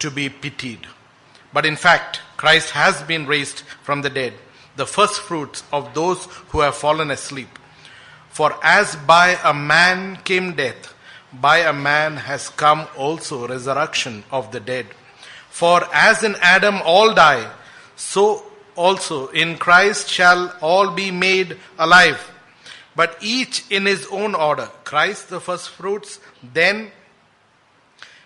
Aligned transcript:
to 0.00 0.10
be 0.10 0.28
pitied. 0.28 0.86
But 1.52 1.66
in 1.66 1.76
fact, 1.76 2.20
Christ 2.36 2.70
has 2.70 3.02
been 3.02 3.26
raised 3.26 3.60
from 3.82 4.02
the 4.02 4.10
dead, 4.10 4.34
the 4.76 4.86
first 4.86 5.20
fruits 5.20 5.62
of 5.72 5.94
those 5.94 6.24
who 6.48 6.60
have 6.60 6.74
fallen 6.74 7.10
asleep. 7.10 7.58
For 8.28 8.54
as 8.62 8.96
by 8.96 9.38
a 9.44 9.52
man 9.52 10.16
came 10.24 10.54
death, 10.54 10.94
by 11.32 11.58
a 11.58 11.72
man 11.72 12.16
has 12.16 12.48
come 12.48 12.86
also 12.96 13.46
resurrection 13.46 14.24
of 14.30 14.52
the 14.52 14.60
dead. 14.60 14.86
For 15.50 15.82
as 15.92 16.22
in 16.22 16.36
Adam 16.40 16.80
all 16.84 17.14
die, 17.14 17.50
so 17.96 18.44
also 18.76 19.28
in 19.28 19.58
Christ 19.58 20.08
shall 20.08 20.56
all 20.60 20.92
be 20.92 21.10
made 21.10 21.58
alive. 21.78 22.30
But 22.96 23.18
each 23.20 23.64
in 23.70 23.86
his 23.86 24.06
own 24.10 24.34
order. 24.34 24.68
Christ 24.84 25.28
the 25.28 25.40
first 25.40 25.70
fruits, 25.70 26.20
then 26.42 26.90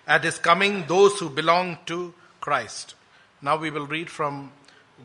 at 0.07 0.25
his 0.25 0.39
coming 0.39 0.87
those 0.87 1.19
who 1.19 1.29
belong 1.29 1.79
to 1.87 2.15
Christ. 2.41 2.95
Now 3.41 3.57
we 3.57 3.71
will 3.71 3.87
read 3.87 4.11
from 4.11 4.53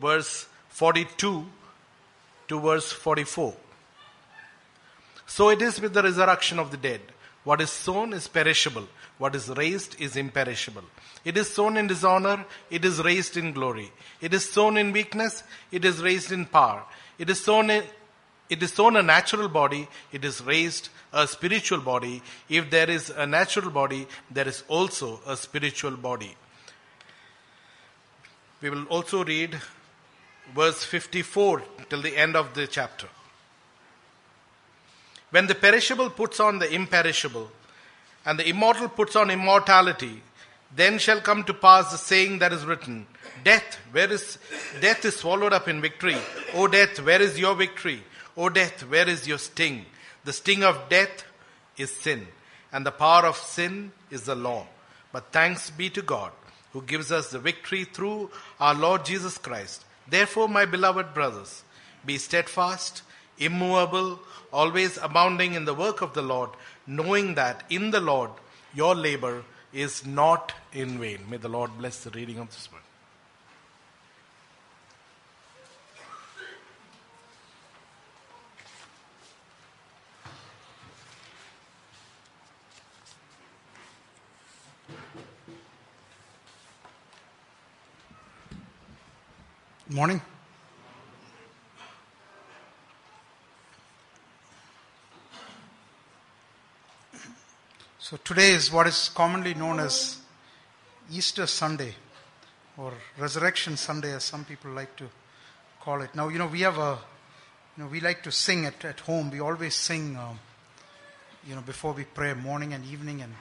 verse 0.00 0.46
42 0.68 1.46
to 2.48 2.60
verse 2.60 2.92
44. 2.92 3.54
So 5.26 5.48
it 5.50 5.62
is 5.62 5.80
with 5.80 5.94
the 5.94 6.02
resurrection 6.02 6.58
of 6.58 6.70
the 6.70 6.76
dead. 6.76 7.00
What 7.44 7.60
is 7.60 7.70
sown 7.70 8.12
is 8.12 8.28
perishable. 8.28 8.86
What 9.18 9.34
is 9.34 9.48
raised 9.48 10.00
is 10.00 10.16
imperishable. 10.16 10.84
It 11.24 11.36
is 11.36 11.52
sown 11.52 11.76
in 11.76 11.86
dishonor. 11.86 12.44
It 12.70 12.84
is 12.84 13.02
raised 13.02 13.36
in 13.36 13.52
glory. 13.52 13.92
It 14.20 14.34
is 14.34 14.50
sown 14.50 14.76
in 14.76 14.92
weakness. 14.92 15.42
It 15.70 15.84
is 15.84 16.02
raised 16.02 16.32
in 16.32 16.46
power. 16.46 16.82
It 17.18 17.30
is 17.30 17.42
sown 17.42 17.70
in, 17.70 17.84
it 18.48 18.62
is 18.62 18.72
sown 18.72 18.96
a 18.96 19.02
natural 19.02 19.48
body. 19.48 19.88
It 20.12 20.24
is 20.24 20.42
raised 20.42 20.88
a 21.12 21.26
spiritual 21.26 21.80
body. 21.80 22.22
If 22.48 22.70
there 22.70 22.88
is 22.88 23.10
a 23.10 23.26
natural 23.26 23.70
body, 23.70 24.06
there 24.30 24.48
is 24.48 24.62
also 24.68 25.20
a 25.26 25.36
spiritual 25.36 25.92
body. 25.92 26.36
We 28.60 28.70
will 28.70 28.84
also 28.84 29.24
read 29.24 29.60
verse 30.54 30.84
54 30.84 31.62
till 31.88 32.02
the 32.02 32.16
end 32.16 32.36
of 32.36 32.54
the 32.54 32.66
chapter. 32.66 33.08
When 35.30 35.46
the 35.46 35.54
perishable 35.54 36.10
puts 36.10 36.40
on 36.40 36.58
the 36.58 36.72
imperishable, 36.72 37.50
and 38.26 38.38
the 38.38 38.48
immortal 38.48 38.88
puts 38.88 39.16
on 39.16 39.30
immortality, 39.30 40.22
then 40.74 40.98
shall 40.98 41.20
come 41.20 41.44
to 41.44 41.54
pass 41.54 41.90
the 41.90 41.98
saying 41.98 42.38
that 42.40 42.52
is 42.52 42.64
written, 42.64 43.06
Death, 43.44 43.78
where 43.92 44.12
is 44.12 44.38
death 44.80 45.04
is 45.04 45.16
swallowed 45.16 45.52
up 45.52 45.68
in 45.68 45.80
victory. 45.80 46.16
O 46.54 46.66
death, 46.66 47.00
where 47.00 47.22
is 47.22 47.38
your 47.38 47.54
victory? 47.54 48.02
O 48.36 48.48
death, 48.48 48.82
where 48.88 49.08
is 49.08 49.26
your 49.26 49.38
sting? 49.38 49.86
The 50.24 50.32
sting 50.32 50.62
of 50.62 50.88
death 50.88 51.24
is 51.76 51.90
sin, 51.90 52.26
and 52.72 52.84
the 52.84 52.90
power 52.90 53.26
of 53.26 53.36
sin 53.36 53.92
is 54.10 54.22
the 54.22 54.34
law. 54.34 54.66
But 55.12 55.32
thanks 55.32 55.70
be 55.70 55.90
to 55.90 56.02
God, 56.02 56.32
who 56.72 56.82
gives 56.82 57.10
us 57.10 57.30
the 57.30 57.38
victory 57.38 57.84
through 57.84 58.30
our 58.60 58.74
Lord 58.74 59.04
Jesus 59.04 59.38
Christ. 59.38 59.84
Therefore, 60.08 60.48
my 60.48 60.66
beloved 60.66 61.14
brothers, 61.14 61.62
be 62.04 62.18
steadfast, 62.18 63.02
immovable, 63.38 64.20
always 64.52 64.98
abounding 64.98 65.54
in 65.54 65.64
the 65.64 65.74
work 65.74 66.02
of 66.02 66.14
the 66.14 66.22
Lord, 66.22 66.50
knowing 66.86 67.34
that 67.34 67.64
in 67.70 67.90
the 67.90 68.00
Lord 68.00 68.30
your 68.74 68.94
labor 68.94 69.44
is 69.72 70.04
not 70.04 70.52
in 70.72 70.98
vain. 70.98 71.20
May 71.28 71.38
the 71.38 71.48
Lord 71.48 71.76
bless 71.78 72.04
the 72.04 72.10
reading 72.10 72.38
of 72.38 72.48
this 72.50 72.70
word. 72.72 72.82
Morning. 89.90 90.22
So 97.98 98.16
today 98.22 98.52
is 98.52 98.70
what 98.70 98.86
is 98.86 99.08
commonly 99.08 99.54
known 99.54 99.80
as 99.80 100.18
Easter 101.10 101.48
Sunday 101.48 101.94
or 102.78 102.92
Resurrection 103.18 103.76
Sunday 103.76 104.12
as 104.12 104.22
some 104.22 104.44
people 104.44 104.70
like 104.70 104.94
to 104.94 105.06
call 105.80 106.02
it. 106.02 106.14
Now, 106.14 106.28
you 106.28 106.38
know, 106.38 106.46
we 106.46 106.60
have 106.60 106.78
a, 106.78 106.96
you 107.76 107.82
know, 107.82 107.90
we 107.90 107.98
like 107.98 108.22
to 108.22 108.30
sing 108.30 108.66
at, 108.66 108.84
at 108.84 109.00
home. 109.00 109.32
We 109.32 109.40
always 109.40 109.74
sing, 109.74 110.16
um, 110.16 110.38
you 111.48 111.56
know, 111.56 111.62
before 111.62 111.94
we 111.94 112.04
pray 112.04 112.32
morning 112.34 112.74
and 112.74 112.84
evening 112.84 113.22
and, 113.22 113.34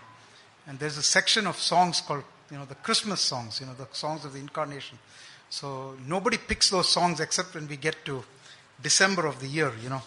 and 0.65 0.79
there's 0.79 0.97
a 0.97 1.03
section 1.03 1.45
of 1.45 1.57
songs 1.57 2.01
called, 2.01 2.23
you 2.49 2.57
know, 2.57 2.65
the 2.65 2.75
Christmas 2.75 3.21
songs, 3.21 3.59
you 3.59 3.67
know, 3.67 3.75
the 3.75 3.87
songs 3.91 4.25
of 4.25 4.33
the 4.33 4.39
incarnation. 4.39 4.97
So 5.49 5.95
nobody 6.05 6.37
picks 6.37 6.69
those 6.69 6.89
songs 6.89 7.19
except 7.19 7.55
when 7.55 7.67
we 7.67 7.75
get 7.75 8.05
to 8.05 8.23
December 8.81 9.25
of 9.25 9.39
the 9.39 9.47
year, 9.47 9.71
you 9.81 9.89
know. 9.89 10.01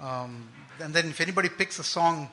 Um, 0.00 0.48
and 0.80 0.94
then 0.94 1.08
if 1.08 1.20
anybody 1.20 1.48
picks 1.48 1.78
a 1.78 1.84
song, 1.84 2.28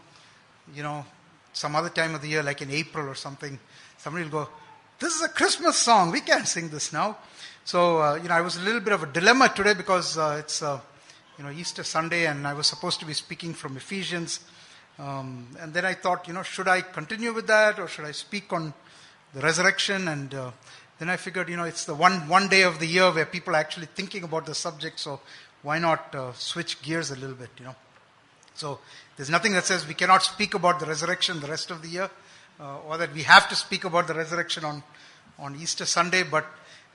you 0.74 0.84
know, 0.84 1.06
some 1.54 1.76
other 1.76 1.90
time 1.90 2.14
of 2.14 2.22
the 2.22 2.28
year, 2.28 2.44
like 2.44 2.62
in 2.62 2.70
April 2.70 3.10
or 3.10 3.16
something, 3.16 3.58
somebody 3.98 4.26
will 4.26 4.32
go, 4.32 4.50
This 5.00 5.16
is 5.16 5.24
a 5.24 5.30
Christmas 5.30 5.78
song. 5.78 6.12
We 6.12 6.22
can't 6.22 6.48
sing 6.48 6.70
this 6.70 6.94
now. 6.94 7.18
So, 7.64 8.02
uh, 8.02 8.16
you 8.16 8.30
know, 8.30 8.36
I 8.36 8.42
was 8.42 8.58
a 8.58 8.62
little 8.62 8.82
bit 8.82 8.94
of 8.94 9.02
a 9.02 9.08
dilemma 9.08 9.52
today 9.54 9.74
because 9.74 10.18
uh, 10.18 10.38
it's, 10.40 10.62
uh, 10.62 10.80
you 11.38 11.44
know, 11.44 11.50
Easter 11.50 11.84
Sunday 11.84 12.28
and 12.28 12.46
I 12.46 12.54
was 12.54 12.68
supposed 12.68 13.00
to 13.00 13.06
be 13.06 13.14
speaking 13.14 13.54
from 13.54 13.76
Ephesians. 13.76 14.42
Um, 15.00 15.48
and 15.60 15.74
then 15.74 15.84
I 15.84 15.96
thought, 15.96 16.28
you 16.28 16.34
know, 16.34 16.44
should 16.44 16.68
I 16.68 16.82
continue 16.82 17.34
with 17.34 17.48
that 17.48 17.80
or 17.80 17.88
should 17.88 18.06
I 18.06 18.12
speak 18.12 18.54
on 18.54 18.74
the 19.34 19.42
resurrection? 19.42 20.08
And 20.08 20.34
uh, 20.34 20.52
then 21.00 21.10
I 21.10 21.18
figured, 21.18 21.50
you 21.50 21.58
know, 21.58 21.66
it's 21.66 21.86
the 21.86 21.94
one, 21.94 22.28
one 22.30 22.48
day 22.48 22.62
of 22.64 22.80
the 22.80 22.88
year 22.88 23.12
where 23.12 23.26
people 23.26 23.56
are 23.56 23.60
actually 23.60 23.88
thinking 23.88 24.24
about 24.24 24.46
the 24.46 24.56
subject. 24.56 25.00
So 25.00 25.20
why 25.62 25.80
not 25.80 26.16
uh, 26.16 26.32
switch 26.34 26.82
gears 26.82 27.12
a 27.12 27.16
little 27.16 27.36
bit, 27.36 27.50
you 27.60 27.66
know? 27.66 27.76
So 28.54 28.80
there's 29.18 29.30
nothing 29.30 29.52
that 29.54 29.66
says 29.66 29.86
we 29.86 29.94
cannot 29.94 30.24
speak 30.24 30.54
about 30.54 30.80
the 30.80 30.86
resurrection 30.86 31.42
the 31.42 31.48
rest 31.48 31.72
of 31.72 31.82
the 31.82 31.90
year, 31.90 32.10
uh, 32.60 32.80
or 32.88 32.98
that 32.98 33.14
we 33.14 33.24
have 33.24 33.50
to 33.50 33.56
speak 33.56 33.84
about 33.84 34.08
the 34.08 34.14
resurrection 34.14 34.64
on, 34.64 34.84
on 35.38 35.56
Easter 35.56 35.86
Sunday, 35.86 36.24
but 36.24 36.46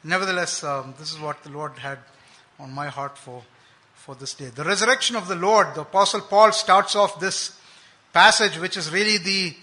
nevertheless, 0.03 0.65
um, 0.65 0.94
this 0.99 1.12
is 1.12 1.21
what 1.21 1.43
the 1.43 1.50
Lord 1.50 1.72
had 1.78 1.99
on 2.59 2.72
my 2.72 2.87
heart 2.87 3.19
for, 3.19 3.43
for 3.94 4.15
this 4.15 4.33
day. 4.33 4.47
The 4.47 4.65
resurrection 4.65 5.16
of 5.16 5.28
the 5.28 5.34
Lord, 5.34 5.75
the 5.75 5.83
Apostle 5.83 6.22
Paul 6.22 6.53
starts 6.53 6.97
off 6.97 7.21
this 7.21 7.59
passage, 8.15 8.59
which 8.59 8.78
is 8.78 8.91
really 8.91 9.19
the, 9.19 9.55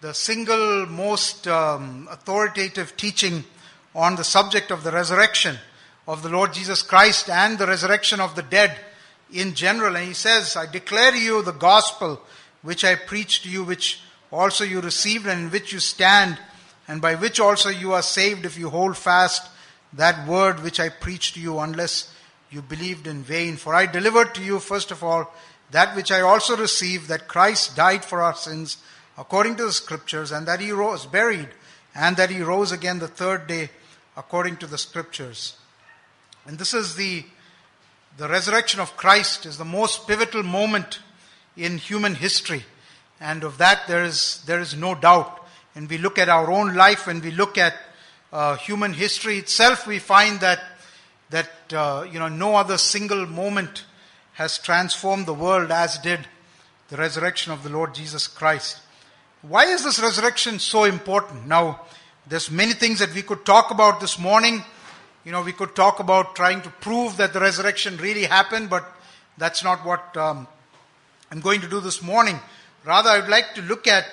the 0.00 0.12
single 0.12 0.86
most 0.86 1.46
um, 1.46 2.08
authoritative 2.10 2.96
teaching 2.96 3.44
on 3.96 4.14
the 4.14 4.24
subject 4.24 4.70
of 4.70 4.84
the 4.84 4.92
resurrection 4.92 5.56
of 6.06 6.22
the 6.22 6.28
Lord 6.28 6.52
Jesus 6.52 6.82
Christ 6.82 7.30
and 7.30 7.58
the 7.58 7.66
resurrection 7.66 8.20
of 8.20 8.36
the 8.36 8.42
dead 8.42 8.76
in 9.32 9.54
general. 9.54 9.96
And 9.96 10.06
he 10.06 10.12
says, 10.12 10.54
I 10.54 10.66
declare 10.66 11.12
to 11.12 11.18
you 11.18 11.42
the 11.42 11.52
gospel 11.52 12.20
which 12.60 12.84
I 12.84 12.94
preached 12.94 13.44
to 13.44 13.48
you, 13.48 13.64
which 13.64 14.02
also 14.30 14.64
you 14.64 14.82
received 14.82 15.26
and 15.26 15.40
in 15.40 15.50
which 15.50 15.72
you 15.72 15.80
stand, 15.80 16.38
and 16.86 17.00
by 17.00 17.14
which 17.14 17.40
also 17.40 17.70
you 17.70 17.94
are 17.94 18.02
saved 18.02 18.44
if 18.44 18.58
you 18.58 18.68
hold 18.68 18.98
fast 18.98 19.48
that 19.94 20.28
word 20.28 20.62
which 20.62 20.78
I 20.78 20.90
preached 20.90 21.34
to 21.34 21.40
you, 21.40 21.58
unless 21.58 22.12
you 22.50 22.60
believed 22.60 23.06
in 23.06 23.22
vain. 23.22 23.56
For 23.56 23.74
I 23.74 23.86
delivered 23.86 24.34
to 24.34 24.42
you, 24.42 24.58
first 24.58 24.90
of 24.90 25.02
all, 25.02 25.32
that 25.70 25.96
which 25.96 26.12
I 26.12 26.20
also 26.20 26.54
received, 26.54 27.08
that 27.08 27.28
Christ 27.28 27.76
died 27.76 28.04
for 28.04 28.20
our 28.20 28.34
sins 28.34 28.76
according 29.16 29.56
to 29.56 29.64
the 29.64 29.72
scriptures, 29.72 30.32
and 30.32 30.46
that 30.46 30.60
he 30.60 30.70
rose, 30.70 31.06
buried, 31.06 31.48
and 31.94 32.16
that 32.18 32.28
he 32.28 32.42
rose 32.42 32.72
again 32.72 32.98
the 32.98 33.08
third 33.08 33.46
day 33.46 33.70
according 34.16 34.56
to 34.58 34.66
the 34.66 34.78
scriptures. 34.78 35.56
And 36.46 36.58
this 36.58 36.74
is 36.74 36.96
the 36.96 37.24
the 38.16 38.28
resurrection 38.28 38.80
of 38.80 38.96
Christ 38.96 39.44
is 39.44 39.58
the 39.58 39.64
most 39.64 40.08
pivotal 40.08 40.42
moment 40.42 41.00
in 41.54 41.76
human 41.76 42.14
history. 42.14 42.64
And 43.20 43.44
of 43.44 43.58
that, 43.58 43.86
there 43.88 44.04
is, 44.04 44.42
there 44.46 44.60
is 44.60 44.74
no 44.74 44.94
doubt. 44.94 45.46
And 45.74 45.88
we 45.88 45.98
look 45.98 46.18
at 46.18 46.30
our 46.30 46.50
own 46.50 46.74
life, 46.74 47.08
and 47.08 47.22
we 47.22 47.30
look 47.30 47.58
at 47.58 47.74
uh, 48.32 48.56
human 48.56 48.94
history 48.94 49.36
itself, 49.38 49.86
we 49.86 49.98
find 49.98 50.40
that, 50.40 50.62
that 51.28 51.50
uh, 51.72 52.06
you 52.10 52.18
know, 52.18 52.28
no 52.28 52.56
other 52.56 52.78
single 52.78 53.26
moment 53.26 53.84
has 54.34 54.58
transformed 54.58 55.26
the 55.26 55.34
world 55.34 55.70
as 55.70 55.98
did 55.98 56.20
the 56.88 56.96
resurrection 56.96 57.52
of 57.52 57.62
the 57.62 57.70
Lord 57.70 57.94
Jesus 57.94 58.26
Christ. 58.26 58.78
Why 59.42 59.66
is 59.66 59.84
this 59.84 60.00
resurrection 60.00 60.58
so 60.58 60.84
important? 60.84 61.46
Now, 61.46 61.82
there's 62.28 62.50
many 62.50 62.72
things 62.72 62.98
that 62.98 63.14
we 63.14 63.22
could 63.22 63.46
talk 63.46 63.70
about 63.70 64.00
this 64.00 64.18
morning. 64.18 64.64
You 65.24 65.30
know, 65.30 65.42
we 65.42 65.52
could 65.52 65.76
talk 65.76 66.00
about 66.00 66.34
trying 66.34 66.60
to 66.62 66.70
prove 66.70 67.16
that 67.18 67.32
the 67.32 67.38
resurrection 67.38 67.96
really 67.98 68.24
happened, 68.24 68.68
but 68.68 68.84
that's 69.38 69.62
not 69.62 69.84
what 69.86 70.16
um, 70.16 70.48
I'm 71.30 71.40
going 71.40 71.60
to 71.60 71.68
do 71.68 71.80
this 71.80 72.02
morning. 72.02 72.40
Rather, 72.84 73.10
I 73.10 73.20
would 73.20 73.28
like 73.28 73.54
to 73.54 73.62
look 73.62 73.86
at, 73.86 74.06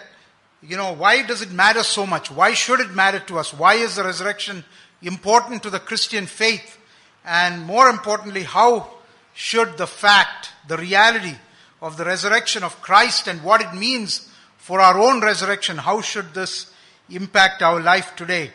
you 0.62 0.78
know, 0.78 0.94
why 0.94 1.24
does 1.24 1.42
it 1.42 1.52
matter 1.52 1.82
so 1.82 2.06
much? 2.06 2.30
Why 2.30 2.54
should 2.54 2.80
it 2.80 2.92
matter 2.92 3.20
to 3.20 3.40
us? 3.40 3.52
Why 3.52 3.76
is 3.76 3.96
the 3.96 4.04
resurrection 4.04 4.64
important 5.02 5.64
to 5.64 5.72
the 5.72 5.80
Christian 5.80 6.28
faith? 6.28 6.78
And 7.26 7.64
more 7.64 7.90
importantly, 7.90 8.44
how 8.44 8.90
should 9.34 9.78
the 9.78 9.88
fact, 9.88 10.50
the 10.68 10.78
reality 10.78 11.36
of 11.82 11.98
the 11.98 12.06
resurrection 12.06 12.64
of 12.64 12.80
Christ 12.80 13.28
and 13.28 13.44
what 13.44 13.62
it 13.62 13.74
means 13.74 14.30
for 14.58 14.80
our 14.80 15.00
own 15.00 15.20
resurrection, 15.22 15.78
how 15.78 16.02
should 16.02 16.36
this 16.36 16.73
impact 17.10 17.62
our 17.62 17.80
life 17.80 18.16
today? 18.16 18.52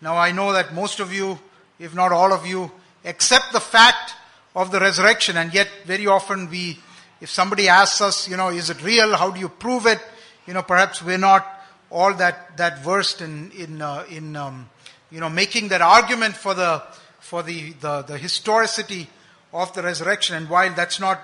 Now 0.00 0.16
I 0.16 0.32
know 0.32 0.52
that 0.52 0.74
most 0.74 1.00
of 1.00 1.12
you, 1.12 1.38
if 1.78 1.94
not 1.94 2.12
all 2.12 2.32
of 2.32 2.46
you, 2.46 2.70
accept 3.04 3.52
the 3.52 3.60
fact 3.60 4.14
of 4.54 4.70
the 4.70 4.80
resurrection 4.80 5.36
and 5.36 5.52
yet 5.54 5.68
very 5.84 6.06
often 6.06 6.50
we, 6.50 6.78
if 7.20 7.30
somebody 7.30 7.68
asks 7.68 8.00
us, 8.00 8.28
you 8.28 8.36
know, 8.36 8.48
is 8.48 8.70
it 8.70 8.82
real? 8.82 9.16
How 9.16 9.30
do 9.30 9.40
you 9.40 9.48
prove 9.48 9.86
it? 9.86 10.00
You 10.46 10.54
know, 10.54 10.62
perhaps 10.62 11.02
we're 11.02 11.18
not 11.18 11.46
all 11.90 12.14
that, 12.14 12.56
that 12.56 12.82
versed 12.82 13.20
in, 13.20 13.50
in, 13.52 13.80
uh, 13.80 14.04
in, 14.10 14.34
um, 14.34 14.68
you 15.10 15.20
know, 15.20 15.28
making 15.28 15.68
that 15.68 15.80
argument 15.80 16.34
for 16.34 16.54
the, 16.54 16.82
for 17.20 17.42
the, 17.42 17.72
the, 17.74 18.02
the 18.02 18.18
historicity 18.18 19.08
of 19.52 19.72
the 19.74 19.82
resurrection. 19.82 20.36
And 20.36 20.48
while 20.48 20.72
that's 20.74 20.98
not 20.98 21.20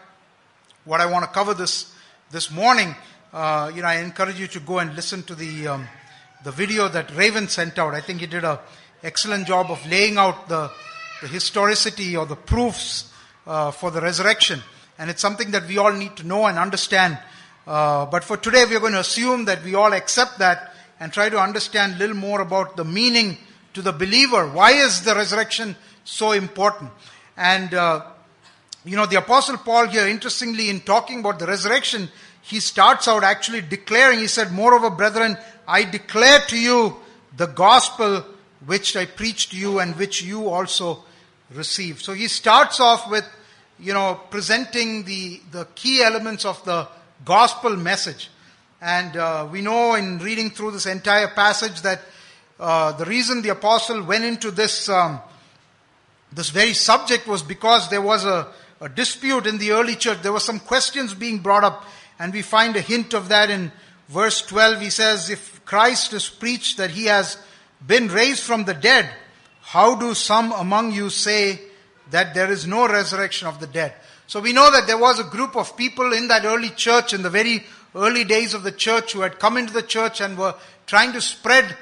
what 0.84 1.00
I 1.00 1.06
want 1.06 1.24
to 1.24 1.30
cover 1.30 1.54
this, 1.54 1.92
this 2.30 2.50
morning, 2.50 2.94
uh, 3.32 3.72
you 3.74 3.82
know, 3.82 3.88
I 3.88 3.96
encourage 3.96 4.38
you 4.38 4.46
to 4.48 4.60
go 4.60 4.78
and 4.78 4.94
listen 4.94 5.22
to 5.24 5.34
the, 5.34 5.68
um, 5.68 5.88
the 6.48 6.52
video 6.52 6.88
that 6.88 7.14
Raven 7.14 7.46
sent 7.46 7.78
out. 7.78 7.92
I 7.92 8.00
think 8.00 8.20
he 8.20 8.26
did 8.26 8.42
an 8.42 8.56
excellent 9.02 9.46
job 9.46 9.70
of 9.70 9.86
laying 9.86 10.16
out 10.16 10.48
the, 10.48 10.70
the 11.20 11.28
historicity 11.28 12.16
or 12.16 12.24
the 12.24 12.36
proofs 12.36 13.12
uh, 13.46 13.70
for 13.70 13.90
the 13.90 14.00
resurrection. 14.00 14.62
And 14.98 15.10
it's 15.10 15.20
something 15.20 15.50
that 15.50 15.68
we 15.68 15.76
all 15.76 15.92
need 15.92 16.16
to 16.16 16.26
know 16.26 16.46
and 16.46 16.56
understand. 16.56 17.18
Uh, 17.66 18.06
but 18.06 18.24
for 18.24 18.38
today, 18.38 18.64
we're 18.64 18.80
going 18.80 18.94
to 18.94 19.00
assume 19.00 19.44
that 19.44 19.62
we 19.62 19.74
all 19.74 19.92
accept 19.92 20.38
that 20.38 20.72
and 20.98 21.12
try 21.12 21.28
to 21.28 21.38
understand 21.38 21.96
a 21.96 21.98
little 21.98 22.16
more 22.16 22.40
about 22.40 22.78
the 22.78 22.84
meaning 22.84 23.36
to 23.74 23.82
the 23.82 23.92
believer. 23.92 24.48
Why 24.48 24.70
is 24.70 25.02
the 25.02 25.14
resurrection 25.14 25.76
so 26.04 26.32
important? 26.32 26.90
And, 27.36 27.74
uh, 27.74 28.06
you 28.86 28.96
know, 28.96 29.04
the 29.04 29.16
Apostle 29.16 29.58
Paul 29.58 29.88
here, 29.88 30.08
interestingly, 30.08 30.70
in 30.70 30.80
talking 30.80 31.20
about 31.20 31.40
the 31.40 31.46
resurrection, 31.46 32.08
he 32.48 32.60
starts 32.60 33.06
out 33.08 33.24
actually 33.24 33.60
declaring, 33.60 34.18
he 34.18 34.26
said, 34.26 34.52
Moreover, 34.52 34.90
brethren, 34.90 35.36
I 35.66 35.84
declare 35.84 36.40
to 36.48 36.58
you 36.58 36.96
the 37.36 37.46
gospel 37.46 38.24
which 38.66 38.96
I 38.96 39.06
preached 39.06 39.52
to 39.52 39.56
you 39.56 39.78
and 39.78 39.96
which 39.96 40.22
you 40.22 40.48
also 40.48 41.04
received. 41.54 42.02
So 42.02 42.12
he 42.12 42.28
starts 42.28 42.80
off 42.80 43.10
with, 43.10 43.24
you 43.78 43.92
know, 43.92 44.20
presenting 44.30 45.04
the, 45.04 45.40
the 45.52 45.66
key 45.74 46.02
elements 46.02 46.44
of 46.44 46.64
the 46.64 46.88
gospel 47.24 47.76
message. 47.76 48.30
And 48.80 49.16
uh, 49.16 49.48
we 49.50 49.60
know 49.60 49.94
in 49.94 50.18
reading 50.18 50.50
through 50.50 50.72
this 50.72 50.86
entire 50.86 51.28
passage 51.28 51.82
that 51.82 52.00
uh, 52.58 52.92
the 52.92 53.04
reason 53.04 53.42
the 53.42 53.50
apostle 53.50 54.02
went 54.02 54.24
into 54.24 54.50
this 54.50 54.88
um, 54.88 55.20
this 56.32 56.50
very 56.50 56.74
subject 56.74 57.26
was 57.26 57.42
because 57.42 57.88
there 57.88 58.02
was 58.02 58.24
a, 58.24 58.48
a 58.80 58.88
dispute 58.88 59.46
in 59.46 59.58
the 59.58 59.72
early 59.72 59.96
church. 59.96 60.20
There 60.22 60.32
were 60.32 60.40
some 60.40 60.60
questions 60.60 61.14
being 61.14 61.38
brought 61.38 61.64
up, 61.64 61.84
and 62.18 62.32
we 62.32 62.42
find 62.42 62.76
a 62.76 62.80
hint 62.80 63.14
of 63.14 63.28
that 63.28 63.50
in 63.50 63.72
verse 64.08 64.42
12. 64.42 64.80
He 64.80 64.90
says, 64.90 65.30
If 65.30 65.64
Christ 65.64 66.12
is 66.12 66.28
preached 66.28 66.78
that 66.78 66.90
he 66.90 67.06
has 67.06 67.38
been 67.86 68.08
raised 68.08 68.42
from 68.42 68.64
the 68.64 68.74
dead, 68.74 69.08
how 69.60 69.94
do 69.94 70.14
some 70.14 70.52
among 70.52 70.92
you 70.92 71.10
say 71.10 71.60
that 72.10 72.34
there 72.34 72.50
is 72.50 72.66
no 72.66 72.88
resurrection 72.88 73.48
of 73.48 73.60
the 73.60 73.66
dead? 73.66 73.94
So 74.26 74.40
we 74.40 74.52
know 74.52 74.70
that 74.70 74.86
there 74.86 74.98
was 74.98 75.18
a 75.18 75.24
group 75.24 75.56
of 75.56 75.76
people 75.76 76.12
in 76.12 76.28
that 76.28 76.44
early 76.44 76.70
church, 76.70 77.14
in 77.14 77.22
the 77.22 77.30
very 77.30 77.64
early 77.94 78.24
days 78.24 78.52
of 78.54 78.62
the 78.62 78.72
church, 78.72 79.12
who 79.12 79.20
had 79.20 79.38
come 79.38 79.56
into 79.56 79.72
the 79.72 79.82
church 79.82 80.20
and 80.20 80.36
were 80.36 80.54
trying 80.86 81.12
to 81.12 81.20
spread 81.20 81.76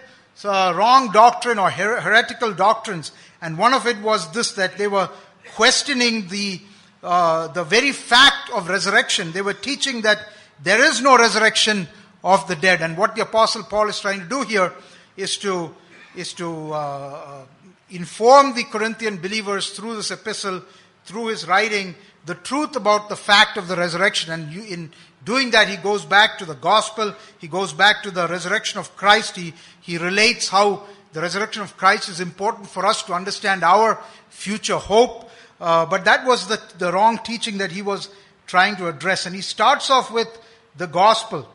uh, 0.45 0.73
wrong 0.77 1.11
doctrine 1.13 1.59
or 1.59 1.71
her- 1.71 2.01
heretical 2.01 2.53
doctrines. 2.53 3.11
And 3.41 3.59
one 3.59 3.75
of 3.75 3.87
it 3.87 3.99
was 3.99 4.31
this 4.33 4.53
that 4.53 4.79
they 4.79 4.87
were 4.87 5.09
questioning 5.55 6.29
the, 6.29 6.61
uh, 7.03 7.49
the 7.49 7.65
very 7.65 7.93
fact 7.93 8.51
of 8.51 8.69
resurrection. 8.69 9.33
They 9.33 9.43
were 9.43 9.55
teaching 9.55 10.03
that 10.03 10.19
there 10.63 10.81
is 10.81 11.03
no 11.03 11.17
resurrection 11.17 11.89
of 12.25 12.47
the 12.49 12.57
dead. 12.57 12.83
And 12.83 12.97
what 12.97 13.15
the 13.15 13.23
Apostle 13.23 13.63
Paul 13.63 13.89
is 13.89 14.01
trying 14.01 14.21
to 14.21 14.27
do 14.27 14.43
here 14.43 14.73
is 15.17 15.37
to, 15.39 15.75
is 16.17 16.33
to 16.35 16.73
uh, 16.73 17.45
inform 17.91 18.55
the 18.55 18.65
Corinthian 18.65 19.19
believers 19.19 19.71
through 19.71 19.97
this 19.97 20.11
epistle, 20.11 20.63
through 21.05 21.27
his 21.27 21.47
writing, 21.47 21.95
the 22.25 22.35
truth 22.35 22.75
about 22.75 23.09
the 23.09 23.17
fact 23.17 23.57
of 23.57 23.69
the 23.69 23.77
resurrection. 23.77 24.33
And 24.33 24.53
you, 24.53 24.63
in 24.65 24.93
doing 25.25 25.51
that, 25.53 25.69
he 25.69 25.77
goes 25.77 26.05
back 26.05 26.39
to 26.39 26.45
the 26.45 26.55
gospel, 26.55 27.15
he 27.39 27.47
goes 27.47 27.73
back 27.73 28.03
to 28.03 28.11
the 28.11 28.27
resurrection 28.27 28.81
of 28.81 28.97
Christ, 28.97 29.37
he, 29.37 29.55
he 29.81 29.99
relates 29.99 30.49
how 30.49 30.85
the 31.13 31.21
resurrection 31.23 31.63
of 31.63 31.77
Christ 31.77 32.09
is 32.09 32.21
important 32.21 32.69
for 32.69 32.85
us 32.85 33.03
to 33.05 33.15
understand 33.15 33.63
our 33.63 34.01
future 34.29 34.77
hope. 34.77 35.26
Uh, 35.61 35.87
but 35.87 36.05
that 36.05 36.27
was 36.27 36.49
the, 36.49 36.61
the 36.79 36.93
wrong 36.93 37.19
teaching 37.19 37.59
that 37.59 37.73
he 37.73 37.83
was 37.83 38.09
trying 38.47 38.77
to 38.77 38.89
address. 38.89 39.27
And 39.27 39.35
he 39.35 39.43
starts 39.43 39.91
off 39.91 40.11
with 40.11 40.29
the 40.77 40.87
gospel. 40.87 41.49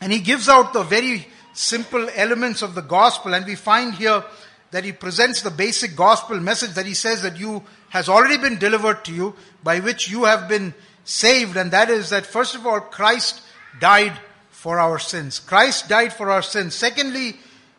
And 0.00 0.12
he 0.12 0.18
gives 0.18 0.48
out 0.48 0.72
the 0.72 0.82
very 0.82 1.26
simple 1.54 2.08
elements 2.14 2.62
of 2.62 2.74
the 2.74 2.82
gospel. 2.82 3.34
And 3.34 3.46
we 3.46 3.54
find 3.54 3.94
here 3.94 4.24
that 4.70 4.84
he 4.84 4.92
presents 4.92 5.42
the 5.42 5.50
basic 5.50 5.96
gospel 5.96 6.40
message 6.40 6.74
that 6.74 6.86
he 6.86 6.94
says 6.94 7.22
that 7.22 7.38
you 7.38 7.62
has 7.90 8.08
already 8.08 8.38
been 8.38 8.58
delivered 8.58 9.04
to 9.04 9.12
you, 9.12 9.34
by 9.62 9.78
which 9.80 10.10
you 10.10 10.24
have 10.24 10.48
been 10.48 10.72
saved. 11.04 11.56
And 11.56 11.70
that 11.72 11.90
is 11.90 12.10
that 12.10 12.24
first 12.24 12.54
of 12.54 12.66
all, 12.66 12.80
Christ 12.80 13.42
died 13.80 14.18
for 14.50 14.78
our 14.80 14.98
sins. 14.98 15.38
Christ 15.38 15.88
died 15.88 16.12
for 16.12 16.30
our 16.30 16.40
sins. 16.40 16.74
Secondly, 16.74 17.36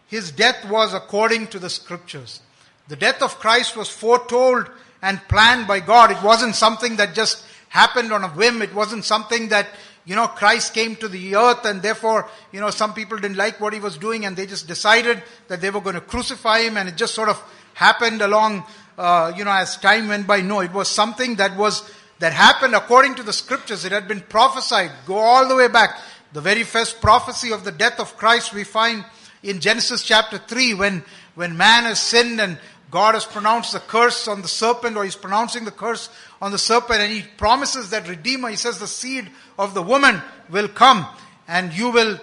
his 0.08 0.32
death 0.32 0.70
was 0.70 0.94
according 0.94 1.48
to 1.48 1.60
the 1.60 1.70
scriptures. 1.70 2.42
The 2.88 2.96
death 2.96 3.22
of 3.24 3.40
Christ 3.40 3.76
was 3.76 3.90
foretold 3.90 4.70
and 5.04 5.22
planned 5.28 5.68
by 5.68 5.82
God. 5.82 6.12
It 6.12 6.24
wasn't 6.24 6.56
something 6.56 6.96
that 6.96 7.14
just 7.14 7.44
happened 7.68 8.14
on 8.14 8.24
a 8.24 8.30
whim. 8.30 8.62
It 8.62 8.74
wasn't 8.74 9.04
something 9.04 9.50
that, 9.50 9.68
you 10.06 10.16
know, 10.16 10.28
Christ 10.28 10.74
came 10.74 10.96
to 10.96 11.10
the 11.10 11.36
earth 11.36 11.66
and 11.66 11.82
therefore, 11.82 12.30
you 12.54 12.62
know, 12.62 12.70
some 12.70 12.94
people 12.94 13.18
didn't 13.18 13.36
like 13.36 13.60
what 13.60 13.74
he 13.74 13.82
was 13.82 13.98
doing 13.98 14.26
and 14.26 14.38
they 14.38 14.48
just 14.48 14.66
decided 14.66 15.22
that 15.50 15.60
they 15.60 15.70
were 15.70 15.82
going 15.82 15.96
to 15.96 16.02
crucify 16.02 16.62
him 16.62 16.78
and 16.78 16.88
it 16.88 16.96
just 16.96 17.14
sort 17.14 17.28
of 17.28 17.38
happened 17.74 18.22
along, 18.22 18.64
uh, 18.98 19.34
you 19.36 19.44
know, 19.44 19.52
as 19.52 19.76
time 19.78 20.08
went 20.08 20.26
by. 20.26 20.40
No, 20.40 20.62
it 20.62 20.72
was 20.72 20.88
something 20.88 21.36
that 21.36 21.58
was, 21.58 21.92
that 22.20 22.32
happened 22.32 22.74
according 22.74 23.16
to 23.16 23.24
the 23.24 23.34
scriptures. 23.34 23.84
It 23.84 23.92
had 23.92 24.08
been 24.08 24.22
prophesied. 24.22 24.92
Go 25.06 25.18
all 25.18 25.50
the 25.50 25.56
way 25.56 25.68
back. 25.68 26.00
The 26.32 26.42
very 26.42 26.64
first 26.64 27.02
prophecy 27.02 27.52
of 27.52 27.66
the 27.66 27.74
death 27.74 28.00
of 28.00 28.16
Christ 28.16 28.54
we 28.54 28.64
find 28.64 29.04
in 29.44 29.60
Genesis 29.60 30.02
chapter 30.02 30.38
3 30.38 30.76
when, 30.76 31.04
when 31.36 31.58
man 31.58 31.84
has 31.84 32.00
sinned 32.00 32.40
and 32.40 32.58
God 32.94 33.16
has 33.16 33.26
pronounced 33.26 33.74
the 33.74 33.80
curse 33.80 34.28
on 34.28 34.44
the 34.44 34.48
serpent 34.48 34.96
or 34.96 35.04
he's 35.04 35.16
pronouncing 35.16 35.66
the 35.66 35.72
curse 35.72 36.10
on 36.40 36.52
the 36.52 36.60
serpent 36.60 37.02
and 37.02 37.12
he 37.12 37.24
promises 37.38 37.90
that 37.90 38.08
redeemer, 38.08 38.50
he 38.50 38.56
says 38.56 38.78
the 38.78 38.86
seed 38.86 39.28
of 39.58 39.74
the 39.74 39.82
woman 39.82 40.22
will 40.52 40.68
come 40.68 41.08
and 41.48 41.74
you 41.74 41.90
will, 41.90 42.20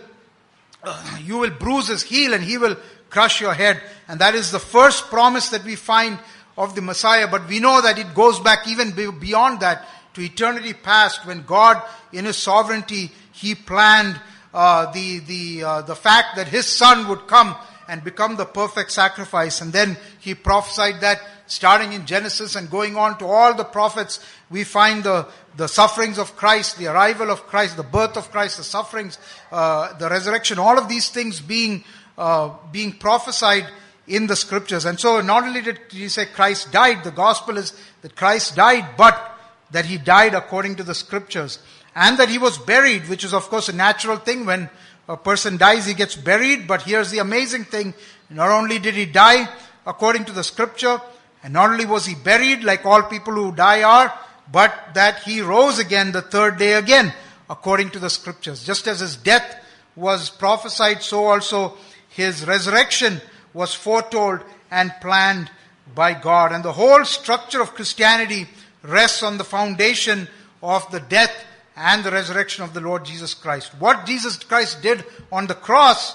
uh, 0.85 1.19
you 1.25 1.39
will 1.39 1.51
bruise 1.51 1.89
his 1.89 2.05
heel 2.05 2.33
and 2.35 2.45
he 2.45 2.57
will 2.57 2.77
crush 3.11 3.41
your 3.41 3.53
head. 3.53 3.83
And 4.07 4.21
that 4.21 4.37
is 4.37 4.53
the 4.53 4.61
first 4.61 5.07
promise 5.07 5.49
that 5.49 5.65
we 5.65 5.75
find 5.75 6.21
of 6.57 6.77
the 6.77 6.83
Messiah. 6.83 7.27
But 7.27 7.49
we 7.49 7.59
know 7.59 7.83
that 7.83 7.99
it 7.99 8.15
goes 8.15 8.39
back 8.39 8.69
even 8.69 8.93
beyond 9.19 9.59
that 9.61 9.89
to 10.15 10.21
eternity 10.21 10.73
past 10.73 11.27
when 11.27 11.43
God 11.43 11.83
in 12.13 12.27
his 12.27 12.37
sovereignty, 12.37 13.11
he 13.33 13.57
planned 13.57 14.21
uh, 14.55 14.93
the, 14.93 15.19
the, 15.19 15.65
uh, 15.65 15.83
the 15.83 15.97
fact 15.97 16.37
that 16.37 16.47
his 16.47 16.67
son 16.67 17.09
would 17.09 17.27
come 17.27 17.57
and 17.91 18.05
become 18.05 18.37
the 18.37 18.47
perfect 18.47 18.93
sacrifice. 18.93 19.61
And 19.61 19.73
then 19.73 19.97
he 20.21 20.35
prophesied 20.35 21.01
that 21.01 21.21
starting 21.49 21.93
in 21.93 22.07
Genesis 22.07 22.55
and 22.55 22.71
going 22.71 22.97
on 22.97 23.19
to 23.19 23.27
all 23.27 23.53
the 23.53 23.65
prophets, 23.65 24.25
we 24.49 24.63
find 24.63 25.03
the, 25.03 25.27
the 25.57 25.67
sufferings 25.67 26.17
of 26.17 26.37
Christ, 26.37 26.79
the 26.79 26.87
arrival 26.87 27.31
of 27.31 27.49
Christ, 27.49 27.77
the 27.77 27.83
birth 27.83 28.17
of 28.17 28.31
Christ, 28.31 28.59
the 28.59 28.65
sufferings, 28.65 29.19
uh, 29.51 29.99
the 29.99 30.09
resurrection, 30.09 30.61
all 30.61 30.79
of 30.79 30.89
these 30.89 31.11
things 31.11 31.41
being, 31.41 31.83
uh, 32.17 32.51
being 32.71 32.93
prophesied 32.93 33.67
in 34.07 34.29
the 34.29 34.37
scriptures. 34.37 34.85
And 34.85 34.99
so 34.99 35.21
not 35.21 35.43
only 35.43 35.61
did 35.61 35.81
he 35.91 36.09
say 36.09 36.27
Christ 36.27 36.71
died, 36.71 37.03
the 37.03 37.11
gospel 37.11 37.59
is 37.59 37.73
that 38.03 38.15
Christ 38.15 38.55
died, 38.55 38.97
but 38.97 39.37
that 39.73 39.87
he 39.87 39.99
died 39.99 40.35
according 40.35 40.77
to 40.77 40.85
the 40.85 40.95
scriptures 40.95 41.59
and 41.95 42.19
that 42.19 42.29
he 42.29 42.39
was 42.39 42.57
buried, 42.57 43.09
which 43.09 43.25
is 43.25 43.35
of 43.35 43.49
course 43.49 43.69
a 43.69 43.75
natural 43.75 44.17
thing. 44.17 44.47
When 44.47 44.71
a 45.11 45.17
person 45.17 45.57
dies, 45.57 45.87
he 45.87 45.95
gets 45.95 46.15
buried. 46.15 46.69
But 46.69 46.83
here's 46.83 47.11
the 47.11 47.19
amazing 47.19 47.65
thing. 47.65 47.95
Not 48.31 48.51
only 48.51 48.79
did 48.79 48.95
he 48.95 49.07
die 49.07 49.49
according 49.85 50.25
to 50.27 50.33
the 50.33 50.45
scripture, 50.45 51.01
and 51.43 51.53
not 51.53 51.71
only 51.71 51.85
was 51.85 52.07
he 52.07 52.15
buried 52.15 52.63
like 52.63 52.87
all 52.87 53.03
people 53.03 53.35
who 53.35 53.51
die 53.51 53.83
are, 53.83 54.17
but 54.53 54.73
that 54.95 55.23
he 55.25 55.41
rose 55.41 55.79
again 55.79 56.13
the 56.13 56.23
third 56.23 56.59
day 56.59 56.75
again 56.75 57.13
according 57.49 57.91
to 57.91 57.99
the 57.99 58.11
scriptures. 58.11 58.65
Just 58.65 58.87
as 58.87 59.01
his 59.01 59.17
death 59.17 59.57
was 59.97 60.31
prophesied, 60.31 61.03
so 61.03 61.27
also 61.27 61.77
his 62.09 62.47
resurrection 62.47 63.21
was 63.53 63.75
foretold 63.75 64.41
and 64.71 64.95
planned 65.01 65.51
by 65.93 66.15
God. 66.15 66.53
And 66.53 66.65
the 66.65 66.73
whole 66.73 67.05
structure 67.05 67.61
of 67.61 67.75
Christianity 67.75 68.47
rests 68.83 69.25
on 69.25 69.39
the 69.39 69.45
foundation 69.45 70.29
of 70.63 70.89
the 70.93 71.01
death 71.01 71.33
and 71.81 72.05
the 72.05 72.11
resurrection 72.11 72.63
of 72.63 72.75
the 72.75 72.81
Lord 72.81 73.07
Jesus 73.07 73.33
Christ. 73.33 73.73
What 73.79 74.05
Jesus 74.05 74.37
Christ 74.37 74.83
did 74.83 75.03
on 75.33 75.47
the 75.47 75.55
cross 75.55 76.15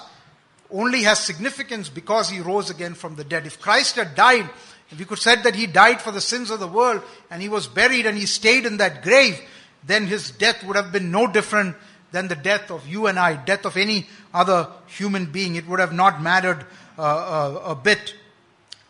only 0.70 1.02
has 1.02 1.18
significance 1.18 1.88
because 1.88 2.30
he 2.30 2.38
rose 2.40 2.70
again 2.70 2.94
from 2.94 3.16
the 3.16 3.24
dead. 3.24 3.46
If 3.46 3.60
Christ 3.60 3.96
had 3.96 4.14
died, 4.14 4.48
if 4.90 4.98
we 4.98 5.04
could 5.04 5.18
said 5.18 5.42
that 5.42 5.56
he 5.56 5.66
died 5.66 6.00
for 6.00 6.12
the 6.12 6.20
sins 6.20 6.52
of 6.52 6.60
the 6.60 6.68
world 6.68 7.02
and 7.32 7.42
he 7.42 7.48
was 7.48 7.66
buried 7.66 8.06
and 8.06 8.16
he 8.16 8.26
stayed 8.26 8.64
in 8.64 8.76
that 8.76 9.02
grave, 9.02 9.40
then 9.84 10.06
his 10.06 10.30
death 10.30 10.62
would 10.62 10.76
have 10.76 10.92
been 10.92 11.10
no 11.10 11.26
different 11.26 11.74
than 12.12 12.28
the 12.28 12.36
death 12.36 12.70
of 12.70 12.86
you 12.86 13.08
and 13.08 13.18
I, 13.18 13.34
death 13.34 13.64
of 13.64 13.76
any 13.76 14.06
other 14.32 14.68
human 14.86 15.26
being. 15.26 15.56
It 15.56 15.66
would 15.66 15.80
have 15.80 15.92
not 15.92 16.22
mattered 16.22 16.64
uh, 16.96 17.02
uh, 17.02 17.62
a 17.66 17.74
bit. 17.74 18.14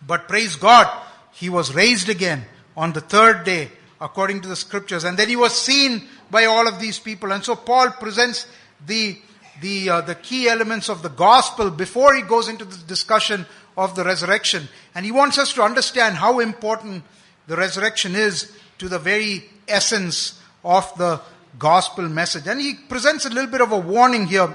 But 0.07 0.29
praise 0.29 0.57
God, 0.57 0.87
he 1.33 1.49
was 1.49 1.75
raised 1.75 2.11
again 2.11 2.45
on 2.77 2.93
the 2.93 3.01
third 3.01 3.45
day 3.45 3.71
according 4.01 4.43
to 4.43 4.49
the 4.49 4.57
scriptures. 4.57 5.05
And 5.05 5.17
then 5.17 5.29
he 5.29 5.37
was 5.37 5.59
seen 5.59 6.07
by 6.31 6.45
all 6.45 6.67
of 6.67 6.81
these 6.81 6.99
people. 6.99 7.33
And 7.33 7.45
so 7.45 7.55
Paul 7.55 7.91
presents 7.91 8.47
the, 8.85 9.19
the, 9.61 9.89
uh, 9.89 10.01
the 10.03 10.15
key 10.15 10.49
elements 10.49 10.89
of 10.89 11.03
the 11.03 11.09
gospel 11.09 11.71
before 11.71 12.15
he 12.15 12.23
goes 12.23 12.49
into 12.49 12.65
the 12.65 12.77
discussion 12.87 13.47
of 13.77 13.95
the 13.95 14.05
resurrection. 14.05 14.69
And 14.95 15.05
he 15.05 15.13
wants 15.13 15.39
us 15.39 15.53
to 15.55 15.63
understand 15.63 16.17
how 16.17 16.41
important 16.41 17.05
the 17.47 17.57
resurrection 17.57 18.15
is 18.15 18.53
to 18.79 18.89
the 18.89 18.99
very 18.99 19.45
essence 19.69 20.41
of 20.65 20.93
the 20.99 21.21
gospel 21.59 22.09
message. 22.09 22.47
And 22.47 22.61
he 22.61 22.75
presents 22.75 23.25
a 23.25 23.31
little 23.31 23.51
bit 23.51 23.61
of 23.61 23.73
a 23.73 23.79
warning 23.79 24.27
here 24.27 24.55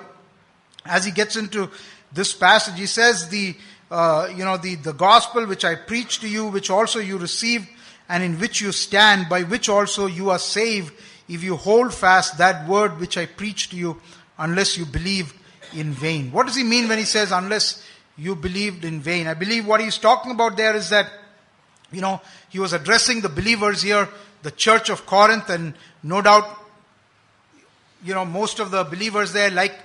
as 0.86 1.06
he 1.06 1.12
gets 1.12 1.36
into 1.36 1.70
this 2.12 2.34
passage. 2.34 2.78
He 2.78 2.86
says, 2.86 3.30
the, 3.30 3.56
uh, 3.90 4.30
you 4.36 4.44
know, 4.44 4.58
the, 4.58 4.76
the 4.76 4.94
gospel 4.94 5.46
which 5.46 5.64
I 5.66 5.76
preach 5.76 6.20
to 6.20 6.28
you, 6.28 6.48
which 6.48 6.70
also 6.70 7.00
you 7.00 7.18
received, 7.18 7.68
and 8.10 8.24
in 8.24 8.40
which 8.40 8.60
you 8.60 8.72
stand, 8.72 9.30
by 9.30 9.44
which 9.44 9.70
also 9.70 10.06
you 10.06 10.30
are 10.32 10.40
saved, 10.40 10.94
if 11.34 11.44
you 11.44 11.56
hold 11.56 11.94
fast 11.94 12.38
that 12.38 12.68
word 12.68 13.00
which 13.00 13.18
I 13.18 13.26
preach 13.26 13.70
to 13.70 13.76
you, 13.76 14.02
unless 14.38 14.78
you 14.78 14.86
believe 14.86 15.34
in 15.76 15.92
vain. 15.92 16.32
What 16.32 16.46
does 16.48 16.56
he 16.56 16.64
mean 16.64 16.90
when 16.90 16.98
he 16.98 17.06
says, 17.06 17.32
unless 17.32 17.86
you 18.18 18.36
believed 18.36 18.84
in 18.84 19.00
vain? 19.00 19.28
I 19.28 19.34
believe 19.34 19.66
what 19.66 19.80
he's 19.80 19.98
talking 19.98 20.32
about 20.32 20.58
there 20.58 20.76
is 20.76 20.90
that, 20.90 21.10
you 21.92 22.02
know, 22.02 22.22
he 22.50 22.60
was 22.60 22.74
addressing 22.74 23.22
the 23.22 23.30
believers 23.30 23.82
here, 23.82 24.10
the 24.44 24.52
church 24.52 24.90
of 24.90 25.06
Corinth, 25.06 25.50
and 25.50 25.74
no 26.04 26.22
doubt, 26.22 26.46
you 28.04 28.14
know, 28.14 28.26
most 28.26 28.60
of 28.60 28.72
the 28.72 28.84
believers 28.84 29.32
there, 29.32 29.52
like, 29.52 29.78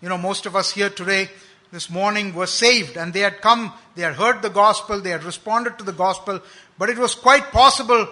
you 0.00 0.08
know, 0.08 0.18
most 0.18 0.46
of 0.46 0.54
us 0.54 0.72
here 0.72 0.90
today, 0.90 1.28
this 1.72 1.90
morning 1.90 2.32
were 2.34 2.46
saved 2.46 2.96
and 2.96 3.12
they 3.12 3.20
had 3.20 3.40
come, 3.40 3.72
they 3.96 4.02
had 4.02 4.14
heard 4.14 4.40
the 4.40 4.50
gospel, 4.50 5.00
they 5.00 5.10
had 5.10 5.24
responded 5.24 5.76
to 5.78 5.84
the 5.84 5.92
gospel, 5.92 6.40
but 6.78 6.88
it 6.88 6.98
was 6.98 7.14
quite 7.14 7.44
possible 7.50 8.08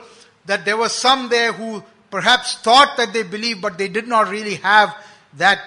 that 0.46 0.64
there 0.64 0.76
were 0.76 0.88
some 0.88 1.28
there 1.28 1.52
who 1.52 1.82
perhaps 2.14 2.54
thought 2.58 2.96
that 2.96 3.12
they 3.12 3.24
believed, 3.24 3.60
but 3.60 3.76
they 3.76 3.88
did 3.88 4.06
not 4.06 4.28
really 4.28 4.54
have 4.54 4.94
that, 5.36 5.58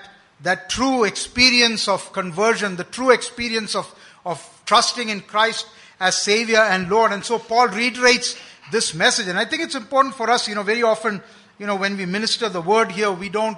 that 0.44 0.70
true 0.70 1.04
experience 1.04 1.90
of 1.90 2.14
conversion, 2.14 2.78
the 2.78 2.86
true 2.86 3.10
experience 3.10 3.76
of, 3.76 3.94
of 4.26 4.42
trusting 4.66 5.10
in 5.10 5.20
Christ 5.20 5.68
as 6.00 6.16
Savior 6.16 6.60
and 6.60 6.90
Lord. 6.90 7.12
And 7.12 7.26
so 7.26 7.38
Paul 7.38 7.68
reiterates 7.68 8.38
this 8.72 8.94
message. 8.94 9.28
And 9.28 9.38
I 9.38 9.44
think 9.44 9.62
it's 9.62 9.76
important 9.76 10.16
for 10.16 10.30
us, 10.30 10.48
you 10.48 10.56
know, 10.56 10.64
very 10.64 10.84
often, 10.84 11.22
you 11.60 11.68
know, 11.68 11.76
when 11.76 11.98
we 11.98 12.06
minister 12.06 12.48
the 12.48 12.62
word 12.62 12.94
here, 12.94 13.12
we 13.12 13.28
don't 13.28 13.58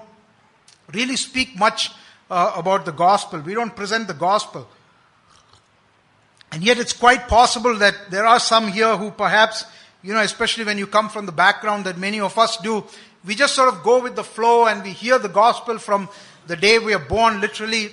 really 0.92 1.16
speak 1.16 1.60
much 1.60 1.92
uh, 2.32 2.54
about 2.56 2.86
the 2.86 2.92
gospel. 2.92 3.40
We 3.40 3.54
don't 3.54 3.76
present 3.76 4.08
the 4.08 4.16
gospel. 4.16 4.68
And 6.52 6.64
yet 6.64 6.80
it's 6.80 6.94
quite 6.94 7.28
possible 7.28 7.76
that 7.76 8.10
there 8.10 8.26
are 8.26 8.40
some 8.40 8.70
here 8.70 8.98
who 8.98 9.12
perhaps, 9.12 9.66
you 10.02 10.14
know, 10.14 10.22
especially 10.22 10.64
when 10.64 10.78
you 10.78 10.88
come 10.88 11.10
from 11.10 11.26
the 11.26 11.32
background 11.32 11.86
that 11.86 11.98
many 11.98 12.20
of 12.20 12.38
us 12.38 12.58
do, 12.58 12.84
we 13.26 13.36
just 13.36 13.56
sort 13.56 13.74
of 13.74 13.84
go 13.84 14.02
with 14.02 14.16
the 14.16 14.24
flow 14.24 14.66
and 14.66 14.84
we 14.84 14.92
hear 14.92 15.20
the 15.20 15.30
gospel 15.30 15.78
from 15.78 16.08
the 16.48 16.56
day 16.56 16.80
we 16.80 16.94
are 16.94 17.00
born, 17.00 17.42
literally, 17.42 17.92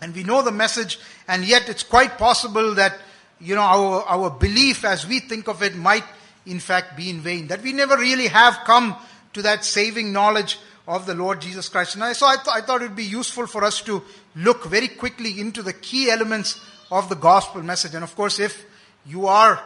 and 0.00 0.14
we 0.14 0.24
know 0.24 0.42
the 0.42 0.52
message, 0.52 0.98
and 1.28 1.44
yet 1.44 1.68
it's 1.68 1.82
quite 1.82 2.18
possible 2.18 2.74
that, 2.74 2.98
you 3.40 3.54
know, 3.54 3.62
our, 3.62 4.02
our 4.02 4.30
belief 4.30 4.84
as 4.84 5.06
we 5.06 5.20
think 5.20 5.48
of 5.48 5.62
it 5.62 5.76
might 5.76 6.04
in 6.46 6.60
fact 6.60 6.96
be 6.96 7.10
in 7.10 7.20
vain. 7.20 7.48
That 7.48 7.62
we 7.62 7.72
never 7.72 7.96
really 7.96 8.28
have 8.28 8.60
come 8.64 8.96
to 9.34 9.42
that 9.42 9.64
saving 9.64 10.12
knowledge 10.12 10.58
of 10.88 11.06
the 11.06 11.14
Lord 11.14 11.40
Jesus 11.40 11.68
Christ. 11.68 11.94
And 11.94 12.04
I, 12.04 12.12
so 12.12 12.26
I, 12.26 12.36
th- 12.36 12.48
I 12.52 12.60
thought 12.60 12.82
it 12.82 12.88
would 12.88 12.96
be 12.96 13.04
useful 13.04 13.46
for 13.46 13.64
us 13.64 13.80
to 13.82 14.02
look 14.34 14.64
very 14.64 14.88
quickly 14.88 15.40
into 15.40 15.62
the 15.62 15.72
key 15.72 16.10
elements 16.10 16.60
of 16.90 17.08
the 17.08 17.16
gospel 17.16 17.62
message. 17.62 17.94
And 17.94 18.04
of 18.04 18.14
course, 18.14 18.38
if 18.38 18.64
you 19.04 19.26
are 19.26 19.62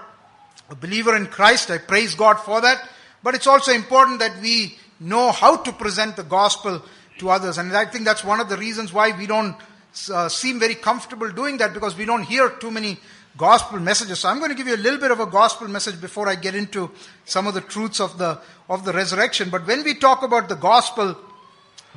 a 0.70 0.74
believer 0.76 1.16
in 1.16 1.26
Christ, 1.26 1.70
I 1.70 1.78
praise 1.78 2.14
God 2.14 2.34
for 2.36 2.60
that. 2.60 2.88
But 3.22 3.34
it's 3.34 3.46
also 3.46 3.72
important 3.72 4.20
that 4.20 4.40
we 4.40 4.78
know 5.00 5.32
how 5.32 5.56
to 5.56 5.72
present 5.72 6.16
the 6.16 6.22
gospel 6.22 6.82
to 7.18 7.30
others. 7.30 7.58
And 7.58 7.76
I 7.76 7.84
think 7.84 8.04
that's 8.04 8.24
one 8.24 8.40
of 8.40 8.48
the 8.48 8.56
reasons 8.56 8.92
why 8.92 9.16
we 9.16 9.26
don't 9.26 9.56
uh, 10.12 10.28
seem 10.28 10.60
very 10.60 10.76
comfortable 10.76 11.30
doing 11.30 11.58
that 11.58 11.74
because 11.74 11.96
we 11.96 12.04
don't 12.04 12.22
hear 12.22 12.48
too 12.50 12.70
many 12.70 12.98
gospel 13.36 13.78
messages. 13.78 14.20
So 14.20 14.28
I'm 14.28 14.38
going 14.38 14.50
to 14.50 14.56
give 14.56 14.68
you 14.68 14.76
a 14.76 14.76
little 14.76 15.00
bit 15.00 15.10
of 15.10 15.20
a 15.20 15.26
gospel 15.26 15.68
message 15.68 16.00
before 16.00 16.28
I 16.28 16.36
get 16.36 16.54
into 16.54 16.90
some 17.24 17.46
of 17.46 17.54
the 17.54 17.60
truths 17.60 18.00
of 18.00 18.16
the, 18.16 18.38
of 18.68 18.84
the 18.84 18.92
resurrection. 18.92 19.50
But 19.50 19.66
when 19.66 19.82
we 19.82 19.94
talk 19.94 20.22
about 20.22 20.48
the 20.48 20.54
gospel, 20.54 21.16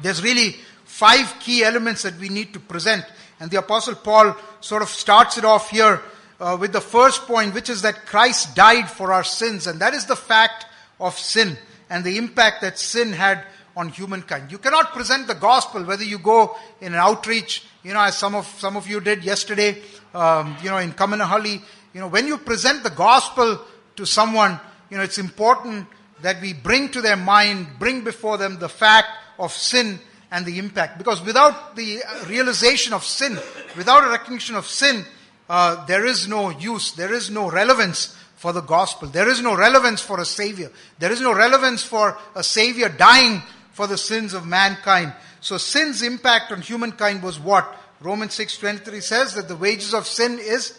there's 0.02 0.24
really 0.24 0.56
five 0.84 1.36
key 1.40 1.64
elements 1.64 2.02
that 2.04 2.18
we 2.20 2.30
need 2.30 2.54
to 2.54 2.60
present. 2.60 3.06
And 3.40 3.52
the 3.52 3.60
apostle 3.60 3.96
Paul 3.96 4.36
sort 4.62 4.82
of 4.82 4.90
starts 4.90 5.38
it 5.38 5.46
off 5.46 5.70
here 5.70 6.02
uh, 6.40 6.58
with 6.60 6.74
the 6.74 6.82
first 6.82 7.24
point, 7.24 7.54
which 7.54 7.70
is 7.70 7.82
that 7.84 8.06
Christ 8.06 8.56
died 8.56 8.90
for 8.90 9.14
our 9.14 9.24
sins. 9.24 9.68
And 9.68 9.80
that 9.80 9.94
is 9.94 10.06
the 10.06 10.16
fact 10.16 10.66
of 11.00 11.18
sin 11.18 11.58
and 11.90 12.04
the 12.04 12.18
impact 12.18 12.62
that 12.62 12.80
sin 12.80 13.14
had 13.14 13.44
on 13.76 13.90
humankind. 13.90 14.52
You 14.52 14.58
cannot 14.58 14.94
present 14.94 15.28
the 15.28 15.36
gospel 15.36 15.84
whether 15.84 16.04
you 16.04 16.20
go 16.20 16.56
in 16.80 16.94
an 16.94 17.00
outreach, 17.00 17.64
you 17.84 17.94
know, 17.94 18.02
as 18.02 18.18
some 18.18 18.36
of 18.36 18.46
some 18.60 18.78
of 18.78 18.88
you 18.88 19.00
did 19.00 19.24
yesterday, 19.24 19.82
um, 20.14 20.56
you 20.62 20.70
know, 20.70 20.78
in 20.78 20.92
Kamanahalli. 20.92 21.62
You 21.94 22.02
know, 22.02 22.08
when 22.08 22.28
you 22.28 22.38
present 22.38 22.84
the 22.84 22.90
gospel 22.90 23.60
to 23.96 24.06
someone, 24.06 24.60
you 24.90 24.98
know, 24.98 25.04
it's 25.04 25.18
important 25.18 25.88
that 26.22 26.42
we 26.42 26.54
bring 26.54 26.90
to 26.90 27.02
their 27.02 27.18
mind, 27.18 27.68
bring 27.80 28.04
before 28.04 28.38
them 28.38 28.60
the 28.60 28.70
fact 28.70 29.08
of 29.38 29.52
sin 29.52 30.00
and 30.32 30.46
the 30.46 30.58
impact. 30.58 30.98
Because 30.98 31.22
without 31.24 31.76
the 31.76 32.02
realization 32.28 32.94
of 32.94 33.04
sin, 33.04 33.38
without 33.78 34.04
a 34.04 34.10
recognition 34.10 34.56
of 34.56 34.66
sin, 34.66 35.06
uh, 35.50 35.86
there 35.86 36.06
is 36.06 36.28
no 36.28 36.50
use, 36.50 36.92
there 36.92 37.14
is 37.14 37.30
no 37.30 37.50
relevance 37.50 38.16
for 38.36 38.52
the 38.52 38.62
gospel. 38.62 39.08
There 39.08 39.30
is 39.30 39.42
no 39.42 39.56
relevance 39.56 40.02
for 40.02 40.20
a 40.20 40.26
savior. 40.26 40.70
There 41.00 41.12
is 41.12 41.22
no 41.22 41.34
relevance 41.34 41.82
for 41.82 42.18
a 42.36 42.44
savior 42.44 42.90
dying 42.90 43.42
for 43.72 43.88
the 43.88 43.98
sins 43.98 44.34
of 44.34 44.46
mankind. 44.46 45.14
So 45.40 45.58
sin's 45.58 46.02
impact 46.02 46.52
on 46.52 46.62
humankind 46.62 47.24
was 47.24 47.40
what? 47.40 47.74
Romans 48.02 48.34
6:23 48.34 49.02
says 49.02 49.34
that 49.36 49.48
the 49.48 49.56
wages 49.56 49.94
of 49.94 50.08
sin 50.08 50.40
is 50.40 50.78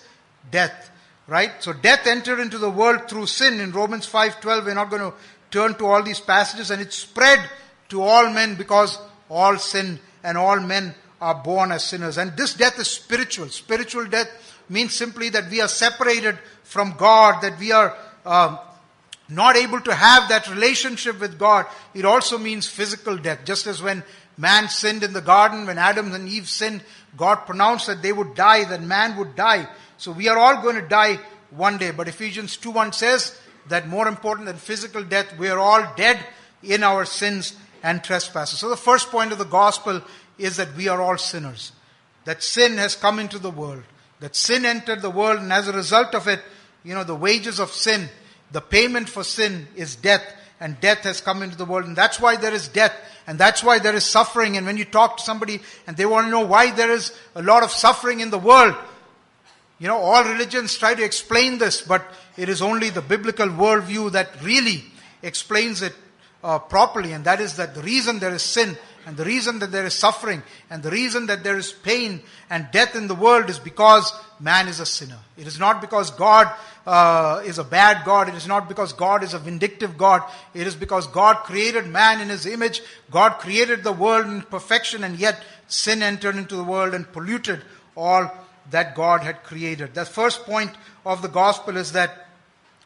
death. 0.51 0.91
Right? 1.27 1.53
So 1.61 1.73
death 1.73 2.07
entered 2.07 2.39
into 2.39 2.59
the 2.59 2.69
world 2.69 3.09
through 3.09 3.27
sin 3.27 3.61
in 3.61 3.73
Romans 3.73 4.07
5:12. 4.07 4.67
We're 4.67 4.75
not 4.75 4.91
going 4.91 5.11
to 5.11 5.17
turn 5.51 5.75
to 5.77 5.87
all 5.87 6.03
these 6.03 6.21
passages 6.21 6.71
and 6.71 6.83
it 6.83 6.93
spread 6.93 7.41
to 7.89 8.03
all 8.03 8.29
men 8.29 8.57
because 8.57 8.99
all 9.31 9.57
sin 9.57 10.01
and 10.23 10.37
all 10.37 10.61
men 10.61 10.95
are 11.21 11.35
born 11.35 11.73
as 11.73 11.85
sinners. 11.85 12.19
And 12.19 12.37
this 12.37 12.53
death 12.53 12.79
is 12.79 12.91
spiritual. 12.91 13.49
Spiritual 13.49 14.05
death 14.05 14.29
means 14.69 14.95
simply 14.95 15.29
that 15.31 15.51
we 15.51 15.61
are 15.61 15.69
separated 15.69 16.39
from 16.63 16.95
God, 16.97 17.43
that 17.43 17.59
we 17.59 17.73
are 17.73 17.97
um, 18.25 18.59
not 19.29 19.57
able 19.57 19.81
to 19.81 19.95
have 19.95 20.29
that 20.29 20.49
relationship 20.51 21.21
with 21.21 21.39
God. 21.39 21.67
It 21.95 22.05
also 22.05 22.39
means 22.39 22.67
physical 22.67 23.17
death. 23.17 23.41
Just 23.45 23.67
as 23.67 23.83
when 23.83 24.03
man 24.37 24.69
sinned 24.69 25.03
in 25.03 25.13
the 25.13 25.21
garden, 25.21 25.67
when 25.67 25.79
Adam 25.79 26.13
and 26.13 26.29
Eve 26.29 26.49
sinned, 26.49 26.83
God 27.17 27.37
pronounced 27.47 27.87
that 27.87 28.03
they 28.03 28.13
would 28.13 28.35
die, 28.35 28.65
that 28.65 28.83
man 28.83 29.17
would 29.17 29.37
die. 29.37 29.69
So 29.97 30.13
we 30.13 30.29
are 30.29 30.39
all 30.39 30.63
going 30.63 30.77
to 30.77 30.89
die 30.89 31.19
one 31.51 31.79
day. 31.79 31.91
But 31.91 32.09
Ephesians 32.09 32.57
2 32.57 32.71
1 32.71 32.93
says 32.93 33.39
that 33.69 33.89
more 33.89 34.09
important 34.09 34.47
than 34.47 34.57
physical 34.57 35.05
death, 35.05 35.39
we 35.39 35.49
are 35.49 35.59
all 35.59 35.87
dead 35.97 36.19
in 36.63 36.83
our 36.83 37.05
sins 37.05 37.55
and 37.83 38.03
trespasses. 38.03 38.59
So 38.59 38.69
the 38.69 38.77
first 38.77 39.11
point 39.11 39.33
of 39.33 39.39
the 39.39 39.45
gospel 39.45 40.03
is 40.39 40.57
that 40.57 40.75
we 40.75 40.89
are 40.89 41.01
all 41.01 41.19
sinners. 41.19 41.73
That 42.25 42.43
sin 42.43 42.79
has 42.79 42.97
come 42.97 43.19
into 43.19 43.39
the 43.39 43.51
world. 43.51 43.83
That 44.25 44.35
sin 44.35 44.65
entered 44.65 45.03
the 45.03 45.11
world, 45.11 45.41
and 45.41 45.53
as 45.53 45.69
a 45.69 45.73
result 45.75 46.15
of 46.15 46.29
it, 46.29 46.41
you 46.83 46.95
know, 46.95 47.05
the 47.05 47.15
wages 47.15 47.59
of 47.59 47.71
sin, 47.71 48.09
the 48.53 48.63
payment 48.63 49.07
for 49.07 49.23
sin 49.23 49.69
is 49.77 49.97
death, 49.97 50.25
and 50.59 50.81
death 50.81 51.01
has 51.01 51.21
come 51.21 51.43
into 51.43 51.59
the 51.59 51.67
world. 51.67 51.85
And 51.85 51.95
that's 51.95 52.19
why 52.19 52.37
there 52.37 52.55
is 52.55 52.67
death, 52.69 52.97
and 53.27 53.39
that's 53.39 53.63
why 53.63 53.81
there 53.81 53.95
is 53.95 54.07
suffering. 54.07 54.57
And 54.57 54.65
when 54.65 54.79
you 54.79 54.87
talk 54.87 55.19
to 55.19 55.23
somebody 55.23 55.61
and 55.87 55.95
they 55.95 56.07
want 56.07 56.27
to 56.27 56.31
know 56.31 56.41
why 56.41 56.71
there 56.71 56.91
is 56.91 57.13
a 57.35 57.43
lot 57.43 57.65
of 57.65 57.71
suffering 57.71 58.21
in 58.21 58.31
the 58.31 58.39
world, 58.39 58.75
you 59.79 59.89
know, 59.89 59.99
all 59.99 60.25
religions 60.25 60.75
try 60.79 60.95
to 60.95 61.05
explain 61.05 61.59
this, 61.59 61.83
but 61.83 62.03
it 62.39 62.49
is 62.49 62.63
only 62.63 62.89
the 62.89 63.03
biblical 63.03 63.49
worldview 63.49 64.13
that 64.13 64.43
really 64.43 64.85
explains 65.23 65.83
it 65.83 65.93
uh, 66.43 66.59
properly, 66.59 67.13
and 67.13 67.27
that 67.27 67.43
is 67.43 67.57
that 67.57 67.75
the 67.75 67.83
reason 67.83 68.21
there 68.21 68.35
is 68.35 68.43
sin 68.43 68.79
and 69.07 69.17
the 69.17 69.25
reason 69.25 69.59
that 69.59 69.71
there 69.71 69.85
is 69.85 69.95
suffering 69.95 70.43
and 70.71 70.83
the 70.83 70.91
reason 70.91 71.27
that 71.27 71.45
there 71.45 71.59
is 71.59 71.73
pain 71.73 72.23
and 72.49 72.69
death 72.73 72.97
in 72.97 73.07
the 73.07 73.15
world 73.15 73.51
is 73.51 73.59
because 73.59 74.13
man 74.41 74.67
is 74.67 74.81
a 74.81 74.87
sinner. 74.87 75.19
It 75.37 75.47
is 75.47 75.59
not 75.59 75.81
because 75.81 76.11
God 76.11 76.51
uh, 76.87 77.43
is 77.45 77.59
a 77.59 77.65
bad 77.65 78.05
God. 78.05 78.29
It 78.29 78.35
is 78.35 78.47
not 78.47 78.69
because 78.69 78.93
God 78.93 79.23
is 79.23 79.35
a 79.35 79.39
vindictive 79.39 79.99
God. 79.99 80.23
It 80.55 80.67
is 80.67 80.75
because 80.75 81.07
God 81.09 81.37
created 81.45 81.87
man 81.87 82.21
in 82.21 82.29
his 82.29 82.47
image. 82.47 82.83
God 83.11 83.39
created 83.39 83.85
the 83.85 83.93
world 83.93 84.27
in 84.27 84.43
perfection 84.43 85.05
and 85.05 85.19
yet 85.19 85.43
sin 85.69 86.03
entered 86.03 86.37
into 86.37 86.57
the 86.57 86.65
world 86.65 86.95
and 86.95 87.11
polluted 87.13 87.63
all 87.97 88.31
that 88.71 88.95
God 88.95 89.21
had 89.21 89.43
created. 89.43 89.95
The 89.95 90.07
first 90.07 90.45
point 90.45 90.71
of 91.05 91.21
the 91.21 91.29
gospel 91.29 91.77
is 91.77 91.93
that 91.93 92.24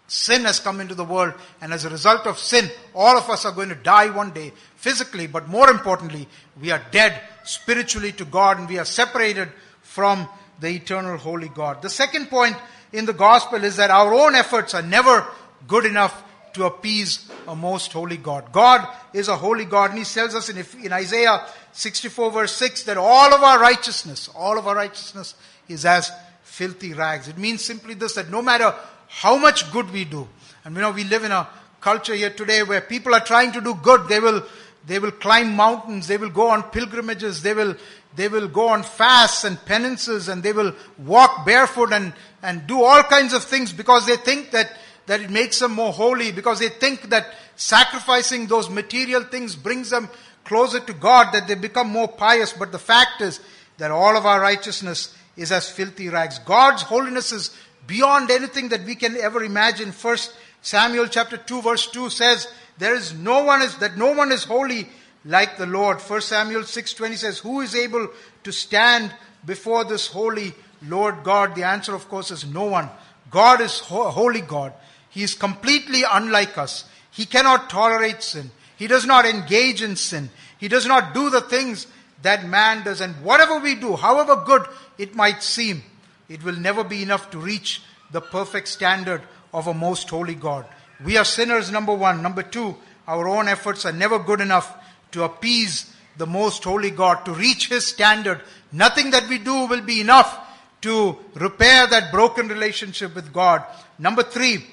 Sin 0.08 0.44
has 0.46 0.58
come 0.58 0.80
into 0.80 0.94
the 0.94 1.04
world, 1.04 1.34
and 1.60 1.70
as 1.70 1.84
a 1.84 1.90
result 1.90 2.26
of 2.26 2.38
sin, 2.38 2.70
all 2.94 3.18
of 3.18 3.28
us 3.28 3.44
are 3.44 3.52
going 3.52 3.68
to 3.68 3.74
die 3.74 4.08
one 4.08 4.30
day, 4.30 4.52
physically, 4.76 5.26
but 5.26 5.48
more 5.48 5.70
importantly, 5.70 6.26
we 6.58 6.70
are 6.70 6.82
dead 6.90 7.20
spiritually 7.44 8.12
to 8.12 8.24
God, 8.24 8.58
and 8.58 8.66
we 8.66 8.78
are 8.78 8.86
separated 8.86 9.50
from 9.82 10.26
the 10.60 10.68
eternal 10.68 11.18
holy 11.18 11.50
God. 11.50 11.82
The 11.82 11.90
second 11.90 12.30
point 12.30 12.56
in 12.90 13.04
the 13.04 13.12
gospel 13.12 13.62
is 13.64 13.76
that 13.76 13.90
our 13.90 14.14
own 14.14 14.34
efforts 14.34 14.72
are 14.72 14.82
never 14.82 15.26
good 15.66 15.84
enough 15.84 16.24
to 16.54 16.64
appease 16.64 17.30
a 17.46 17.54
most 17.54 17.92
holy 17.92 18.16
God. 18.16 18.50
God 18.50 18.88
is 19.12 19.28
a 19.28 19.36
holy 19.36 19.66
God, 19.66 19.90
and 19.90 19.98
He 19.98 20.06
tells 20.06 20.34
us 20.34 20.48
in, 20.48 20.84
in 20.84 20.92
Isaiah 20.92 21.46
64 21.72 22.32
verse 22.32 22.52
6 22.52 22.84
that 22.84 22.96
all 22.96 23.34
of 23.34 23.42
our 23.42 23.58
righteousness, 23.58 24.30
all 24.34 24.58
of 24.58 24.66
our 24.66 24.74
righteousness 24.74 25.34
is 25.68 25.84
as 25.84 26.10
filthy 26.42 26.94
rags. 26.94 27.28
It 27.28 27.36
means 27.36 27.62
simply 27.62 27.92
this, 27.92 28.14
that 28.14 28.30
no 28.30 28.40
matter 28.40 28.74
how 29.08 29.36
much 29.36 29.70
good 29.72 29.90
we 29.90 30.04
do. 30.04 30.28
And 30.64 30.74
you 30.74 30.82
know, 30.82 30.90
we 30.90 31.04
live 31.04 31.24
in 31.24 31.32
a 31.32 31.48
culture 31.80 32.14
here 32.14 32.30
today 32.30 32.62
where 32.62 32.80
people 32.80 33.14
are 33.14 33.24
trying 33.24 33.52
to 33.52 33.60
do 33.60 33.74
good. 33.74 34.08
They 34.08 34.20
will, 34.20 34.44
they 34.86 34.98
will 34.98 35.10
climb 35.10 35.56
mountains. 35.56 36.06
They 36.06 36.16
will 36.16 36.30
go 36.30 36.48
on 36.48 36.64
pilgrimages. 36.64 37.42
They 37.42 37.54
will, 37.54 37.74
they 38.16 38.28
will 38.28 38.48
go 38.48 38.68
on 38.68 38.82
fasts 38.82 39.44
and 39.44 39.62
penances 39.64 40.28
and 40.28 40.42
they 40.42 40.52
will 40.52 40.74
walk 40.98 41.46
barefoot 41.46 41.92
and, 41.92 42.12
and 42.42 42.66
do 42.66 42.82
all 42.82 43.02
kinds 43.02 43.32
of 43.32 43.44
things 43.44 43.72
because 43.72 44.06
they 44.06 44.16
think 44.16 44.50
that, 44.50 44.76
that 45.06 45.20
it 45.20 45.30
makes 45.30 45.58
them 45.58 45.72
more 45.72 45.92
holy, 45.92 46.32
because 46.32 46.58
they 46.58 46.68
think 46.68 47.08
that 47.10 47.34
sacrificing 47.56 48.46
those 48.46 48.68
material 48.68 49.22
things 49.22 49.56
brings 49.56 49.90
them 49.90 50.08
closer 50.44 50.80
to 50.80 50.92
God, 50.92 51.32
that 51.32 51.48
they 51.48 51.54
become 51.54 51.88
more 51.88 52.08
pious. 52.08 52.52
But 52.52 52.72
the 52.72 52.78
fact 52.78 53.20
is 53.20 53.40
that 53.78 53.90
all 53.90 54.16
of 54.16 54.26
our 54.26 54.40
righteousness 54.40 55.14
is 55.36 55.52
as 55.52 55.70
filthy 55.70 56.08
rags. 56.08 56.38
God's 56.40 56.82
holiness 56.82 57.32
is 57.32 57.56
beyond 57.88 58.30
anything 58.30 58.68
that 58.68 58.84
we 58.84 58.94
can 58.94 59.16
ever 59.16 59.42
imagine. 59.42 59.90
First 59.90 60.32
Samuel 60.62 61.08
chapter 61.08 61.36
2 61.36 61.62
verse 61.62 61.90
2 61.90 62.10
says, 62.10 62.46
there 62.78 62.94
is 62.94 63.12
no 63.12 63.42
one 63.42 63.62
is, 63.62 63.76
that 63.78 63.96
no 63.96 64.12
one 64.12 64.30
is 64.30 64.44
holy 64.44 64.88
like 65.24 65.56
the 65.56 65.66
Lord. 65.66 66.00
First 66.00 66.28
Samuel 66.28 66.62
6:20 66.62 67.16
says, 67.16 67.38
who 67.38 67.60
is 67.60 67.74
able 67.74 68.08
to 68.44 68.52
stand 68.52 69.12
before 69.44 69.84
this 69.84 70.06
holy 70.06 70.54
Lord 70.86 71.24
God? 71.24 71.56
The 71.56 71.64
answer 71.64 71.94
of 71.94 72.08
course 72.08 72.30
is 72.30 72.46
no 72.46 72.66
one. 72.66 72.88
God 73.30 73.60
is 73.60 73.80
ho- 73.80 74.10
holy 74.10 74.42
God. 74.42 74.72
He 75.10 75.22
is 75.22 75.34
completely 75.34 76.02
unlike 76.08 76.56
us. 76.56 76.84
He 77.10 77.24
cannot 77.24 77.68
tolerate 77.68 78.22
sin. 78.22 78.50
He 78.76 78.86
does 78.86 79.06
not 79.06 79.24
engage 79.26 79.82
in 79.82 79.96
sin. 79.96 80.30
He 80.58 80.68
does 80.68 80.86
not 80.86 81.14
do 81.14 81.30
the 81.30 81.40
things 81.40 81.86
that 82.22 82.46
man 82.46 82.84
does. 82.84 83.00
And 83.00 83.14
whatever 83.24 83.58
we 83.58 83.74
do, 83.74 83.96
however 83.96 84.36
good 84.46 84.66
it 84.98 85.14
might 85.14 85.42
seem, 85.42 85.82
it 86.28 86.42
will 86.42 86.56
never 86.56 86.84
be 86.84 87.02
enough 87.02 87.30
to 87.30 87.38
reach 87.38 87.82
the 88.10 88.20
perfect 88.20 88.68
standard 88.68 89.22
of 89.52 89.66
a 89.66 89.74
most 89.74 90.08
holy 90.10 90.34
God. 90.34 90.66
We 91.04 91.16
are 91.16 91.24
sinners, 91.24 91.70
number 91.70 91.94
one. 91.94 92.22
Number 92.22 92.42
two, 92.42 92.76
our 93.06 93.28
own 93.28 93.48
efforts 93.48 93.86
are 93.86 93.92
never 93.92 94.18
good 94.18 94.40
enough 94.40 94.76
to 95.12 95.24
appease 95.24 95.94
the 96.16 96.26
most 96.26 96.64
holy 96.64 96.90
God, 96.90 97.24
to 97.24 97.32
reach 97.32 97.68
His 97.68 97.86
standard. 97.86 98.42
Nothing 98.72 99.10
that 99.12 99.28
we 99.28 99.38
do 99.38 99.66
will 99.66 99.80
be 99.80 100.00
enough 100.00 100.46
to 100.82 101.16
repair 101.34 101.86
that 101.86 102.12
broken 102.12 102.48
relationship 102.48 103.14
with 103.14 103.32
God. 103.32 103.64
Number 103.98 104.22
three, 104.22 104.64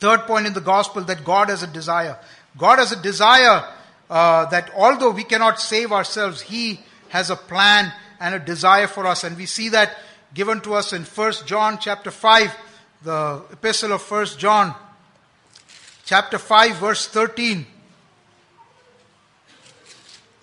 third 0.00 0.20
point 0.22 0.46
in 0.46 0.54
the 0.54 0.60
gospel, 0.60 1.02
that 1.04 1.24
God 1.24 1.48
has 1.48 1.62
a 1.62 1.66
desire. 1.66 2.18
God 2.58 2.78
has 2.78 2.92
a 2.92 3.00
desire 3.00 3.64
uh, 4.08 4.46
that 4.46 4.70
although 4.74 5.10
we 5.10 5.24
cannot 5.24 5.60
save 5.60 5.92
ourselves, 5.92 6.40
He 6.40 6.80
has 7.08 7.30
a 7.30 7.36
plan 7.36 7.92
and 8.18 8.34
a 8.34 8.38
desire 8.38 8.86
for 8.86 9.06
us. 9.06 9.24
And 9.24 9.36
we 9.36 9.46
see 9.46 9.68
that 9.70 9.96
given 10.36 10.60
to 10.60 10.74
us 10.74 10.92
in 10.92 11.02
1 11.02 11.32
John 11.46 11.78
chapter 11.78 12.10
5, 12.10 12.54
the 13.02 13.42
epistle 13.52 13.92
of 13.92 14.02
1 14.02 14.26
John 14.36 14.74
chapter 16.04 16.36
5 16.36 16.76
verse 16.76 17.08
13. 17.08 17.64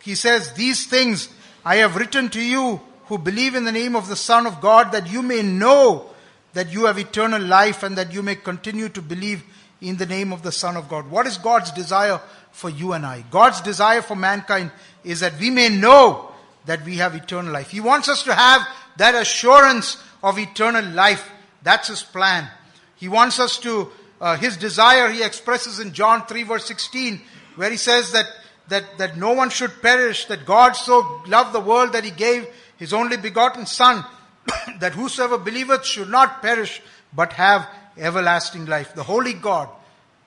He 0.01 0.15
says, 0.15 0.53
These 0.53 0.87
things 0.87 1.29
I 1.63 1.75
have 1.75 1.95
written 1.95 2.29
to 2.29 2.41
you 2.41 2.81
who 3.05 3.19
believe 3.19 3.53
in 3.53 3.65
the 3.65 3.71
name 3.71 3.95
of 3.95 4.09
the 4.09 4.15
Son 4.15 4.47
of 4.47 4.61
God 4.61 4.91
that 4.93 5.11
you 5.11 5.21
may 5.21 5.43
know 5.43 6.09
that 6.53 6.73
you 6.73 6.85
have 6.85 6.97
eternal 6.97 7.41
life 7.41 7.83
and 7.83 7.95
that 7.95 8.11
you 8.11 8.23
may 8.23 8.33
continue 8.33 8.89
to 8.89 9.01
believe 9.01 9.43
in 9.79 9.97
the 9.97 10.07
name 10.07 10.33
of 10.33 10.41
the 10.41 10.51
Son 10.51 10.75
of 10.75 10.89
God. 10.89 11.11
What 11.11 11.27
is 11.27 11.37
God's 11.37 11.69
desire 11.71 12.19
for 12.51 12.71
you 12.71 12.93
and 12.93 13.05
I? 13.05 13.23
God's 13.29 13.61
desire 13.61 14.01
for 14.01 14.15
mankind 14.15 14.71
is 15.03 15.19
that 15.19 15.39
we 15.39 15.51
may 15.51 15.69
know 15.69 16.31
that 16.65 16.83
we 16.83 16.97
have 16.97 17.13
eternal 17.13 17.53
life. 17.53 17.69
He 17.69 17.79
wants 17.79 18.09
us 18.09 18.23
to 18.23 18.33
have 18.33 18.67
that 18.97 19.15
assurance 19.15 19.97
of 20.21 20.39
eternal 20.39 20.85
life. 20.85 21.29
That's 21.61 21.87
His 21.87 22.03
plan. 22.03 22.49
He 22.95 23.07
wants 23.09 23.39
us 23.39 23.59
to, 23.59 23.91
uh, 24.21 24.37
His 24.37 24.57
desire 24.57 25.09
He 25.09 25.23
expresses 25.23 25.79
in 25.79 25.93
John 25.93 26.25
3 26.25 26.43
verse 26.43 26.65
16, 26.65 27.21
where 27.55 27.69
He 27.69 27.77
says 27.77 28.11
that, 28.11 28.27
that, 28.69 28.97
that 28.97 29.17
no 29.17 29.33
one 29.33 29.49
should 29.49 29.81
perish, 29.81 30.25
that 30.25 30.45
God 30.45 30.73
so 30.73 31.21
loved 31.27 31.53
the 31.53 31.59
world 31.59 31.93
that 31.93 32.03
He 32.03 32.11
gave 32.11 32.47
His 32.77 32.93
only 32.93 33.17
begotten 33.17 33.65
Son, 33.65 34.05
that 34.79 34.93
whosoever 34.93 35.37
believeth 35.37 35.85
should 35.85 36.09
not 36.09 36.41
perish, 36.41 36.81
but 37.13 37.33
have 37.33 37.67
everlasting 37.97 38.65
life. 38.65 38.93
The 38.95 39.03
holy 39.03 39.33
God, 39.33 39.69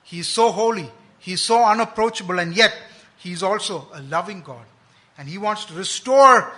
He 0.03 0.19
is 0.19 0.27
so 0.27 0.51
holy, 0.51 0.89
He 1.19 1.33
is 1.33 1.41
so 1.41 1.63
unapproachable, 1.63 2.39
and 2.39 2.55
yet 2.55 2.73
He 3.17 3.31
is 3.31 3.43
also 3.43 3.87
a 3.93 4.01
loving 4.01 4.41
God. 4.41 4.65
And 5.17 5.27
He 5.27 5.37
wants 5.37 5.65
to 5.65 5.73
restore 5.73 6.53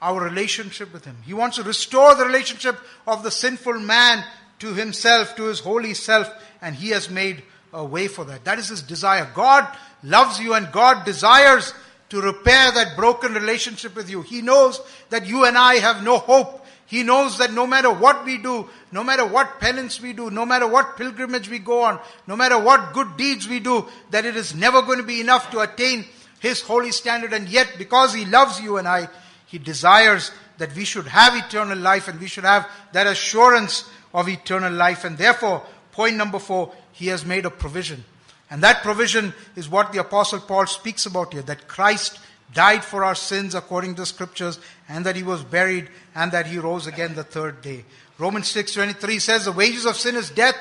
our 0.00 0.22
relationship 0.22 0.92
with 0.92 1.04
Him. 1.04 1.16
He 1.24 1.34
wants 1.34 1.56
to 1.56 1.62
restore 1.62 2.14
the 2.14 2.24
relationship 2.24 2.78
of 3.06 3.22
the 3.22 3.30
sinful 3.30 3.78
man 3.80 4.24
to 4.60 4.74
Himself, 4.74 5.36
to 5.36 5.44
His 5.44 5.60
holy 5.60 5.94
self, 5.94 6.30
and 6.62 6.74
He 6.74 6.90
has 6.90 7.10
made 7.10 7.42
a 7.72 7.84
way 7.84 8.08
for 8.08 8.24
that. 8.24 8.44
That 8.44 8.58
is 8.58 8.68
His 8.68 8.82
desire. 8.82 9.28
God 9.34 9.66
loves 10.02 10.40
you 10.40 10.54
and 10.54 10.72
God 10.72 11.04
desires 11.04 11.74
to 12.10 12.20
repair 12.20 12.72
that 12.72 12.96
broken 12.96 13.34
relationship 13.34 13.94
with 13.94 14.10
you. 14.10 14.22
He 14.22 14.42
knows 14.42 14.80
that 15.10 15.26
you 15.26 15.44
and 15.44 15.56
I 15.56 15.76
have 15.76 16.02
no 16.02 16.18
hope. 16.18 16.66
He 16.86 17.04
knows 17.04 17.38
that 17.38 17.52
no 17.52 17.68
matter 17.68 17.92
what 17.92 18.24
we 18.24 18.36
do, 18.36 18.68
no 18.90 19.04
matter 19.04 19.24
what 19.24 19.60
penance 19.60 20.00
we 20.00 20.12
do, 20.12 20.28
no 20.28 20.44
matter 20.44 20.66
what 20.66 20.96
pilgrimage 20.96 21.48
we 21.48 21.60
go 21.60 21.82
on, 21.82 22.00
no 22.26 22.34
matter 22.34 22.58
what 22.58 22.92
good 22.94 23.16
deeds 23.16 23.48
we 23.48 23.60
do, 23.60 23.86
that 24.10 24.24
it 24.24 24.34
is 24.34 24.56
never 24.56 24.82
going 24.82 24.98
to 24.98 25.04
be 25.04 25.20
enough 25.20 25.52
to 25.52 25.60
attain 25.60 26.04
His 26.40 26.60
holy 26.60 26.90
standard. 26.90 27.32
And 27.32 27.48
yet, 27.48 27.74
because 27.78 28.12
He 28.12 28.24
loves 28.24 28.60
you 28.60 28.78
and 28.78 28.88
I, 28.88 29.08
He 29.50 29.58
desires 29.58 30.30
that 30.58 30.74
we 30.76 30.84
should 30.84 31.08
have 31.08 31.34
eternal 31.34 31.76
life 31.76 32.06
and 32.06 32.20
we 32.20 32.28
should 32.28 32.44
have 32.44 32.70
that 32.92 33.08
assurance 33.08 33.90
of 34.14 34.28
eternal 34.28 34.72
life. 34.72 35.04
And 35.04 35.18
therefore, 35.18 35.64
point 35.90 36.16
number 36.16 36.38
four, 36.38 36.72
He 36.92 37.08
has 37.08 37.24
made 37.26 37.44
a 37.44 37.50
provision. 37.50 38.04
And 38.48 38.62
that 38.62 38.82
provision 38.82 39.34
is 39.56 39.68
what 39.68 39.92
the 39.92 40.00
apostle 40.00 40.38
Paul 40.38 40.66
speaks 40.66 41.04
about 41.06 41.32
here, 41.32 41.42
that 41.42 41.66
Christ 41.66 42.20
died 42.54 42.84
for 42.84 43.04
our 43.04 43.16
sins 43.16 43.56
according 43.56 43.94
to 43.94 44.02
the 44.02 44.06
scriptures 44.06 44.60
and 44.88 45.06
that 45.06 45.16
he 45.16 45.22
was 45.22 45.42
buried 45.42 45.88
and 46.14 46.32
that 46.32 46.46
he 46.46 46.58
rose 46.58 46.86
again 46.86 47.14
the 47.14 47.24
third 47.24 47.62
day. 47.62 47.84
Romans 48.18 48.48
6:23 48.48 49.20
says 49.20 49.44
the 49.44 49.52
wages 49.52 49.86
of 49.86 49.96
sin 49.96 50.16
is 50.16 50.30
death, 50.30 50.56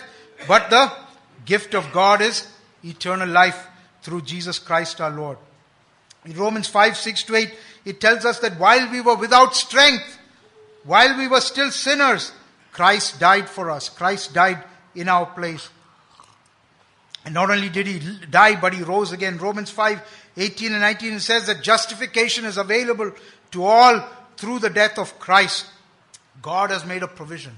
but 0.47 0.69
the 0.69 0.91
gift 1.45 1.73
of 1.73 1.91
God 1.91 2.21
is 2.21 2.47
eternal 2.83 3.27
life 3.27 3.67
through 4.01 4.21
Jesus 4.21 4.59
Christ 4.59 5.01
our 5.01 5.09
Lord. 5.09 5.37
In 6.25 6.37
Romans 6.37 6.67
5, 6.67 6.97
6 6.97 7.23
to 7.23 7.35
8, 7.35 7.53
it 7.89 7.99
tells 7.99 8.23
us 8.23 8.39
that 8.39 8.59
while 8.59 8.89
we 8.91 9.01
were 9.01 9.15
without 9.15 9.55
strength, 9.55 10.19
while 10.83 11.17
we 11.17 11.27
were 11.27 11.41
still 11.41 11.71
sinners, 11.71 12.31
Christ 12.71 13.19
died 13.19 13.49
for 13.49 13.71
us. 13.71 13.89
Christ 13.89 14.33
died 14.33 14.63
in 14.93 15.09
our 15.09 15.25
place. 15.25 15.69
And 17.25 17.33
not 17.33 17.49
only 17.49 17.69
did 17.69 17.87
he 17.87 17.99
die, 18.27 18.59
but 18.59 18.73
he 18.73 18.83
rose 18.83 19.11
again. 19.11 19.39
Romans 19.39 19.71
5, 19.71 20.01
18 20.37 20.71
and 20.71 20.81
19 20.81 21.19
says 21.19 21.47
that 21.47 21.63
justification 21.63 22.45
is 22.45 22.57
available 22.57 23.11
to 23.51 23.63
all 23.65 24.07
through 24.37 24.59
the 24.59 24.69
death 24.69 24.97
of 24.99 25.17
Christ. 25.19 25.65
God 26.41 26.69
has 26.69 26.85
made 26.85 27.03
a 27.03 27.07
provision. 27.07 27.57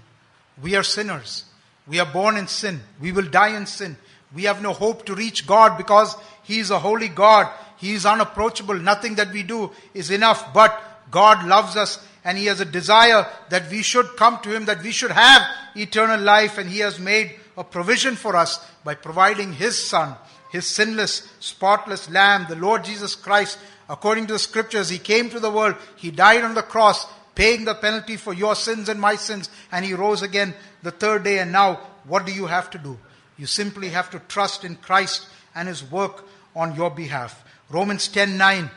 We 0.61 0.75
are 0.75 0.83
sinners. 0.83 1.45
We 1.87 1.99
are 1.99 2.11
born 2.11 2.37
in 2.37 2.47
sin. 2.47 2.79
We 3.01 3.11
will 3.11 3.27
die 3.27 3.55
in 3.57 3.65
sin. 3.65 3.97
We 4.33 4.43
have 4.43 4.61
no 4.61 4.71
hope 4.71 5.05
to 5.07 5.15
reach 5.15 5.45
God 5.45 5.77
because 5.77 6.15
He 6.43 6.59
is 6.59 6.71
a 6.71 6.79
holy 6.79 7.09
God. 7.09 7.51
He 7.81 7.93
is 7.93 8.05
unapproachable. 8.05 8.75
Nothing 8.75 9.15
that 9.15 9.33
we 9.33 9.41
do 9.41 9.71
is 9.95 10.11
enough, 10.11 10.53
but 10.53 10.79
God 11.09 11.47
loves 11.47 11.75
us 11.75 12.05
and 12.23 12.37
He 12.37 12.45
has 12.45 12.59
a 12.59 12.65
desire 12.65 13.27
that 13.49 13.71
we 13.71 13.81
should 13.81 14.15
come 14.15 14.39
to 14.43 14.55
Him, 14.55 14.65
that 14.65 14.83
we 14.83 14.91
should 14.91 15.09
have 15.09 15.41
eternal 15.75 16.19
life 16.19 16.59
and 16.59 16.69
He 16.69 16.77
has 16.79 16.99
made 16.99 17.31
a 17.57 17.63
provision 17.63 18.15
for 18.15 18.35
us 18.35 18.63
by 18.83 18.93
providing 18.93 19.53
His 19.53 19.83
Son, 19.83 20.15
His 20.51 20.67
sinless, 20.67 21.27
spotless 21.39 22.07
Lamb, 22.07 22.45
the 22.47 22.55
Lord 22.55 22.83
Jesus 22.83 23.15
Christ. 23.15 23.57
According 23.89 24.27
to 24.27 24.33
the 24.33 24.39
scriptures, 24.39 24.89
He 24.89 24.99
came 24.99 25.31
to 25.31 25.39
the 25.39 25.49
world. 25.49 25.75
He 25.95 26.11
died 26.11 26.43
on 26.43 26.53
the 26.53 26.61
cross, 26.61 27.07
paying 27.33 27.65
the 27.65 27.73
penalty 27.73 28.15
for 28.15 28.31
your 28.31 28.53
sins 28.53 28.89
and 28.89 29.01
my 29.01 29.15
sins, 29.15 29.49
and 29.71 29.83
He 29.83 29.95
rose 29.95 30.21
again 30.21 30.53
the 30.83 30.91
third 30.91 31.23
day. 31.23 31.39
And 31.39 31.51
now, 31.51 31.79
what 32.05 32.27
do 32.27 32.31
you 32.31 32.45
have 32.45 32.69
to 32.69 32.77
do? 32.77 32.99
You 33.39 33.47
simply 33.47 33.89
have 33.89 34.11
to 34.11 34.19
trust 34.19 34.63
in 34.63 34.75
Christ 34.75 35.25
and 35.55 35.67
His 35.67 35.83
work 35.83 36.25
on 36.55 36.75
your 36.75 36.91
behalf. 36.91 37.43
Romans 37.71 38.07
10 38.07 38.37
9, 38.37 38.69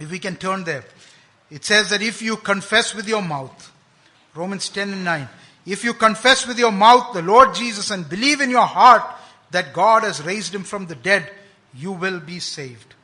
if 0.00 0.10
we 0.10 0.18
can 0.18 0.36
turn 0.36 0.64
there. 0.64 0.84
It 1.50 1.64
says 1.64 1.90
that 1.90 2.02
if 2.02 2.22
you 2.22 2.36
confess 2.36 2.94
with 2.94 3.06
your 3.06 3.22
mouth, 3.22 3.72
Romans 4.34 4.68
10 4.68 4.92
and 4.92 5.04
9, 5.04 5.28
If 5.66 5.82
you 5.82 5.94
confess 5.94 6.46
with 6.46 6.58
your 6.58 6.72
mouth 6.72 7.14
the 7.14 7.22
Lord 7.22 7.54
Jesus 7.54 7.90
and 7.90 8.08
believe 8.08 8.40
in 8.40 8.50
your 8.50 8.66
heart 8.66 9.02
that 9.50 9.72
God 9.72 10.02
has 10.02 10.22
raised 10.22 10.54
him 10.54 10.64
from 10.64 10.86
the 10.86 10.94
dead, 10.94 11.30
you 11.72 11.92
will 11.92 12.20
be 12.20 12.38
saved. 12.38 12.94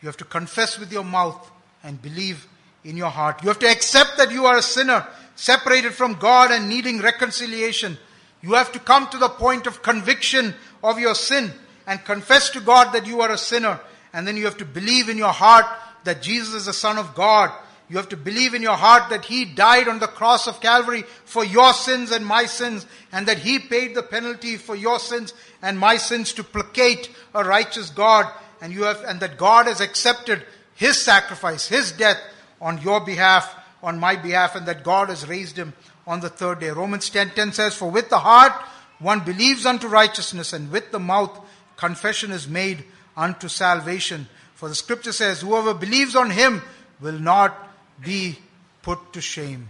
You 0.00 0.06
have 0.06 0.16
to 0.16 0.24
confess 0.24 0.78
with 0.78 0.92
your 0.92 1.04
mouth 1.04 1.50
and 1.84 2.02
believe 2.02 2.46
in 2.84 2.96
your 2.96 3.10
heart. 3.10 3.42
You 3.42 3.48
have 3.48 3.60
to 3.60 3.70
accept 3.70 4.18
that 4.18 4.32
you 4.32 4.46
are 4.46 4.56
a 4.56 4.62
sinner, 4.62 5.06
separated 5.36 5.92
from 5.92 6.14
God 6.14 6.50
and 6.50 6.68
needing 6.68 7.00
reconciliation. 7.00 7.96
You 8.40 8.54
have 8.54 8.72
to 8.72 8.80
come 8.80 9.08
to 9.10 9.18
the 9.18 9.28
point 9.28 9.68
of 9.68 9.82
conviction 9.82 10.54
of 10.82 10.98
your 10.98 11.14
sin 11.14 11.52
and 11.86 12.04
confess 12.04 12.50
to 12.50 12.60
God 12.60 12.92
that 12.92 13.06
you 13.06 13.20
are 13.20 13.30
a 13.30 13.38
sinner. 13.38 13.78
And 14.12 14.26
then 14.26 14.36
you 14.36 14.44
have 14.44 14.58
to 14.58 14.64
believe 14.64 15.08
in 15.08 15.18
your 15.18 15.32
heart 15.32 15.66
that 16.04 16.22
Jesus 16.22 16.54
is 16.54 16.66
the 16.66 16.72
Son 16.72 16.98
of 16.98 17.14
God 17.14 17.50
you 17.92 17.98
have 17.98 18.08
to 18.08 18.16
believe 18.16 18.54
in 18.54 18.62
your 18.62 18.78
heart 18.78 19.10
that 19.10 19.26
He 19.26 19.44
died 19.44 19.86
on 19.86 19.98
the 19.98 20.06
cross 20.06 20.46
of 20.46 20.62
Calvary 20.62 21.02
for 21.26 21.44
your 21.44 21.74
sins 21.74 22.10
and 22.10 22.24
my 22.24 22.46
sins, 22.46 22.86
and 23.12 23.28
that 23.28 23.40
He 23.40 23.58
paid 23.58 23.94
the 23.94 24.02
penalty 24.02 24.56
for 24.56 24.74
your 24.74 24.98
sins 24.98 25.34
and 25.60 25.78
my 25.78 25.98
sins 25.98 26.32
to 26.32 26.42
placate 26.42 27.10
a 27.34 27.44
righteous 27.44 27.90
God, 27.90 28.32
and 28.62 28.72
you 28.72 28.84
have, 28.84 29.02
and 29.02 29.20
that 29.20 29.36
God 29.36 29.66
has 29.66 29.82
accepted 29.82 30.42
His 30.74 31.02
sacrifice, 31.02 31.68
His 31.68 31.92
death 31.92 32.16
on 32.62 32.80
your 32.80 32.98
behalf, 33.00 33.54
on 33.82 34.00
my 34.00 34.16
behalf, 34.16 34.56
and 34.56 34.64
that 34.64 34.84
God 34.84 35.10
has 35.10 35.28
raised 35.28 35.58
Him 35.58 35.74
on 36.06 36.20
the 36.20 36.30
third 36.30 36.60
day. 36.60 36.70
Romans 36.70 37.10
10:10 37.10 37.34
10, 37.34 37.52
says, 37.52 37.74
"For 37.74 37.90
with 37.90 38.08
the 38.08 38.20
heart 38.20 38.54
one 39.00 39.20
believes 39.20 39.66
unto 39.66 39.86
righteousness, 39.86 40.54
and 40.54 40.72
with 40.72 40.92
the 40.92 40.98
mouth 40.98 41.38
confession 41.76 42.30
is 42.30 42.48
made 42.48 42.84
unto 43.16 43.48
salvation." 43.48 44.28
For 44.54 44.68
the 44.68 44.74
Scripture 44.74 45.12
says, 45.12 45.40
"Whoever 45.40 45.74
believes 45.74 46.14
on 46.14 46.30
Him 46.30 46.62
will 47.00 47.18
not 47.18 47.56
be 48.00 48.38
put 48.82 49.12
to 49.12 49.20
shame. 49.20 49.68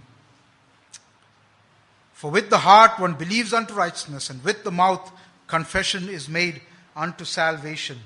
For 2.15 2.31
with 2.31 2.51
the 2.51 2.59
heart 2.59 2.99
one 2.99 3.15
believes 3.15 3.53
unto 3.53 3.75
righteousness, 3.75 4.31
and 4.31 4.43
with 4.45 4.65
the 4.65 4.71
mouth 4.71 5.11
confession 5.47 6.09
is 6.09 6.29
made 6.29 6.63
unto 6.97 7.25
salvation. 7.25 8.01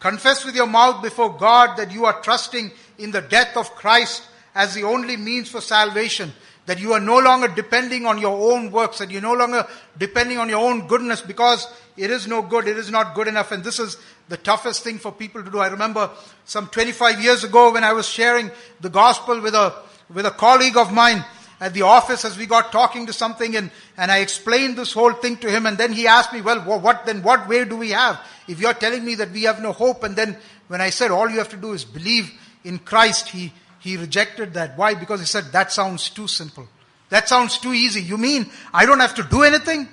Confess 0.00 0.44
with 0.44 0.56
your 0.56 0.66
mouth 0.66 1.02
before 1.02 1.36
God 1.36 1.76
that 1.76 1.92
you 1.92 2.04
are 2.04 2.20
trusting 2.20 2.72
in 2.98 3.10
the 3.10 3.20
death 3.20 3.56
of 3.56 3.74
Christ 3.74 4.22
as 4.54 4.74
the 4.74 4.84
only 4.84 5.16
means 5.16 5.50
for 5.50 5.60
salvation. 5.60 6.32
That 6.66 6.78
you 6.78 6.92
are 6.92 7.00
no 7.00 7.18
longer 7.18 7.48
depending 7.48 8.06
on 8.06 8.18
your 8.18 8.52
own 8.52 8.70
works, 8.70 8.98
that 8.98 9.10
you're 9.10 9.22
no 9.22 9.34
longer 9.34 9.66
depending 9.98 10.38
on 10.38 10.48
your 10.48 10.60
own 10.60 10.86
goodness 10.86 11.20
because 11.20 11.66
it 11.96 12.10
is 12.10 12.26
no 12.26 12.42
good, 12.42 12.68
it 12.68 12.76
is 12.76 12.90
not 12.90 13.14
good 13.14 13.28
enough. 13.28 13.50
And 13.50 13.64
this 13.64 13.78
is 13.78 13.96
the 14.28 14.36
toughest 14.36 14.84
thing 14.84 14.98
for 14.98 15.10
people 15.10 15.42
to 15.42 15.50
do. 15.50 15.58
I 15.58 15.68
remember 15.68 16.10
some 16.44 16.68
25 16.68 17.22
years 17.22 17.44
ago 17.44 17.72
when 17.72 17.84
I 17.84 17.92
was 17.92 18.08
sharing 18.08 18.50
the 18.80 18.90
gospel 18.90 19.40
with 19.40 19.54
a, 19.54 19.74
with 20.12 20.26
a 20.26 20.30
colleague 20.30 20.76
of 20.76 20.92
mine 20.92 21.24
at 21.60 21.74
the 21.74 21.82
office 21.82 22.24
as 22.24 22.38
we 22.38 22.46
got 22.46 22.72
talking 22.72 23.06
to 23.06 23.12
something 23.12 23.54
and, 23.54 23.70
and 23.96 24.10
I 24.10 24.18
explained 24.18 24.76
this 24.76 24.92
whole 24.92 25.12
thing 25.12 25.36
to 25.38 25.50
him 25.50 25.66
and 25.66 25.76
then 25.76 25.92
he 25.92 26.06
asked 26.06 26.32
me, 26.32 26.40
well, 26.40 26.60
what 26.60 27.04
then, 27.04 27.22
what 27.22 27.48
way 27.48 27.64
do 27.66 27.76
we 27.76 27.90
have? 27.90 28.18
If 28.48 28.60
you're 28.60 28.74
telling 28.74 29.04
me 29.04 29.16
that 29.16 29.30
we 29.30 29.42
have 29.42 29.60
no 29.60 29.72
hope 29.72 30.02
and 30.02 30.16
then 30.16 30.36
when 30.68 30.80
I 30.80 30.90
said 30.90 31.10
all 31.10 31.28
you 31.28 31.38
have 31.38 31.50
to 31.50 31.56
do 31.56 31.72
is 31.72 31.84
believe 31.84 32.32
in 32.64 32.78
Christ, 32.78 33.28
he, 33.28 33.52
he 33.80 33.96
rejected 33.96 34.54
that. 34.54 34.78
Why? 34.78 34.94
Because 34.94 35.20
he 35.20 35.26
said 35.26 35.46
that 35.52 35.72
sounds 35.72 36.10
too 36.10 36.28
simple. 36.28 36.68
That 37.08 37.28
sounds 37.28 37.58
too 37.58 37.72
easy. 37.72 38.00
You 38.02 38.16
mean 38.16 38.50
I 38.72 38.86
don't 38.86 39.00
have 39.00 39.14
to 39.16 39.22
do 39.24 39.42
anything? 39.42 39.88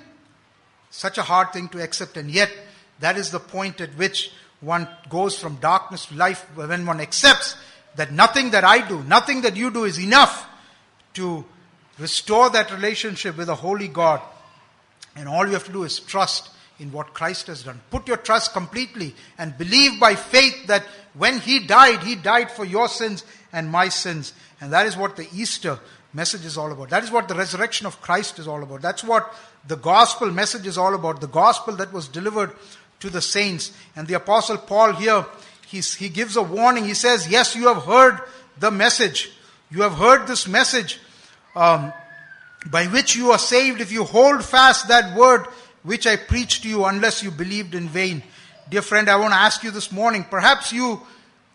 Such 0.90 1.18
a 1.18 1.22
hard 1.22 1.52
thing 1.52 1.68
to 1.70 1.82
accept 1.82 2.16
and 2.16 2.30
yet 2.30 2.50
that 3.00 3.16
is 3.16 3.30
the 3.30 3.40
point 3.40 3.80
at 3.80 3.90
which 3.96 4.32
one 4.60 4.88
goes 5.08 5.38
from 5.38 5.56
darkness 5.56 6.06
to 6.06 6.14
life 6.14 6.44
when 6.54 6.86
one 6.86 7.00
accepts 7.00 7.56
that 7.96 8.12
nothing 8.12 8.50
that 8.50 8.64
I 8.64 8.86
do, 8.86 9.02
nothing 9.04 9.42
that 9.42 9.56
you 9.56 9.70
do 9.70 9.84
is 9.84 9.98
enough 9.98 10.48
to 11.14 11.44
restore 11.98 12.50
that 12.50 12.70
relationship 12.72 13.36
with 13.36 13.48
a 13.48 13.54
holy 13.54 13.88
God. 13.88 14.20
And 15.16 15.28
all 15.28 15.46
you 15.46 15.52
have 15.52 15.64
to 15.64 15.72
do 15.72 15.84
is 15.84 15.98
trust 15.98 16.50
in 16.78 16.92
what 16.92 17.14
Christ 17.14 17.48
has 17.48 17.64
done. 17.64 17.80
Put 17.90 18.06
your 18.06 18.16
trust 18.16 18.52
completely 18.52 19.14
and 19.36 19.56
believe 19.58 19.98
by 19.98 20.14
faith 20.14 20.66
that 20.68 20.84
when 21.14 21.40
He 21.40 21.66
died, 21.66 22.00
He 22.02 22.14
died 22.14 22.50
for 22.50 22.64
your 22.64 22.88
sins 22.88 23.24
and 23.52 23.70
my 23.70 23.88
sins. 23.88 24.32
And 24.60 24.72
that 24.72 24.86
is 24.86 24.96
what 24.96 25.16
the 25.16 25.28
Easter 25.34 25.78
message 26.12 26.44
is 26.44 26.56
all 26.56 26.72
about. 26.72 26.90
That 26.90 27.04
is 27.04 27.10
what 27.10 27.28
the 27.28 27.34
resurrection 27.34 27.86
of 27.86 28.00
Christ 28.00 28.38
is 28.38 28.48
all 28.48 28.62
about. 28.62 28.82
That's 28.82 29.04
what 29.04 29.34
the 29.66 29.76
gospel 29.76 30.30
message 30.30 30.66
is 30.66 30.78
all 30.78 30.94
about. 30.94 31.20
The 31.20 31.28
gospel 31.28 31.76
that 31.76 31.92
was 31.92 32.08
delivered 32.08 32.52
to 33.00 33.10
the 33.10 33.20
saints. 33.20 33.72
And 33.94 34.06
the 34.06 34.14
apostle 34.14 34.58
Paul 34.58 34.92
here, 34.94 35.24
he's, 35.66 35.94
he 35.94 36.08
gives 36.08 36.36
a 36.36 36.42
warning. 36.42 36.84
He 36.84 36.94
says, 36.94 37.28
yes, 37.28 37.54
you 37.54 37.68
have 37.68 37.84
heard 37.84 38.20
the 38.58 38.70
message. 38.70 39.30
You 39.70 39.82
have 39.82 39.94
heard 39.94 40.26
this 40.26 40.48
message 40.48 40.98
um, 41.54 41.92
by 42.70 42.86
which 42.86 43.14
you 43.14 43.30
are 43.30 43.38
saved 43.38 43.80
if 43.80 43.92
you 43.92 44.04
hold 44.04 44.44
fast 44.44 44.88
that 44.88 45.16
word 45.16 45.46
which 45.82 46.06
I 46.06 46.16
preached 46.16 46.64
to 46.64 46.68
you 46.68 46.84
unless 46.84 47.22
you 47.22 47.30
believed 47.30 47.74
in 47.74 47.88
vain. 47.88 48.22
Dear 48.68 48.82
friend, 48.82 49.08
I 49.08 49.16
want 49.16 49.32
to 49.32 49.38
ask 49.38 49.62
you 49.62 49.70
this 49.70 49.92
morning, 49.92 50.24
perhaps 50.28 50.72
you 50.72 51.00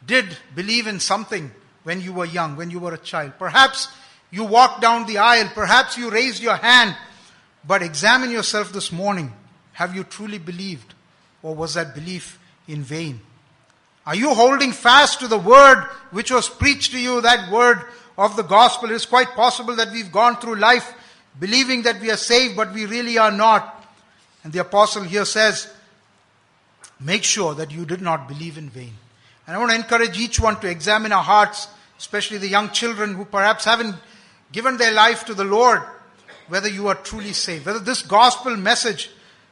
did 0.05 0.25
believe 0.55 0.87
in 0.87 0.99
something 0.99 1.51
when 1.83 2.01
you 2.01 2.13
were 2.13 2.25
young, 2.25 2.55
when 2.55 2.69
you 2.69 2.79
were 2.79 2.93
a 2.93 2.97
child. 2.97 3.33
Perhaps 3.37 3.89
you 4.31 4.43
walked 4.43 4.81
down 4.81 5.05
the 5.05 5.17
aisle. 5.17 5.49
Perhaps 5.53 5.97
you 5.97 6.09
raised 6.09 6.41
your 6.41 6.55
hand. 6.55 6.95
But 7.65 7.81
examine 7.81 8.31
yourself 8.31 8.73
this 8.73 8.91
morning. 8.91 9.31
Have 9.73 9.95
you 9.95 10.03
truly 10.03 10.37
believed? 10.37 10.93
Or 11.41 11.55
was 11.55 11.73
that 11.73 11.93
belief 11.95 12.39
in 12.67 12.83
vain? 12.83 13.19
Are 14.05 14.15
you 14.15 14.33
holding 14.33 14.71
fast 14.71 15.19
to 15.21 15.27
the 15.27 15.37
word 15.37 15.83
which 16.11 16.31
was 16.31 16.49
preached 16.49 16.91
to 16.91 16.99
you, 16.99 17.21
that 17.21 17.51
word 17.51 17.81
of 18.17 18.35
the 18.35 18.43
gospel? 18.43 18.91
It 18.91 18.95
is 18.95 19.05
quite 19.05 19.29
possible 19.29 19.75
that 19.77 19.91
we've 19.91 20.11
gone 20.11 20.37
through 20.37 20.55
life 20.55 20.93
believing 21.39 21.83
that 21.83 21.99
we 22.01 22.11
are 22.11 22.17
saved, 22.17 22.55
but 22.55 22.73
we 22.73 22.85
really 22.85 23.17
are 23.17 23.31
not. 23.31 23.85
And 24.43 24.51
the 24.51 24.59
apostle 24.59 25.03
here 25.03 25.25
says, 25.25 25.71
make 26.99 27.23
sure 27.23 27.55
that 27.55 27.71
you 27.71 27.85
did 27.85 28.01
not 28.01 28.27
believe 28.27 28.57
in 28.57 28.69
vain. 28.69 28.93
And 29.47 29.55
I 29.55 29.59
want 29.59 29.71
to 29.71 29.77
encourage 29.77 30.17
each 30.19 30.39
one 30.39 30.59
to 30.61 30.69
examine 30.69 31.11
our 31.11 31.23
hearts, 31.23 31.67
especially 31.97 32.37
the 32.37 32.47
young 32.47 32.69
children 32.69 33.15
who 33.15 33.25
perhaps 33.25 33.65
haven't 33.65 33.95
given 34.51 34.77
their 34.77 34.93
life 34.93 35.25
to 35.25 35.33
the 35.33 35.43
Lord, 35.43 35.81
whether 36.47 36.67
you 36.67 36.87
are 36.87 36.95
truly 36.95 37.33
saved, 37.33 37.65
whether 37.65 37.79
this 37.79 38.01
gospel 38.01 38.55
message 38.55 39.09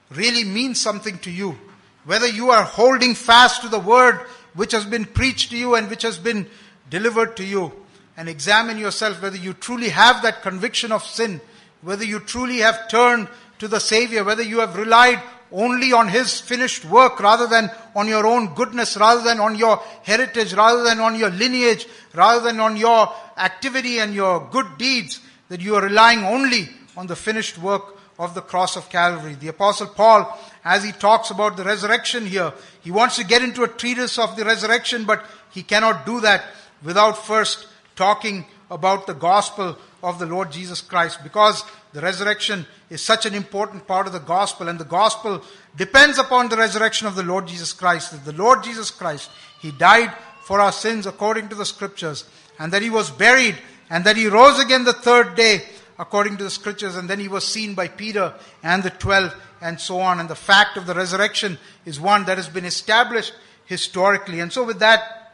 really 0.10 0.44
means 0.44 0.80
something 0.80 1.18
to 1.20 1.32
you 1.32 1.58
whether 2.06 2.28
you 2.28 2.50
are 2.50 2.64
holding 2.64 3.14
fast 3.14 3.62
to 3.62 3.70
the 3.70 3.80
word 3.80 4.20
which 4.54 4.72
has 4.72 4.86
been 4.86 5.06
preached 5.06 5.52
to 5.52 5.58
you 5.58 5.76
and 5.76 5.90
which 5.90 6.02
has 6.02 6.18
been 6.18 6.48
delivered 6.90 7.38
to 7.38 7.44
you, 7.44 7.72
and 8.18 8.28
examine 8.28 8.78
yourself 8.78 9.22
whether 9.22 9.38
you 9.38 9.54
truly 9.54 9.90
have 9.90 10.22
that 10.22 10.42
conviction 10.42 10.92
of 10.92 11.04
sin, 11.04 11.40
whether 11.82 12.04
you 12.04 12.20
truly 12.20 12.58
have 12.58 12.90
turned 12.90 13.30
to 13.60 13.68
the 13.68 13.80
Savior, 13.80 14.24
whether 14.24 14.44
you 14.44 14.60
have 14.60 14.76
relied 14.76 15.22
only 15.52 15.94
on 15.94 16.08
His 16.08 16.40
finished 16.40 16.86
work 16.86 17.20
rather 17.20 17.48
than 17.48 17.70
on 17.96 18.08
your 18.08 18.26
own 18.26 18.54
goodness, 18.54 18.98
rather 18.98 19.24
than 19.24 19.40
on 19.40 19.58
your 19.58 19.78
heritage, 20.04 20.54
rather 20.54 20.84
than 20.84 21.00
on 21.00 21.16
your 21.16 21.30
lineage, 21.30 21.88
rather 22.14 22.44
than 22.44 22.60
on 22.60 22.78
your 22.78 23.12
activity 23.38 24.00
and 24.00 24.14
your 24.14 24.48
good 24.52 24.78
deeds, 24.78 25.20
that 25.50 25.62
you 25.62 25.76
are 25.76 25.84
relying 25.84 26.24
only 26.24 26.70
on 26.96 27.08
the 27.08 27.16
finished 27.16 27.58
work 27.58 27.98
of 28.18 28.36
the 28.36 28.42
cross 28.42 28.76
of 28.76 28.90
Calvary. 28.90 29.36
The 29.36 29.48
apostle 29.48 29.88
Paul, 29.88 30.40
as 30.64 30.84
he 30.84 30.92
talks 30.92 31.32
about 31.32 31.58
the 31.58 31.64
resurrection 31.64 32.26
here, 32.26 32.54
he 32.82 32.92
wants 32.92 33.16
to 33.18 33.26
get 33.26 33.42
into 33.42 33.64
a 33.64 33.68
treatise 33.68 34.20
of 34.20 34.36
the 34.36 34.46
resurrection, 34.46 35.06
but 35.06 35.26
he 35.52 35.64
cannot 35.64 36.06
do 36.06 36.22
that 36.22 36.46
without 36.84 37.26
first 37.26 37.68
talking 37.96 38.46
about 38.70 39.08
the 39.08 39.14
gospel 39.14 39.78
of 40.04 40.20
the 40.20 40.26
Lord 40.26 40.52
Jesus 40.52 40.82
Christ 40.82 41.20
because 41.24 41.64
the 41.94 42.02
resurrection 42.02 42.66
is 42.90 43.02
such 43.02 43.26
an 43.26 43.34
important 43.34 43.88
part 43.88 44.08
of 44.08 44.14
the 44.14 44.20
gospel 44.20 44.68
and 44.68 44.80
the 44.80 44.86
gospel 44.86 45.44
depends 45.76 46.18
upon 46.18 46.50
the 46.50 46.58
resurrection 46.58 47.08
of 47.08 47.16
the 47.16 47.24
Lord 47.24 47.48
Jesus 47.48 47.74
Christ. 47.74 48.12
That 48.12 48.26
the 48.26 48.42
Lord 48.42 48.64
Jesus 48.64 48.92
Christ, 48.92 49.30
He 49.62 49.72
died 49.72 50.14
for 50.44 50.60
our 50.60 50.72
sins 50.72 51.06
according 51.06 51.50
to 51.50 51.56
the 51.56 51.66
scriptures 51.66 52.26
and 52.60 52.72
that 52.72 52.82
He 52.82 52.90
was 52.90 53.10
buried 53.10 53.58
and 53.90 54.04
that 54.06 54.18
He 54.18 54.28
rose 54.28 54.60
again 54.60 54.84
the 54.84 54.94
third 54.94 55.36
day 55.36 55.64
according 56.00 56.36
to 56.36 56.44
the 56.44 56.50
scriptures, 56.50 56.96
and 56.96 57.08
then 57.08 57.20
he 57.20 57.28
was 57.28 57.46
seen 57.46 57.76
by 57.76 57.88
Peter 57.88 58.34
and 58.64 58.82
the 58.82 58.90
twelve, 58.90 59.36
and 59.62 59.80
so 59.80 60.00
on. 60.00 60.20
And 60.20 60.28
the 60.28 60.36
fact 60.36 60.76
of 60.76 60.88
the 60.88 60.96
resurrection 60.96 61.60
is 61.86 62.00
one 62.00 62.26
that 62.26 62.38
has 62.38 62.50
been 62.50 62.66
established 62.66 63.34
historically. 63.66 64.40
And 64.40 64.52
so, 64.52 64.64
with 64.64 64.80
that, 64.80 65.34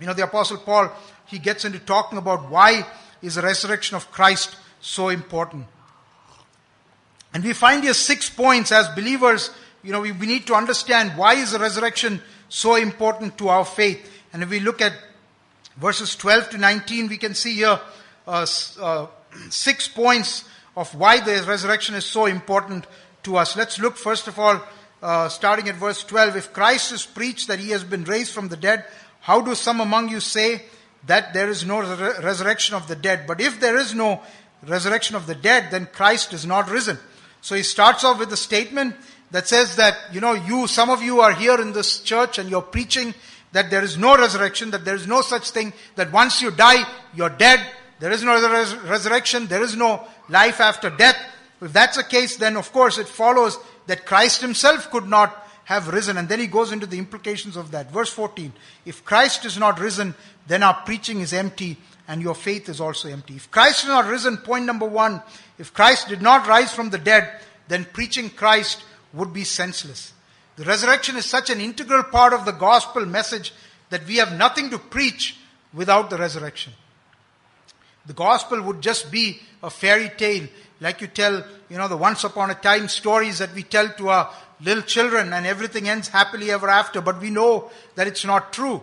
you 0.00 0.06
know, 0.06 0.14
the 0.14 0.24
Apostle 0.24 0.56
Paul 0.56 0.90
he 1.28 1.38
gets 1.38 1.66
into 1.66 1.78
talking 1.78 2.18
about 2.18 2.50
why 2.50 2.86
is 3.20 3.34
the 3.34 3.42
resurrection 3.42 3.96
of 3.96 4.10
Christ 4.10 4.56
so 4.80 5.10
important. 5.10 5.66
And 7.34 7.44
we 7.44 7.52
find 7.52 7.84
here 7.84 7.94
six 7.94 8.30
points 8.30 8.72
as 8.72 8.88
believers. 8.88 9.50
You 9.82 9.92
know, 9.92 10.00
we, 10.00 10.12
we 10.12 10.26
need 10.26 10.46
to 10.46 10.54
understand 10.54 11.16
why 11.16 11.34
is 11.34 11.52
the 11.52 11.58
resurrection 11.58 12.22
so 12.48 12.76
important 12.76 13.38
to 13.38 13.48
our 13.48 13.64
faith. 13.64 14.10
And 14.32 14.42
if 14.42 14.50
we 14.50 14.60
look 14.60 14.80
at 14.80 14.92
verses 15.76 16.16
12 16.16 16.50
to 16.50 16.58
19, 16.58 17.08
we 17.08 17.18
can 17.18 17.34
see 17.34 17.54
here 17.54 17.80
uh, 18.26 18.46
uh, 18.80 19.06
six 19.50 19.88
points 19.88 20.44
of 20.76 20.94
why 20.94 21.20
the 21.20 21.44
resurrection 21.46 21.94
is 21.94 22.04
so 22.04 22.26
important 22.26 22.86
to 23.24 23.36
us. 23.36 23.56
Let's 23.56 23.78
look 23.78 23.96
first 23.96 24.28
of 24.28 24.38
all, 24.38 24.60
uh, 25.02 25.28
starting 25.28 25.68
at 25.68 25.76
verse 25.76 26.04
12. 26.04 26.36
If 26.36 26.52
Christ 26.52 26.92
is 26.92 27.04
preached 27.04 27.48
that 27.48 27.58
he 27.58 27.70
has 27.70 27.84
been 27.84 28.04
raised 28.04 28.32
from 28.32 28.48
the 28.48 28.56
dead, 28.56 28.84
how 29.20 29.40
do 29.40 29.54
some 29.54 29.80
among 29.80 30.08
you 30.08 30.20
say 30.20 30.62
that 31.06 31.34
there 31.34 31.48
is 31.48 31.64
no 31.64 31.80
re- 31.80 32.12
resurrection 32.22 32.74
of 32.74 32.88
the 32.88 32.96
dead? 32.96 33.26
But 33.26 33.40
if 33.40 33.60
there 33.60 33.76
is 33.76 33.94
no 33.94 34.22
resurrection 34.66 35.16
of 35.16 35.26
the 35.26 35.34
dead, 35.34 35.70
then 35.70 35.86
Christ 35.92 36.32
is 36.32 36.46
not 36.46 36.70
risen. 36.70 36.98
So 37.40 37.54
he 37.54 37.62
starts 37.62 38.04
off 38.04 38.18
with 38.18 38.32
a 38.32 38.36
statement 38.36 38.94
that 39.30 39.48
says 39.48 39.76
that, 39.76 39.96
you 40.12 40.20
know, 40.20 40.32
you, 40.32 40.66
some 40.66 40.90
of 40.90 41.02
you 41.02 41.20
are 41.20 41.32
here 41.32 41.60
in 41.60 41.72
this 41.72 42.00
church 42.00 42.38
and 42.38 42.48
you're 42.48 42.62
preaching 42.62 43.14
that 43.52 43.70
there 43.70 43.82
is 43.82 43.96
no 43.96 44.16
resurrection, 44.16 44.70
that 44.70 44.84
there 44.84 44.94
is 44.94 45.06
no 45.06 45.20
such 45.20 45.50
thing, 45.50 45.72
that 45.96 46.12
once 46.12 46.42
you 46.42 46.50
die, 46.50 46.84
you're 47.14 47.30
dead, 47.30 47.60
there 48.00 48.12
is 48.12 48.22
no 48.22 48.34
res- 48.34 48.76
resurrection, 48.76 49.46
there 49.46 49.62
is 49.62 49.76
no 49.76 50.06
life 50.28 50.60
after 50.60 50.90
death. 50.90 51.16
If 51.60 51.72
that's 51.72 51.96
the 51.96 52.04
case, 52.04 52.36
then 52.36 52.56
of 52.56 52.72
course 52.72 52.98
it 52.98 53.08
follows 53.08 53.58
that 53.86 54.06
Christ 54.06 54.40
himself 54.40 54.90
could 54.90 55.08
not 55.08 55.46
have 55.64 55.88
risen. 55.88 56.16
And 56.16 56.28
then 56.28 56.40
he 56.40 56.46
goes 56.46 56.72
into 56.72 56.86
the 56.86 56.98
implications 56.98 57.56
of 57.56 57.72
that. 57.72 57.90
Verse 57.90 58.10
14. 58.10 58.52
If 58.86 59.04
Christ 59.04 59.44
is 59.44 59.58
not 59.58 59.80
risen, 59.80 60.14
then 60.46 60.62
our 60.62 60.74
preaching 60.84 61.20
is 61.20 61.32
empty 61.32 61.76
and 62.06 62.22
your 62.22 62.34
faith 62.34 62.68
is 62.68 62.80
also 62.80 63.08
empty. 63.08 63.36
If 63.36 63.50
Christ 63.50 63.84
is 63.84 63.88
not 63.88 64.06
risen, 64.06 64.38
point 64.38 64.64
number 64.64 64.86
one, 64.86 65.22
if 65.58 65.74
Christ 65.74 66.08
did 66.08 66.22
not 66.22 66.46
rise 66.46 66.72
from 66.72 66.90
the 66.90 66.98
dead, 66.98 67.30
then 67.68 67.86
preaching 67.92 68.30
Christ 68.30 68.82
would 69.12 69.32
be 69.32 69.44
senseless. 69.44 70.12
The 70.56 70.64
resurrection 70.64 71.16
is 71.16 71.24
such 71.24 71.50
an 71.50 71.60
integral 71.60 72.04
part 72.04 72.32
of 72.32 72.44
the 72.44 72.52
gospel 72.52 73.06
message 73.06 73.52
that 73.90 74.06
we 74.06 74.16
have 74.16 74.36
nothing 74.36 74.70
to 74.70 74.78
preach 74.78 75.36
without 75.72 76.10
the 76.10 76.18
resurrection. 76.18 76.72
The 78.06 78.12
gospel 78.12 78.62
would 78.62 78.80
just 78.80 79.10
be 79.10 79.40
a 79.62 79.70
fairy 79.70 80.10
tale, 80.16 80.48
like 80.80 81.00
you 81.00 81.08
tell, 81.08 81.44
you 81.68 81.76
know, 81.76 81.88
the 81.88 81.96
once 81.96 82.24
upon 82.24 82.50
a 82.50 82.54
time 82.54 82.88
stories 82.88 83.38
that 83.38 83.54
we 83.54 83.62
tell 83.62 83.88
to 83.88 84.08
our 84.08 84.32
little 84.60 84.82
children 84.82 85.32
and 85.32 85.46
everything 85.46 85.88
ends 85.88 86.08
happily 86.08 86.50
ever 86.50 86.68
after, 86.68 87.00
but 87.00 87.20
we 87.20 87.30
know 87.30 87.70
that 87.94 88.06
it's 88.06 88.24
not 88.24 88.52
true. 88.52 88.82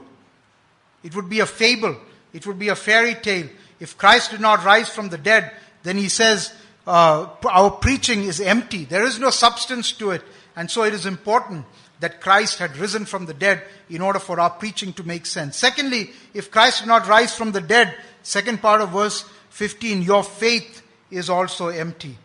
It 1.03 1.15
would 1.15 1.29
be 1.29 1.39
a 1.39 1.45
fable. 1.45 1.97
It 2.33 2.45
would 2.47 2.59
be 2.59 2.69
a 2.69 2.75
fairy 2.75 3.15
tale. 3.15 3.47
If 3.79 3.97
Christ 3.97 4.31
did 4.31 4.41
not 4.41 4.63
rise 4.63 4.89
from 4.89 5.09
the 5.09 5.17
dead, 5.17 5.51
then 5.83 5.97
he 5.97 6.09
says, 6.09 6.53
uh, 6.87 7.27
our 7.49 7.71
preaching 7.71 8.23
is 8.23 8.39
empty. 8.39 8.85
There 8.85 9.05
is 9.05 9.19
no 9.19 9.29
substance 9.29 9.91
to 9.93 10.11
it. 10.11 10.21
And 10.55 10.69
so 10.69 10.83
it 10.83 10.93
is 10.93 11.05
important 11.05 11.65
that 11.99 12.21
Christ 12.21 12.59
had 12.59 12.77
risen 12.77 13.05
from 13.05 13.25
the 13.25 13.33
dead 13.33 13.63
in 13.89 14.01
order 14.01 14.19
for 14.19 14.39
our 14.39 14.49
preaching 14.49 14.93
to 14.93 15.03
make 15.03 15.25
sense. 15.25 15.57
Secondly, 15.57 16.11
if 16.33 16.51
Christ 16.51 16.81
did 16.81 16.87
not 16.87 17.07
rise 17.07 17.35
from 17.35 17.51
the 17.51 17.61
dead, 17.61 17.95
second 18.21 18.61
part 18.61 18.81
of 18.81 18.89
verse 18.89 19.25
15, 19.49 20.01
your 20.01 20.23
faith 20.23 20.81
is 21.09 21.29
also 21.29 21.67
empty. 21.67 22.17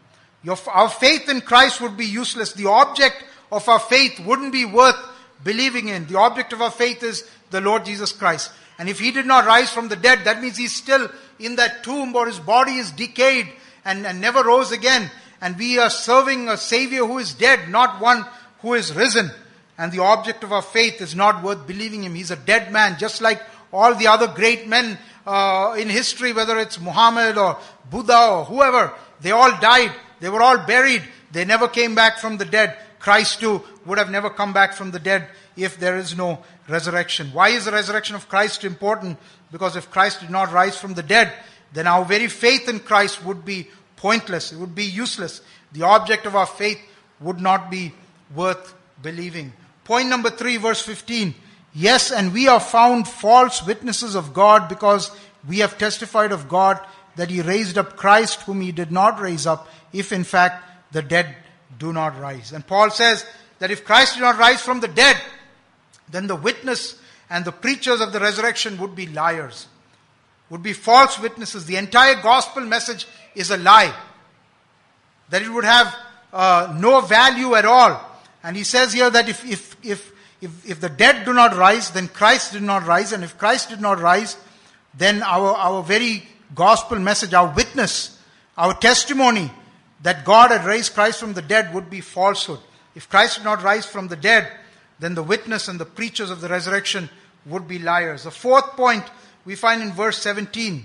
Your, 0.43 0.59
our 0.69 0.89
faith 0.89 1.29
in 1.29 1.41
Christ 1.41 1.81
would 1.81 1.97
be 1.97 2.07
useless. 2.07 2.53
The 2.53 2.67
object 2.67 3.25
of 3.53 3.69
our 3.69 3.79
faith 3.79 4.19
wouldn't 4.21 4.53
be 4.53 4.65
worth 4.65 4.97
believing 5.45 5.89
in. 5.89 6.07
The 6.07 6.19
object 6.19 6.53
of 6.53 6.63
our 6.63 6.71
faith 6.71 7.03
is 7.03 7.29
the 7.51 7.61
Lord 7.61 7.85
Jesus 7.85 8.13
Christ. 8.13 8.51
And 8.79 8.89
if 8.89 8.99
he 8.99 9.11
did 9.11 9.27
not 9.27 9.47
rise 9.47 9.71
from 9.71 9.89
the 9.89 9.97
dead, 9.97 10.25
that 10.25 10.41
means 10.41 10.57
he's 10.57 10.75
still 10.75 11.09
in 11.39 11.57
that 11.57 11.85
tomb 11.85 12.15
or 12.17 12.27
his 12.27 12.39
body 12.39 12.77
is 12.77 12.91
decayed 12.91 13.49
and, 13.85 14.07
and 14.07 14.21
never 14.21 14.43
rose 14.43 14.73
again. 14.73 15.11
And 15.41 15.57
we 15.57 15.79
are 15.79 15.91
serving 15.91 16.49
a 16.49 16.57
Savior 16.57 17.07
who 17.07 17.19
is 17.19 17.33
dead, 17.33 17.69
not 17.69 18.01
one 18.01 18.25
who 18.61 18.75
is 18.75 18.95
risen. 18.95 19.31
And 19.79 19.91
the 19.91 20.01
object 20.01 20.45
of 20.45 20.53
our 20.53 20.63
faith 20.63 21.01
is 21.01 21.15
not 21.15 21.43
worth 21.43 21.67
believing 21.67 22.05
him. 22.05 22.15
He's 22.15 22.31
a 22.31 22.37
dead 22.37 22.73
man, 22.73 22.99
just 22.99 23.21
like 23.21 23.41
all 23.73 23.95
the 23.95 24.09
other 24.09 24.29
great 24.29 24.69
men 24.69 24.99
uh, 25.27 25.77
in 25.79 25.89
history, 25.89 26.33
whether 26.33 26.59
it's 26.59 26.79
Muhammad 26.79 27.39
or 27.39 27.59
Buddha 27.91 28.29
or 28.31 28.45
whoever. 28.45 28.93
They 29.21 29.31
all 29.31 29.59
died. 29.61 29.93
They 30.21 30.29
were 30.29 30.43
all 30.43 30.59
buried. 30.67 31.03
They 31.33 31.45
never 31.45 31.69
came 31.69 31.95
back 31.95 32.19
from 32.19 32.37
the 32.37 32.45
dead. 32.45 32.77
Christ 32.99 33.41
too 33.41 33.63
would 33.87 33.99
have 33.99 34.11
never 34.11 34.29
come 34.29 34.53
back 34.53 34.75
from 34.75 34.91
the 34.91 34.99
dead 34.99 35.29
if 35.57 35.79
there 35.79 35.97
is 35.97 36.17
no 36.17 36.45
resurrection. 36.69 37.31
Why 37.33 37.49
is 37.51 37.65
the 37.65 37.73
resurrection 37.73 38.17
of 38.17 38.29
Christ 38.29 38.65
important? 38.65 39.19
Because 39.51 39.77
if 39.77 39.91
Christ 39.91 40.21
did 40.21 40.31
not 40.31 40.53
rise 40.53 40.77
from 40.77 40.95
the 40.95 41.03
dead, 41.03 41.33
then 41.73 41.87
our 41.87 42.05
very 42.05 42.29
faith 42.29 42.69
in 42.69 42.81
Christ 42.81 43.25
would 43.25 43.45
be 43.45 43.69
pointless. 43.97 44.53
It 44.53 44.59
would 44.59 44.75
be 44.75 44.85
useless. 44.85 45.41
The 45.73 45.83
object 45.83 46.27
of 46.27 46.35
our 46.35 46.47
faith 46.47 46.81
would 47.21 47.41
not 47.41 47.71
be 47.71 47.93
worth 48.35 48.75
believing. 49.03 49.53
Point 49.85 50.09
number 50.09 50.31
three, 50.31 50.57
verse 50.57 50.83
15. 50.83 51.35
Yes, 51.75 52.11
and 52.11 52.33
we 52.33 52.49
are 52.49 52.61
found 52.61 53.07
false 53.07 53.65
witnesses 53.65 54.15
of 54.15 54.35
God 54.35 54.69
because 54.69 55.11
we 55.47 55.59
have 55.59 55.79
testified 55.79 56.33
of 56.33 56.49
God 56.49 56.81
that 57.17 57.31
He 57.31 57.43
raised 57.43 57.79
up 57.79 57.97
Christ 57.97 58.43
whom 58.43 58.61
He 58.61 58.73
did 58.73 58.91
not 58.91 59.21
raise 59.21 59.47
up, 59.47 59.69
if 59.93 60.13
in 60.13 60.25
fact 60.25 60.65
the 60.93 61.03
dead 61.03 61.37
do 61.79 61.93
not 61.93 62.19
rise. 62.19 62.53
And 62.53 62.67
Paul 62.67 62.91
says 62.91 63.25
that 63.59 63.71
if 63.71 63.85
Christ 63.85 64.15
did 64.15 64.23
not 64.23 64.39
rise 64.39 64.63
from 64.63 64.81
the 64.81 64.89
dead, 64.89 65.17
then 66.09 66.27
the 66.27 66.37
witness 66.37 67.01
and 67.29 67.45
the 67.45 67.53
preachers 67.53 68.01
of 68.01 68.13
the 68.13 68.21
resurrection 68.21 68.79
would 68.79 68.97
be 68.97 69.07
liars, 69.07 69.69
would 70.51 70.63
be 70.63 70.73
false 70.73 71.19
witnesses. 71.19 71.65
The 71.65 71.77
entire 71.77 72.21
gospel 72.21 72.65
message 72.65 73.07
is 73.35 73.51
a 73.51 73.57
lie. 73.57 73.95
That 75.31 75.43
it 75.43 75.49
would 75.49 75.65
have 75.65 75.97
uh, 76.33 76.77
no 76.79 77.01
value 77.01 77.55
at 77.55 77.65
all. 77.65 78.05
And 78.43 78.57
he 78.57 78.65
says 78.65 78.93
here 78.93 79.09
that 79.11 79.29
if, 79.29 79.45
if, 79.45 79.77
if, 79.85 80.13
if, 80.41 80.71
if 80.71 80.81
the 80.81 80.89
dead 80.89 81.25
do 81.25 81.33
not 81.33 81.57
rise, 81.57 81.91
then 81.93 82.09
Christ 82.09 82.53
did 82.53 82.63
not 82.63 82.87
rise. 82.87 83.13
And 83.13 83.23
if 83.23 83.39
Christ 83.39 83.71
did 83.71 83.81
not 83.81 84.01
rise, 84.01 84.37
then 84.95 85.23
our, 85.23 85.55
our 85.55 85.83
very 85.83 86.25
gospel 86.55 86.99
message, 86.99 87.33
our 87.33 87.55
witness, 87.55 88.19
our 88.59 88.75
testimony 88.75 89.51
that 90.03 90.25
God 90.25 90.51
had 90.51 90.65
raised 90.65 90.95
Christ 90.95 91.21
from 91.21 91.35
the 91.35 91.43
dead 91.43 91.73
would 91.75 91.91
be 91.91 92.01
falsehood. 92.01 92.59
If 92.95 93.09
Christ 93.09 93.37
did 93.37 93.45
not 93.45 93.63
rise 93.63 93.87
from 93.87 94.09
the 94.09 94.17
dead, 94.17 94.51
then 94.99 95.15
the 95.15 95.23
witness 95.23 95.69
and 95.69 95.79
the 95.79 95.85
preachers 95.85 96.31
of 96.31 96.41
the 96.41 96.49
resurrection 96.49 97.09
would 97.47 97.69
be 97.69 97.79
liars. 97.79 98.25
The 98.25 98.31
fourth 98.31 98.73
point 98.73 99.05
we 99.45 99.55
find 99.55 99.83
in 99.83 99.93
verse 99.93 100.19
17. 100.19 100.85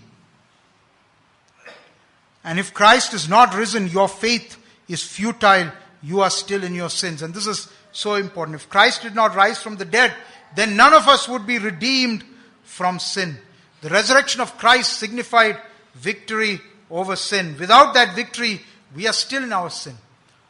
And 2.43 2.59
if 2.59 2.73
Christ 2.73 3.13
is 3.13 3.27
not 3.27 3.55
risen, 3.55 3.87
your 3.87 4.07
faith 4.07 4.57
is 4.87 5.03
futile. 5.03 5.71
You 6.03 6.21
are 6.21 6.29
still 6.29 6.63
in 6.63 6.75
your 6.75 6.89
sins. 6.89 7.21
And 7.21 7.33
this 7.33 7.47
is 7.47 7.67
so 7.91 8.15
important. 8.15 8.55
If 8.55 8.69
Christ 8.69 9.01
did 9.01 9.15
not 9.15 9.35
rise 9.35 9.61
from 9.61 9.77
the 9.77 9.85
dead, 9.85 10.13
then 10.55 10.75
none 10.75 10.93
of 10.93 11.07
us 11.07 11.27
would 11.27 11.47
be 11.47 11.57
redeemed 11.57 12.23
from 12.63 12.99
sin. 12.99 13.37
The 13.81 13.89
resurrection 13.89 14.41
of 14.41 14.57
Christ 14.57 14.99
signified 14.99 15.59
victory 15.95 16.61
over 16.89 17.15
sin. 17.15 17.55
Without 17.59 17.93
that 17.95 18.15
victory, 18.15 18.61
we 18.95 19.07
are 19.07 19.13
still 19.13 19.43
in 19.43 19.53
our 19.53 19.69
sin. 19.69 19.95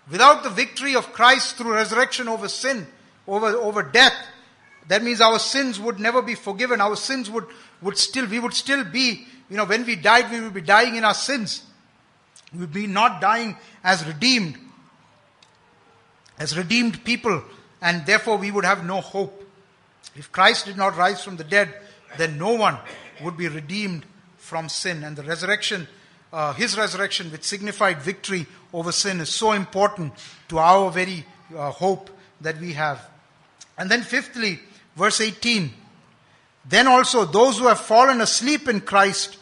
Without 0.10 0.44
the 0.44 0.50
victory 0.50 0.96
of 0.96 1.13
Christ 1.13 1.56
through 1.56 1.74
resurrection 1.74 2.28
over 2.28 2.48
sin, 2.48 2.86
over, 3.28 3.48
over 3.48 3.82
death, 3.82 4.13
that 4.88 5.04
means 5.04 5.20
our 5.20 5.39
sins 5.39 5.80
would 5.80 6.00
never 6.00 6.22
be 6.22 6.36
forgiven. 6.36 6.80
Our 6.80 6.96
sins 6.96 7.30
would, 7.30 7.46
would 7.82 7.98
still, 7.98 8.28
we 8.28 8.40
would 8.40 8.54
still 8.54 8.84
be, 8.84 9.26
you 9.50 9.58
know, 9.58 9.66
when 9.66 9.86
we 9.86 9.96
died, 9.96 10.32
we 10.32 10.42
would 10.42 10.54
be 10.54 10.62
dying 10.62 10.96
in 10.96 11.04
our 11.04 11.14
sins. 11.14 11.64
We 12.54 12.60
would 12.60 12.74
be 12.74 12.88
not 12.88 13.22
dying 13.22 13.58
as 13.84 14.06
redeemed, 14.06 14.58
as 16.40 16.58
redeemed 16.58 17.04
people, 17.04 17.44
and 17.82 18.06
therefore 18.06 18.38
we 18.38 18.52
would 18.52 18.66
have 18.66 18.86
no 18.86 19.02
hope. 19.02 19.44
If 20.16 20.32
Christ 20.32 20.66
did 20.66 20.78
not 20.78 20.98
rise 20.98 21.24
from 21.24 21.38
the 21.38 21.44
dead, 21.44 21.74
then 22.18 22.38
no 22.38 22.54
one 22.54 22.78
would 23.24 23.38
be 23.38 23.48
redeemed 23.48 24.06
from 24.38 24.70
sin. 24.70 25.04
And 25.04 25.16
the 25.16 25.24
resurrection 25.24 25.88
uh, 26.36 26.52
his 26.52 26.78
resurrection, 26.78 27.32
which 27.32 27.46
signified 27.46 28.02
victory 28.02 28.46
over 28.74 28.92
sin, 28.92 29.22
is 29.22 29.30
so 29.30 29.54
important 29.54 30.12
to 30.50 30.60
our 30.60 30.92
very 30.92 31.26
uh, 31.56 31.72
hope 31.72 32.10
that 32.42 32.60
we 32.60 32.74
have. 32.74 33.00
And 33.78 33.90
then, 33.90 34.02
fifthly, 34.02 34.60
verse 34.98 35.22
18 35.22 35.74
then 36.67 36.88
also 36.88 37.25
those 37.25 37.58
who 37.60 37.67
have 37.67 37.80
fallen 37.80 38.21
asleep 38.21 38.67
in 38.67 38.82
Christ 38.82 39.38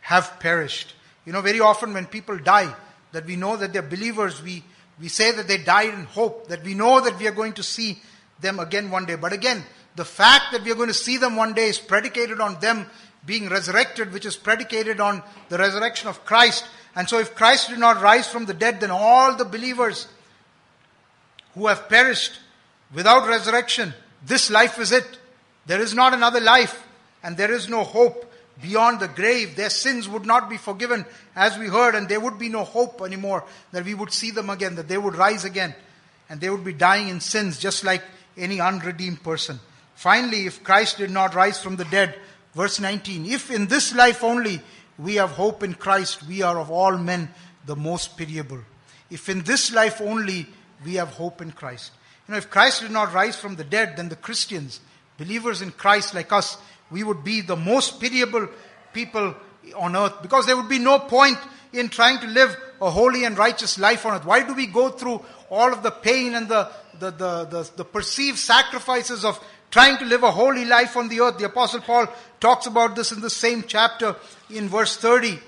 have 0.00 0.38
perished. 0.40 0.94
You 1.24 1.32
know, 1.32 1.40
very 1.40 1.60
often 1.60 1.92
when 1.92 2.06
people 2.06 2.38
die, 2.38 2.74
that 3.12 3.26
we 3.26 3.36
know 3.36 3.56
that 3.56 3.72
they're 3.72 3.82
believers, 3.82 4.42
we, 4.42 4.62
we 5.00 5.08
say 5.08 5.32
that 5.32 5.48
they 5.48 5.58
died 5.58 5.94
in 5.94 6.04
hope, 6.04 6.48
that 6.48 6.62
we 6.62 6.74
know 6.74 7.00
that 7.00 7.18
we 7.18 7.26
are 7.26 7.32
going 7.32 7.54
to 7.54 7.62
see 7.62 8.00
them 8.40 8.60
again 8.60 8.90
one 8.90 9.04
day. 9.04 9.16
But 9.16 9.32
again, 9.32 9.64
the 9.96 10.04
fact 10.04 10.52
that 10.52 10.62
we 10.62 10.70
are 10.70 10.76
going 10.76 10.88
to 10.88 10.94
see 10.94 11.16
them 11.16 11.36
one 11.36 11.52
day 11.52 11.68
is 11.68 11.78
predicated 11.78 12.40
on 12.40 12.60
them 12.60 12.86
being 13.26 13.48
resurrected, 13.48 14.12
which 14.12 14.24
is 14.24 14.36
predicated 14.36 15.00
on 15.00 15.22
the 15.48 15.58
resurrection 15.58 16.08
of 16.08 16.24
Christ. 16.24 16.64
And 16.96 17.08
so, 17.08 17.18
if 17.18 17.34
Christ 17.34 17.68
did 17.68 17.78
not 17.78 18.00
rise 18.00 18.26
from 18.26 18.46
the 18.46 18.54
dead, 18.54 18.80
then 18.80 18.90
all 18.90 19.36
the 19.36 19.44
believers 19.44 20.08
who 21.54 21.66
have 21.66 21.88
perished 21.88 22.38
without 22.94 23.28
resurrection, 23.28 23.92
this 24.24 24.50
life 24.50 24.78
is 24.78 24.92
it. 24.92 25.18
There 25.66 25.80
is 25.80 25.94
not 25.94 26.14
another 26.14 26.40
life, 26.40 26.86
and 27.22 27.36
there 27.36 27.52
is 27.52 27.68
no 27.68 27.84
hope 27.84 28.32
beyond 28.62 29.00
the 29.00 29.08
grave. 29.08 29.56
Their 29.56 29.70
sins 29.70 30.08
would 30.08 30.26
not 30.26 30.50
be 30.50 30.56
forgiven, 30.56 31.04
as 31.36 31.58
we 31.58 31.68
heard, 31.68 31.94
and 31.94 32.08
there 32.08 32.20
would 32.20 32.38
be 32.38 32.48
no 32.48 32.64
hope 32.64 33.00
anymore 33.02 33.44
that 33.72 33.84
we 33.84 33.94
would 33.94 34.12
see 34.12 34.30
them 34.30 34.50
again, 34.50 34.76
that 34.76 34.88
they 34.88 34.98
would 34.98 35.16
rise 35.16 35.44
again, 35.44 35.74
and 36.28 36.40
they 36.40 36.50
would 36.50 36.64
be 36.64 36.72
dying 36.72 37.08
in 37.08 37.20
sins 37.20 37.58
just 37.58 37.84
like 37.84 38.02
any 38.36 38.60
unredeemed 38.60 39.22
person. 39.22 39.60
Finally, 39.94 40.46
if 40.46 40.64
Christ 40.64 40.98
did 40.98 41.10
not 41.10 41.34
rise 41.34 41.62
from 41.62 41.76
the 41.76 41.84
dead, 41.84 42.14
Verse 42.54 42.80
19 42.80 43.26
If 43.26 43.50
in 43.50 43.66
this 43.66 43.94
life 43.94 44.24
only 44.24 44.60
we 44.98 45.16
have 45.16 45.30
hope 45.30 45.62
in 45.62 45.74
Christ, 45.74 46.22
we 46.24 46.42
are 46.42 46.58
of 46.58 46.70
all 46.70 46.96
men 46.96 47.28
the 47.66 47.76
most 47.76 48.16
pitiable. 48.16 48.60
If 49.10 49.28
in 49.28 49.42
this 49.42 49.72
life 49.72 50.00
only 50.00 50.46
we 50.84 50.94
have 50.94 51.10
hope 51.10 51.40
in 51.40 51.52
Christ. 51.52 51.92
You 52.26 52.32
know, 52.32 52.38
if 52.38 52.50
Christ 52.50 52.82
did 52.82 52.90
not 52.90 53.12
rise 53.12 53.36
from 53.36 53.56
the 53.56 53.64
dead, 53.64 53.96
then 53.96 54.08
the 54.08 54.16
Christians, 54.16 54.80
believers 55.20 55.60
in 55.60 55.70
Christ 55.70 56.14
like 56.14 56.32
us, 56.32 56.56
we 56.90 57.04
would 57.04 57.22
be 57.22 57.42
the 57.42 57.54
most 57.54 58.00
pitiable 58.00 58.48
people 58.94 59.34
on 59.76 59.94
earth 59.94 60.22
because 60.22 60.46
there 60.46 60.56
would 60.56 60.68
be 60.68 60.78
no 60.78 60.98
point 60.98 61.38
in 61.72 61.90
trying 61.90 62.18
to 62.20 62.26
live 62.26 62.56
a 62.80 62.90
holy 62.90 63.24
and 63.24 63.36
righteous 63.36 63.78
life 63.78 64.06
on 64.06 64.14
earth? 64.14 64.24
Why 64.24 64.42
do 64.42 64.54
we 64.54 64.66
go 64.66 64.88
through 64.88 65.22
all 65.50 65.72
of 65.72 65.82
the 65.82 65.90
pain 65.90 66.34
and 66.34 66.48
the, 66.48 66.70
the, 66.98 67.10
the, 67.10 67.44
the, 67.44 67.70
the 67.76 67.84
perceived 67.84 68.38
sacrifices 68.38 69.24
of 69.24 69.38
trying 69.70 69.98
to 69.98 70.06
live 70.06 70.22
a 70.22 70.30
holy 70.30 70.64
life 70.64 70.96
on 70.96 71.08
the 71.08 71.20
earth? 71.20 71.38
The 71.38 71.44
apostle 71.44 71.82
Paul 71.82 72.08
talks 72.40 72.66
about 72.66 72.96
this 72.96 73.12
in 73.12 73.20
the 73.20 73.30
same 73.30 73.64
chapter 73.66 74.16
in 74.48 74.68
verse 74.68 74.96
30. 74.96 75.38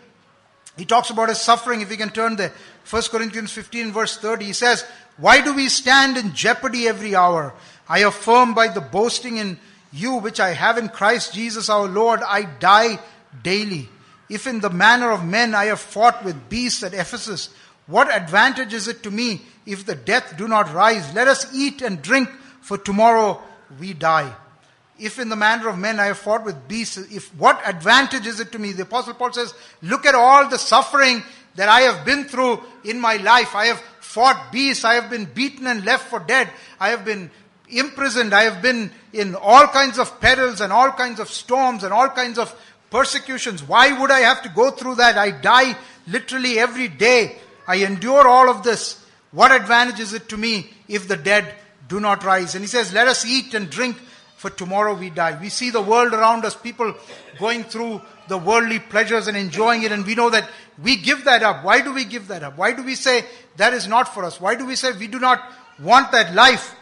He 0.77 0.85
talks 0.85 1.11
about 1.11 1.29
his 1.29 1.41
suffering, 1.41 1.81
if 1.81 1.91
we 1.91 1.97
can 1.97 2.11
turn 2.11 2.37
there. 2.37 2.53
1 2.89 3.03
Corinthians 3.11 3.53
15 3.53 3.93
verse 3.93 4.17
30, 4.17 4.45
he 4.45 4.53
says, 4.53 4.85
Why 5.17 5.41
do 5.41 5.55
we 5.55 5.69
stand 5.69 6.17
in 6.17 6.35
jeopardy 6.35 6.89
every 6.89 7.15
hour? 7.15 7.55
I 7.93 7.99
affirm 7.99 8.55
by 8.55 8.69
the 8.69 8.81
boasting 8.81 9.37
in 9.37 9.59
you 9.93 10.15
which 10.15 10.41
I 10.41 10.55
have 10.55 10.79
in 10.79 10.89
Christ 10.89 11.35
Jesus 11.35 11.69
our 11.69 11.87
Lord, 11.87 12.21
I 12.27 12.45
die 12.45 12.99
daily. 13.43 13.91
If 14.31 14.47
in 14.47 14.61
the 14.61 14.71
manner 14.71 15.11
of 15.11 15.27
men 15.27 15.55
I 15.55 15.67
have 15.67 15.79
fought 15.79 16.25
with 16.25 16.49
beasts 16.49 16.83
at 16.83 16.95
Ephesus, 16.95 17.51
what 17.87 18.11
advantage 18.11 18.73
is 18.73 18.89
it 18.89 19.03
to 19.03 19.11
me 19.11 19.43
if 19.67 19.85
the 19.85 19.95
death 19.95 20.39
do 20.39 20.49
not 20.49 20.73
rise? 20.73 21.13
Let 21.13 21.29
us 21.29 21.55
eat 21.55 21.83
and 21.83 22.01
drink, 22.01 22.31
for 22.63 22.79
tomorrow 22.79 23.43
we 23.79 23.93
die. 23.93 24.35
If 24.99 25.19
in 25.19 25.29
the 25.29 25.37
manner 25.37 25.69
of 25.69 25.77
men 25.77 26.01
I 26.01 26.07
have 26.07 26.19
fought 26.19 26.47
with 26.47 26.67
beasts, 26.67 26.97
if 26.97 27.29
what 27.35 27.61
advantage 27.69 28.27
is 28.27 28.41
it 28.41 28.53
to 28.53 28.59
me? 28.59 28.73
The 28.73 28.85
apostle 28.85 29.13
Paul 29.13 29.35
says, 29.35 29.53
look 29.83 30.07
at 30.07 30.15
all 30.15 30.49
the 30.49 30.59
suffering 30.59 31.23
that 31.57 31.69
I 31.69 31.83
have 31.83 32.07
been 32.07 32.25
through 32.25 32.63
in 32.85 32.99
my 32.99 33.17
life. 33.17 33.55
I 33.55 33.67
have 33.67 33.83
fought 34.01 34.51
beasts. 34.51 34.85
I 34.85 34.95
have 34.95 35.11
been 35.11 35.27
beaten 35.27 35.67
and 35.67 35.85
left 35.85 36.09
for 36.09 36.21
dead. 36.21 36.49
I 36.81 36.89
have 36.91 37.05
been 37.05 37.31
imprisoned. 37.79 38.35
I 38.35 38.45
have 38.45 38.63
been 38.63 38.91
in 39.13 39.35
all 39.35 39.67
kinds 39.67 39.99
of 39.99 40.21
perils 40.21 40.61
and 40.61 40.73
all 40.73 40.93
kinds 40.93 41.21
of 41.21 41.29
storms 41.29 41.85
and 41.85 41.93
all 41.93 42.09
kinds 42.09 42.39
of 42.39 42.55
persecutions. 42.91 43.63
Why 43.63 43.99
would 43.99 44.11
I 44.11 44.21
have 44.21 44.43
to 44.43 44.49
go 44.51 44.71
through 44.71 44.97
that? 44.97 45.17
I 45.17 45.31
die 45.31 45.77
literally 46.07 46.59
every 46.59 46.89
day. 46.89 47.37
I 47.67 47.77
endure 47.77 48.29
all 48.29 48.51
of 48.51 48.63
this. 48.63 49.05
What 49.31 49.53
advantage 49.53 50.01
is 50.01 50.13
it 50.13 50.29
to 50.29 50.37
me 50.37 50.71
if 50.89 51.09
the 51.09 51.17
dead 51.17 51.55
do 51.89 52.01
not 52.01 52.25
rise? 52.25 52.55
And 52.55 52.63
he 52.63 52.69
says, 52.69 52.93
let 52.93 53.09
us 53.09 53.25
eat 53.25 53.55
and 53.55 53.71
drink 53.71 53.97
for 54.37 54.51
tomorrow 54.51 54.95
we 54.95 55.09
die. 55.09 55.39
We 55.41 55.49
see 55.49 55.71
the 55.71 55.81
world 55.81 56.13
around 56.13 56.45
us, 56.45 56.57
people 56.57 56.95
going 57.39 57.63
through 57.63 58.03
the 58.27 58.37
worldly 58.37 58.81
pleasures 58.81 59.29
and 59.29 59.37
enjoying 59.37 59.85
it, 59.85 59.93
and 59.93 60.05
we 60.05 60.17
know 60.17 60.31
that 60.31 60.51
we 60.83 60.97
give 60.97 61.25
that 61.25 61.45
up. 61.45 61.65
Why 61.65 61.81
do 61.81 61.93
we 61.93 62.05
give 62.05 62.29
that 62.29 62.43
up? 62.43 62.59
Why 62.59 62.73
do 62.73 62.83
we 62.83 62.97
say 62.97 63.25
that 63.57 63.73
is 63.73 63.87
not 63.87 64.13
for 64.13 64.25
us? 64.25 64.41
Why 64.41 64.57
do 64.57 64.67
we 64.67 64.75
say 64.75 64.91
we 64.93 65.07
do 65.07 65.21
not 65.21 65.41
want 65.81 66.11
that 66.11 66.35
life? 66.35 66.75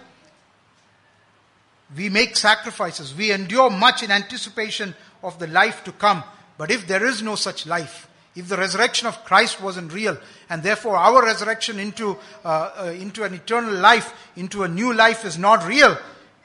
We 1.96 2.08
make 2.08 2.36
sacrifices. 2.36 3.14
We 3.14 3.32
endure 3.32 3.70
much 3.70 4.02
in 4.02 4.10
anticipation 4.10 4.94
of 5.22 5.38
the 5.38 5.46
life 5.46 5.84
to 5.84 5.92
come. 5.92 6.22
But 6.56 6.70
if 6.70 6.86
there 6.86 7.04
is 7.04 7.22
no 7.22 7.34
such 7.34 7.66
life, 7.66 8.08
if 8.36 8.48
the 8.48 8.56
resurrection 8.56 9.08
of 9.08 9.24
Christ 9.24 9.60
wasn't 9.60 9.92
real, 9.92 10.16
and 10.48 10.62
therefore 10.62 10.96
our 10.96 11.24
resurrection 11.24 11.78
into, 11.78 12.16
uh, 12.44 12.70
uh, 12.78 12.84
into 12.98 13.24
an 13.24 13.34
eternal 13.34 13.74
life, 13.74 14.14
into 14.36 14.62
a 14.62 14.68
new 14.68 14.92
life 14.92 15.24
is 15.24 15.36
not 15.36 15.66
real, 15.66 15.96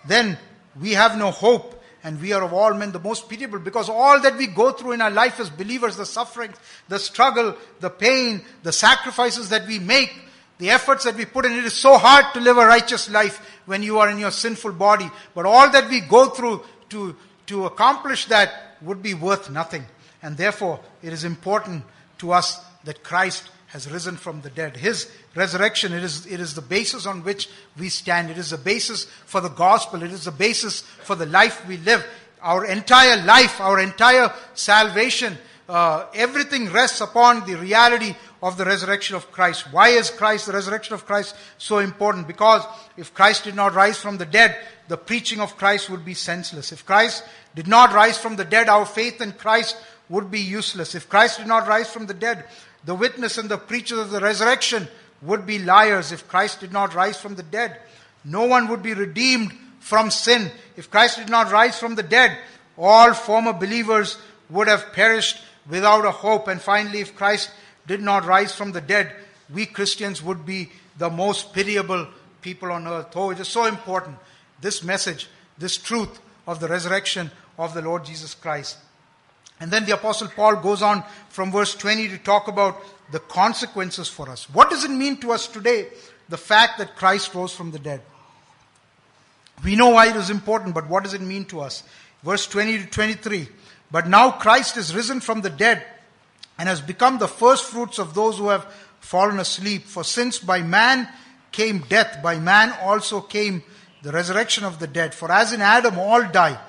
then 0.07 0.37
we 0.79 0.93
have 0.93 1.17
no 1.17 1.31
hope 1.31 1.75
and 2.05 2.21
we 2.21 2.33
are 2.33 2.43
of 2.43 2.53
all 2.53 2.71
men 2.75 2.91
the 2.91 2.99
most 2.99 3.27
pitiable 3.27 3.57
because 3.57 3.89
all 3.89 4.21
that 4.21 4.37
we 4.37 4.45
go 4.45 4.71
through 4.71 4.91
in 4.91 5.01
our 5.01 5.09
life 5.09 5.39
as 5.39 5.49
believers, 5.49 5.97
the 5.97 6.05
suffering, 6.05 6.53
the 6.87 6.99
struggle, 6.99 7.55
the 7.79 7.89
pain, 7.89 8.41
the 8.61 8.71
sacrifices 8.71 9.49
that 9.49 9.67
we 9.67 9.79
make, 9.79 10.13
the 10.57 10.69
efforts 10.69 11.03
that 11.03 11.15
we 11.15 11.25
put 11.25 11.45
in, 11.45 11.53
it 11.53 11.65
is 11.65 11.73
so 11.73 11.97
hard 11.97 12.33
to 12.33 12.39
live 12.39 12.57
a 12.57 12.65
righteous 12.65 13.09
life 13.09 13.39
when 13.65 13.83
you 13.83 13.99
are 13.99 14.09
in 14.09 14.19
your 14.19 14.31
sinful 14.31 14.71
body. 14.71 15.09
But 15.33 15.45
all 15.45 15.69
that 15.69 15.89
we 15.89 15.99
go 16.01 16.29
through 16.29 16.63
to, 16.89 17.15
to 17.47 17.65
accomplish 17.65 18.25
that 18.27 18.77
would 18.81 19.03
be 19.03 19.13
worth 19.13 19.49
nothing. 19.49 19.85
And 20.21 20.37
therefore, 20.37 20.79
it 21.03 21.11
is 21.11 21.23
important 21.23 21.83
to 22.19 22.31
us 22.31 22.63
that 22.85 23.03
Christ 23.03 23.49
has 23.67 23.91
risen 23.91 24.15
from 24.15 24.41
the 24.41 24.49
dead. 24.49 24.77
His 24.77 25.11
resurrection, 25.35 25.91
it 25.91 26.03
is, 26.03 26.25
it 26.25 26.39
is 26.39 26.55
the 26.55 26.61
basis 26.61 27.05
on 27.05 27.23
which 27.23 27.49
we 27.77 27.89
stand. 27.89 28.29
It 28.29 28.37
is 28.37 28.51
the 28.51 28.57
basis 28.57 29.05
for 29.25 29.41
the 29.41 29.49
gospel. 29.49 30.01
It 30.01 30.11
is 30.11 30.23
the 30.23 30.31
basis 30.31 30.81
for 30.81 31.15
the 31.15 31.25
life 31.25 31.67
we 31.67 31.77
live. 31.77 32.05
Our 32.41 32.65
entire 32.65 33.21
life, 33.25 33.59
our 33.59 33.79
entire 33.79 34.31
salvation, 34.53 35.37
uh, 35.67 36.05
everything 36.13 36.71
rests 36.71 37.01
upon 37.01 37.45
the 37.45 37.55
reality 37.55 38.15
of 38.45 38.57
the 38.57 38.65
resurrection 38.65 39.15
of 39.15 39.31
Christ. 39.31 39.73
Why 39.73 39.89
is 39.89 40.11
Christ, 40.11 40.45
the 40.45 40.53
resurrection 40.53 40.93
of 40.93 41.07
Christ, 41.07 41.35
so 41.57 41.79
important? 41.79 42.27
Because 42.27 42.61
if 42.95 43.11
Christ 43.11 43.43
did 43.43 43.55
not 43.55 43.73
rise 43.73 43.97
from 43.97 44.19
the 44.19 44.25
dead, 44.25 44.55
the 44.87 44.97
preaching 44.97 45.39
of 45.41 45.57
Christ 45.57 45.89
would 45.89 46.05
be 46.05 46.13
senseless. 46.13 46.71
If 46.71 46.85
Christ 46.85 47.23
did 47.55 47.67
not 47.67 47.91
rise 47.91 48.19
from 48.19 48.35
the 48.35 48.45
dead, 48.45 48.69
our 48.69 48.85
faith 48.85 49.19
in 49.19 49.31
Christ 49.31 49.75
would 50.09 50.29
be 50.29 50.41
useless. 50.41 50.93
If 50.93 51.09
Christ 51.09 51.39
did 51.39 51.47
not 51.47 51.67
rise 51.67 51.89
from 51.89 52.05
the 52.05 52.13
dead, 52.13 52.45
the 52.85 52.93
witness 52.93 53.39
and 53.39 53.49
the 53.49 53.57
preachers 53.57 53.97
of 53.97 54.11
the 54.11 54.21
resurrection 54.21 54.87
would 55.23 55.47
be 55.47 55.57
liars 55.57 56.11
if 56.11 56.27
Christ 56.27 56.59
did 56.59 56.71
not 56.71 56.93
rise 56.93 57.19
from 57.19 57.33
the 57.33 57.41
dead. 57.41 57.79
No 58.23 58.45
one 58.45 58.67
would 58.67 58.83
be 58.83 58.93
redeemed 58.93 59.53
from 59.79 60.11
sin. 60.11 60.51
If 60.77 60.91
Christ 60.91 61.17
did 61.17 61.29
not 61.29 61.51
rise 61.51 61.79
from 61.79 61.95
the 61.95 62.03
dead, 62.03 62.37
all 62.77 63.15
former 63.15 63.53
believers 63.53 64.19
would 64.51 64.67
have 64.67 64.93
perished 64.93 65.41
without 65.67 66.05
a 66.05 66.11
hope. 66.11 66.47
And 66.47 66.61
finally, 66.61 66.99
if 66.99 67.15
Christ 67.15 67.49
did 67.87 68.01
not 68.01 68.25
rise 68.25 68.53
from 68.53 68.71
the 68.71 68.81
dead, 68.81 69.11
we 69.53 69.65
Christians 69.65 70.23
would 70.23 70.45
be 70.45 70.69
the 70.97 71.09
most 71.09 71.53
pitiable 71.53 72.07
people 72.41 72.71
on 72.71 72.87
earth. 72.87 73.07
Oh, 73.15 73.31
it 73.31 73.39
is 73.39 73.47
so 73.47 73.65
important. 73.65 74.17
This 74.61 74.83
message, 74.83 75.27
this 75.57 75.77
truth 75.77 76.19
of 76.47 76.59
the 76.59 76.67
resurrection 76.67 77.31
of 77.57 77.73
the 77.73 77.81
Lord 77.81 78.05
Jesus 78.05 78.33
Christ. 78.33 78.77
And 79.59 79.71
then 79.71 79.85
the 79.85 79.93
apostle 79.93 80.27
Paul 80.27 80.57
goes 80.57 80.81
on 80.81 81.03
from 81.29 81.51
verse 81.51 81.75
20 81.75 82.09
to 82.09 82.17
talk 82.17 82.47
about 82.47 82.81
the 83.11 83.19
consequences 83.19 84.07
for 84.07 84.29
us. 84.29 84.49
What 84.49 84.69
does 84.69 84.83
it 84.83 84.91
mean 84.91 85.17
to 85.17 85.31
us 85.31 85.47
today, 85.47 85.87
the 86.27 86.37
fact 86.37 86.77
that 86.79 86.95
Christ 86.95 87.33
rose 87.33 87.53
from 87.53 87.71
the 87.71 87.79
dead? 87.79 88.01
We 89.63 89.75
know 89.75 89.89
why 89.89 90.09
it 90.09 90.15
is 90.15 90.29
important, 90.29 90.75
but 90.75 90.89
what 90.89 91.03
does 91.03 91.13
it 91.13 91.21
mean 91.21 91.45
to 91.45 91.61
us? 91.61 91.83
Verse 92.23 92.45
20 92.47 92.79
to 92.79 92.85
23. 92.87 93.47
But 93.91 94.07
now 94.07 94.31
Christ 94.31 94.75
is 94.75 94.93
risen 94.93 95.21
from 95.21 95.41
the 95.41 95.49
dead 95.49 95.83
and 96.57 96.69
has 96.69 96.81
become 96.81 97.17
the 97.17 97.27
first 97.27 97.65
fruits 97.65 97.99
of 97.99 98.13
those 98.13 98.37
who 98.37 98.49
have 98.49 98.65
fallen 98.99 99.39
asleep. 99.39 99.83
For 99.83 100.03
since 100.03 100.39
by 100.39 100.61
man 100.61 101.07
came 101.51 101.79
death, 101.89 102.21
by 102.23 102.39
man 102.39 102.73
also 102.81 103.21
came 103.21 103.63
the 104.01 104.11
resurrection 104.11 104.63
of 104.63 104.79
the 104.79 104.87
dead. 104.87 105.13
For 105.13 105.31
as 105.31 105.53
in 105.53 105.61
Adam 105.61 105.97
all 105.99 106.23
die, 106.23 106.59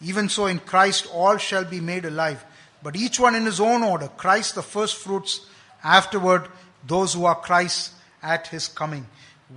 even 0.00 0.28
so, 0.28 0.46
in 0.46 0.58
Christ, 0.58 1.08
all 1.12 1.38
shall 1.38 1.64
be 1.64 1.80
made 1.80 2.04
alive. 2.04 2.44
But 2.82 2.96
each 2.96 3.18
one 3.18 3.34
in 3.34 3.46
his 3.46 3.60
own 3.60 3.82
order 3.82 4.08
Christ 4.08 4.54
the 4.54 4.62
first 4.62 4.96
fruits, 4.96 5.46
afterward, 5.82 6.48
those 6.86 7.14
who 7.14 7.24
are 7.24 7.34
Christ 7.34 7.92
at 8.22 8.48
his 8.48 8.68
coming. 8.68 9.06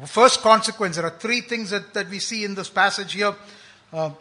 First 0.05 0.41
consequence, 0.41 0.95
there 0.95 1.05
are 1.05 1.17
three 1.17 1.41
things 1.41 1.71
that, 1.71 1.93
that 1.93 2.09
we 2.09 2.19
see 2.19 2.45
in 2.45 2.55
this 2.55 2.69
passage 2.69 3.13
here. 3.13 3.35
Uh, 3.91 4.11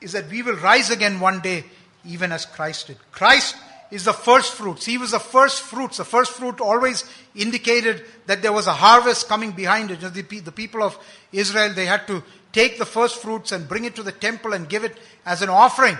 is 0.00 0.12
that 0.12 0.28
we 0.28 0.42
will 0.42 0.56
rise 0.56 0.90
again 0.90 1.20
one 1.20 1.40
day, 1.40 1.64
even 2.04 2.32
as 2.32 2.44
Christ 2.44 2.88
did. 2.88 2.96
Christ 3.12 3.56
is 3.92 4.04
the 4.06 4.12
first 4.14 4.54
fruits. 4.54 4.86
He 4.86 4.96
was 4.96 5.10
the 5.10 5.20
first 5.20 5.60
fruits. 5.60 5.98
The 5.98 6.04
first 6.04 6.32
fruit 6.32 6.62
always 6.62 7.04
indicated 7.34 8.02
that 8.26 8.40
there 8.40 8.52
was 8.52 8.66
a 8.66 8.72
harvest 8.72 9.28
coming 9.28 9.52
behind 9.52 9.90
it. 9.90 10.00
The, 10.00 10.40
the 10.40 10.50
people 10.50 10.82
of 10.82 10.98
Israel, 11.30 11.74
they 11.74 11.84
had 11.84 12.06
to 12.06 12.24
take 12.52 12.78
the 12.78 12.86
first 12.86 13.20
fruits 13.20 13.52
and 13.52 13.68
bring 13.68 13.84
it 13.84 13.94
to 13.96 14.02
the 14.02 14.10
temple 14.10 14.54
and 14.54 14.66
give 14.66 14.82
it 14.82 14.96
as 15.26 15.42
an 15.42 15.50
offering 15.50 15.98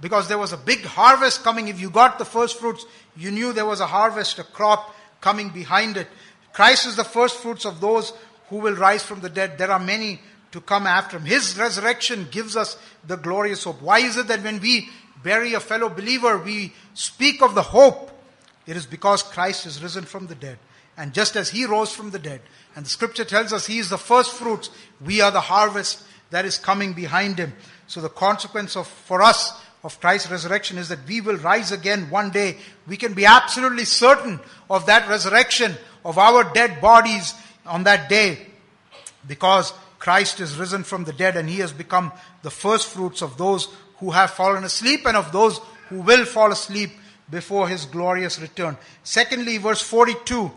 because 0.00 0.28
there 0.28 0.38
was 0.38 0.52
a 0.52 0.56
big 0.56 0.84
harvest 0.84 1.42
coming. 1.42 1.66
If 1.66 1.80
you 1.80 1.90
got 1.90 2.20
the 2.20 2.24
first 2.24 2.60
fruits, 2.60 2.86
you 3.16 3.32
knew 3.32 3.52
there 3.52 3.66
was 3.66 3.80
a 3.80 3.88
harvest, 3.88 4.38
a 4.38 4.44
crop 4.44 4.94
coming 5.20 5.50
behind 5.50 5.96
it. 5.96 6.06
Christ 6.52 6.86
is 6.86 6.94
the 6.94 7.04
first 7.04 7.38
fruits 7.38 7.64
of 7.64 7.80
those 7.80 8.12
who 8.50 8.58
will 8.58 8.76
rise 8.76 9.02
from 9.02 9.20
the 9.20 9.28
dead. 9.28 9.58
There 9.58 9.70
are 9.72 9.80
many 9.80 10.20
to 10.52 10.60
come 10.60 10.86
after 10.86 11.16
him. 11.16 11.24
His 11.24 11.58
resurrection 11.58 12.28
gives 12.30 12.56
us 12.56 12.76
the 13.04 13.16
glorious 13.16 13.64
hope. 13.64 13.82
Why 13.82 13.98
is 13.98 14.16
it 14.16 14.28
that 14.28 14.44
when 14.44 14.60
we 14.60 14.88
bury 15.22 15.54
a 15.54 15.60
fellow 15.60 15.88
believer, 15.88 16.38
we 16.38 16.72
speak 16.94 17.42
of 17.42 17.54
the 17.54 17.62
hope? 17.62 18.10
It 18.66 18.76
is 18.76 18.86
because 18.86 19.22
Christ 19.22 19.66
is 19.66 19.82
risen 19.82 20.04
from 20.04 20.26
the 20.26 20.34
dead. 20.34 20.58
And 20.96 21.14
just 21.14 21.36
as 21.36 21.50
he 21.50 21.64
rose 21.64 21.92
from 21.92 22.10
the 22.10 22.18
dead, 22.18 22.42
and 22.76 22.84
the 22.84 22.90
scripture 22.90 23.24
tells 23.24 23.52
us 23.52 23.66
he 23.66 23.78
is 23.78 23.88
the 23.88 23.98
first 23.98 24.32
fruits, 24.32 24.70
we 25.04 25.20
are 25.20 25.30
the 25.30 25.40
harvest 25.40 26.02
that 26.30 26.44
is 26.44 26.58
coming 26.58 26.92
behind 26.92 27.38
him. 27.38 27.52
So 27.86 28.00
the 28.00 28.08
consequence 28.08 28.76
of, 28.76 28.86
for 28.86 29.22
us, 29.22 29.60
of 29.84 30.00
Christ's 30.00 30.30
resurrection 30.30 30.78
is 30.78 30.88
that 30.88 31.06
we 31.08 31.20
will 31.20 31.36
rise 31.38 31.72
again 31.72 32.08
one 32.08 32.30
day. 32.30 32.58
We 32.86 32.96
can 32.96 33.14
be 33.14 33.26
absolutely 33.26 33.84
certain 33.84 34.40
of 34.70 34.86
that 34.86 35.08
resurrection 35.08 35.74
of 36.04 36.18
our 36.18 36.44
dead 36.52 36.80
bodies 36.80 37.34
on 37.66 37.84
that 37.84 38.08
day 38.08 38.46
because 39.26 39.72
Christ 39.98 40.40
is 40.40 40.56
risen 40.56 40.84
from 40.84 41.04
the 41.04 41.12
dead 41.12 41.36
and 41.36 41.48
he 41.48 41.58
has 41.58 41.72
become 41.72 42.12
the 42.42 42.50
first 42.50 42.88
fruits 42.88 43.22
of 43.22 43.36
those 43.38 43.68
who 44.02 44.10
have 44.10 44.32
fallen 44.32 44.64
asleep 44.64 45.06
and 45.06 45.16
of 45.16 45.30
those 45.30 45.60
who 45.88 46.00
will 46.00 46.24
fall 46.24 46.50
asleep 46.50 46.90
before 47.30 47.68
his 47.68 47.84
glorious 47.84 48.40
return. 48.40 48.76
Secondly, 49.04 49.58
verse 49.58 49.80
42 49.80 50.50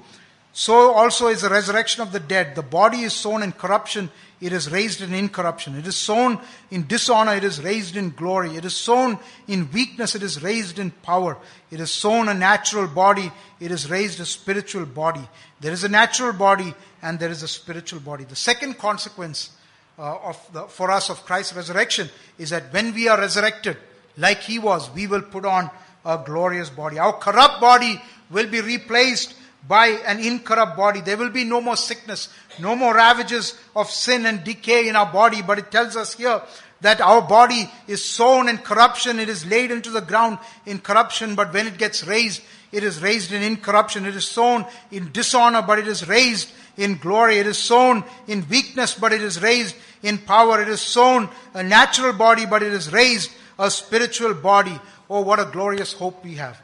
So 0.51 0.91
also 0.91 1.27
is 1.27 1.41
the 1.41 1.49
resurrection 1.49 2.01
of 2.01 2.11
the 2.11 2.19
dead. 2.19 2.55
The 2.55 2.63
body 2.63 3.01
is 3.01 3.13
sown 3.13 3.43
in 3.43 3.51
corruption, 3.51 4.09
it 4.41 4.51
is 4.51 4.71
raised 4.71 5.01
in 5.01 5.13
incorruption. 5.13 5.77
It 5.77 5.85
is 5.85 5.95
sown 5.95 6.39
in 6.71 6.87
dishonor, 6.87 7.35
it 7.35 7.43
is 7.43 7.61
raised 7.61 7.95
in 7.95 8.09
glory. 8.09 8.57
It 8.57 8.65
is 8.65 8.75
sown 8.75 9.19
in 9.47 9.71
weakness, 9.71 10.15
it 10.15 10.23
is 10.23 10.41
raised 10.41 10.79
in 10.79 10.89
power. 10.89 11.37
It 11.69 11.79
is 11.79 11.91
sown 11.91 12.29
a 12.29 12.33
natural 12.33 12.87
body, 12.87 13.31
it 13.59 13.69
is 13.69 13.91
raised 13.91 14.19
a 14.19 14.25
spiritual 14.25 14.87
body. 14.87 15.29
There 15.61 15.71
is 15.71 15.83
a 15.83 15.89
natural 15.89 16.33
body 16.33 16.73
and 17.03 17.19
there 17.19 17.29
is 17.29 17.43
a 17.43 17.47
spiritual 17.47 17.99
body. 17.99 18.23
The 18.23 18.35
second 18.35 18.79
consequence 18.79 19.51
uh, 19.97 20.17
of 20.23 20.53
the, 20.53 20.63
for 20.63 20.91
us 20.91 21.09
of 21.09 21.25
Christ's 21.25 21.55
resurrection 21.55 22.09
is 22.37 22.49
that 22.49 22.71
when 22.73 22.93
we 22.93 23.07
are 23.07 23.17
resurrected, 23.17 23.77
like 24.17 24.39
He 24.39 24.59
was, 24.59 24.89
we 24.91 25.07
will 25.07 25.21
put 25.21 25.45
on 25.45 25.69
a 26.05 26.21
glorious 26.23 26.69
body. 26.69 26.99
Our 26.99 27.13
corrupt 27.13 27.59
body 27.59 28.01
will 28.29 28.47
be 28.47 28.61
replaced 28.61 29.35
by 29.67 29.87
an 29.87 30.19
incorrupt 30.19 30.77
body. 30.77 31.01
There 31.01 31.17
will 31.17 31.29
be 31.29 31.43
no 31.43 31.61
more 31.61 31.75
sickness, 31.75 32.29
no 32.59 32.75
more 32.75 32.93
ravages 32.93 33.57
of 33.75 33.89
sin 33.89 34.25
and 34.25 34.43
decay 34.43 34.87
in 34.87 34.95
our 34.95 35.11
body. 35.11 35.41
But 35.41 35.59
it 35.59 35.71
tells 35.71 35.95
us 35.95 36.13
here 36.13 36.41
that 36.81 37.01
our 37.01 37.21
body 37.21 37.69
is 37.87 38.03
sown 38.03 38.47
in 38.47 38.59
corruption. 38.59 39.19
It 39.19 39.29
is 39.29 39.45
laid 39.45 39.71
into 39.71 39.89
the 39.89 40.01
ground 40.01 40.37
in 40.65 40.79
corruption. 40.79 41.35
But 41.35 41.53
when 41.53 41.67
it 41.67 41.77
gets 41.77 42.05
raised, 42.05 42.41
it 42.71 42.83
is 42.83 43.01
raised 43.01 43.31
in 43.31 43.41
incorruption. 43.41 44.05
It 44.05 44.15
is 44.15 44.27
sown 44.27 44.65
in 44.91 45.11
dishonor, 45.11 45.63
but 45.63 45.79
it 45.79 45.87
is 45.87 46.07
raised 46.07 46.51
in 46.77 46.97
glory. 46.97 47.39
It 47.39 47.47
is 47.47 47.57
sown 47.57 48.03
in 48.27 48.47
weakness, 48.49 48.93
but 48.93 49.13
it 49.13 49.21
is 49.21 49.41
raised 49.41 49.75
in 50.05 50.19
power. 50.19 50.61
It 50.61 50.69
is 50.69 50.81
sown 50.81 51.29
a 51.53 51.63
natural 51.63 52.13
body, 52.13 52.45
but 52.45 52.63
it 52.63 52.71
is 52.71 52.93
raised 52.93 53.31
a 53.57 53.69
spiritual 53.71 54.33
body. 54.35 54.79
Oh, 55.09 55.21
what 55.21 55.39
a 55.39 55.45
glorious 55.45 55.93
hope 55.93 56.23
we 56.23 56.35
have. 56.35 56.61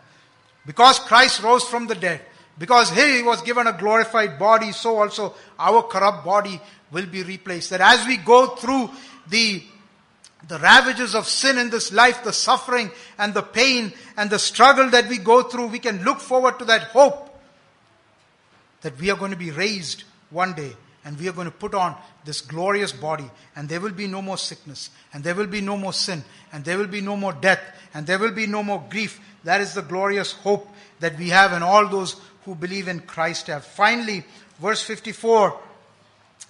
Because 0.65 0.99
Christ 0.99 1.41
rose 1.41 1.63
from 1.63 1.87
the 1.87 1.95
dead, 1.95 2.21
because 2.57 2.91
he 2.91 3.23
was 3.23 3.41
given 3.41 3.65
a 3.65 3.73
glorified 3.73 4.37
body, 4.37 4.71
so 4.71 4.99
also 4.99 5.33
our 5.57 5.81
corrupt 5.83 6.23
body 6.23 6.61
will 6.91 7.07
be 7.07 7.23
replaced. 7.23 7.71
That 7.71 7.81
as 7.81 8.05
we 8.05 8.17
go 8.17 8.55
through 8.55 8.91
the 9.27 9.63
the 10.47 10.57
ravages 10.57 11.13
of 11.13 11.27
sin 11.27 11.59
in 11.59 11.69
this 11.69 11.91
life, 11.93 12.23
the 12.23 12.33
suffering 12.33 12.89
and 13.19 13.31
the 13.31 13.43
pain 13.43 13.93
and 14.17 14.27
the 14.27 14.39
struggle 14.39 14.89
that 14.89 15.07
we 15.07 15.19
go 15.19 15.43
through, 15.43 15.67
we 15.67 15.77
can 15.77 16.03
look 16.03 16.19
forward 16.19 16.57
to 16.57 16.65
that 16.65 16.85
hope 16.85 17.29
that 18.81 18.99
we 18.99 19.11
are 19.11 19.17
going 19.17 19.29
to 19.29 19.37
be 19.37 19.51
raised 19.51 20.03
one 20.31 20.53
day 20.53 20.75
and 21.03 21.19
we 21.19 21.27
are 21.27 21.33
going 21.33 21.45
to 21.49 21.51
put 21.51 21.73
on 21.73 21.95
this 22.25 22.41
glorious 22.41 22.91
body 22.91 23.29
and 23.55 23.67
there 23.67 23.79
will 23.79 23.91
be 23.91 24.07
no 24.07 24.21
more 24.21 24.37
sickness 24.37 24.89
and 25.13 25.23
there 25.23 25.35
will 25.35 25.47
be 25.47 25.61
no 25.61 25.77
more 25.77 25.93
sin 25.93 26.23
and 26.53 26.63
there 26.63 26.77
will 26.77 26.87
be 26.87 27.01
no 27.01 27.15
more 27.15 27.33
death 27.33 27.61
and 27.93 28.05
there 28.05 28.19
will 28.19 28.31
be 28.31 28.47
no 28.47 28.63
more 28.63 28.83
grief. 28.89 29.19
That 29.43 29.61
is 29.61 29.73
the 29.73 29.81
glorious 29.81 30.33
hope 30.33 30.67
that 30.99 31.17
we 31.17 31.29
have 31.29 31.51
and 31.51 31.63
all 31.63 31.87
those 31.87 32.15
who 32.45 32.55
believe 32.55 32.87
in 32.87 32.99
Christ 33.01 33.47
have. 33.47 33.65
Finally, 33.65 34.23
verse 34.59 34.83
54, 34.83 35.59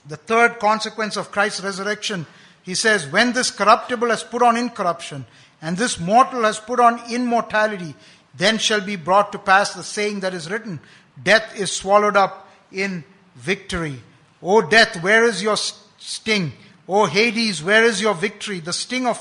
the 0.07 0.17
third 0.17 0.59
consequence 0.59 1.15
of 1.15 1.31
Christ's 1.31 1.63
resurrection, 1.63 2.25
he 2.63 2.75
says, 2.75 3.07
when 3.07 3.33
this 3.33 3.51
corruptible 3.51 4.09
has 4.09 4.23
put 4.23 4.41
on 4.41 4.57
incorruption 4.57 5.25
and 5.61 5.77
this 5.77 5.99
mortal 5.99 6.43
has 6.43 6.59
put 6.59 6.79
on 6.79 6.99
immortality, 7.11 7.95
then 8.35 8.57
shall 8.57 8.81
be 8.81 8.95
brought 8.95 9.31
to 9.31 9.39
pass 9.39 9.73
the 9.73 9.83
saying 9.83 10.21
that 10.21 10.33
is 10.33 10.49
written, 10.49 10.79
death 11.21 11.57
is 11.57 11.71
swallowed 11.71 12.17
up 12.17 12.49
in 12.71 13.03
victory. 13.35 14.01
O 14.41 14.61
death, 14.61 15.01
where 15.03 15.25
is 15.25 15.41
your 15.41 15.57
sting? 15.57 16.53
O 16.87 17.05
Hades, 17.05 17.63
where 17.63 17.83
is 17.83 18.01
your 18.01 18.13
victory? 18.13 18.59
The 18.59 18.73
sting 18.73 19.07
of 19.07 19.19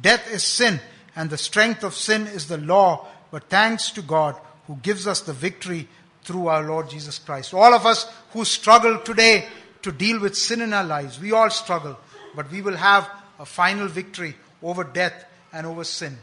death 0.00 0.30
is 0.32 0.42
sin, 0.42 0.80
and 1.14 1.30
the 1.30 1.38
strength 1.38 1.84
of 1.84 1.94
sin 1.94 2.26
is 2.26 2.48
the 2.48 2.58
law. 2.58 3.06
But 3.30 3.50
thanks 3.50 3.90
to 3.92 4.02
God 4.02 4.36
who 4.66 4.76
gives 4.76 5.06
us 5.06 5.20
the 5.20 5.32
victory 5.32 5.88
through 6.22 6.48
our 6.48 6.62
Lord 6.62 6.88
Jesus 6.88 7.18
Christ. 7.18 7.52
All 7.52 7.74
of 7.74 7.84
us 7.84 8.10
who 8.32 8.44
struggle 8.44 8.98
today 8.98 9.46
to 9.82 9.92
deal 9.92 10.20
with 10.20 10.36
sin 10.36 10.62
in 10.62 10.72
our 10.72 10.84
lives, 10.84 11.20
we 11.20 11.32
all 11.32 11.50
struggle, 11.50 11.98
but 12.34 12.50
we 12.50 12.62
will 12.62 12.76
have 12.76 13.08
a 13.38 13.44
final 13.44 13.88
victory 13.88 14.34
over 14.62 14.82
death 14.84 15.26
and 15.52 15.66
over 15.66 15.84
sin. 15.84 16.16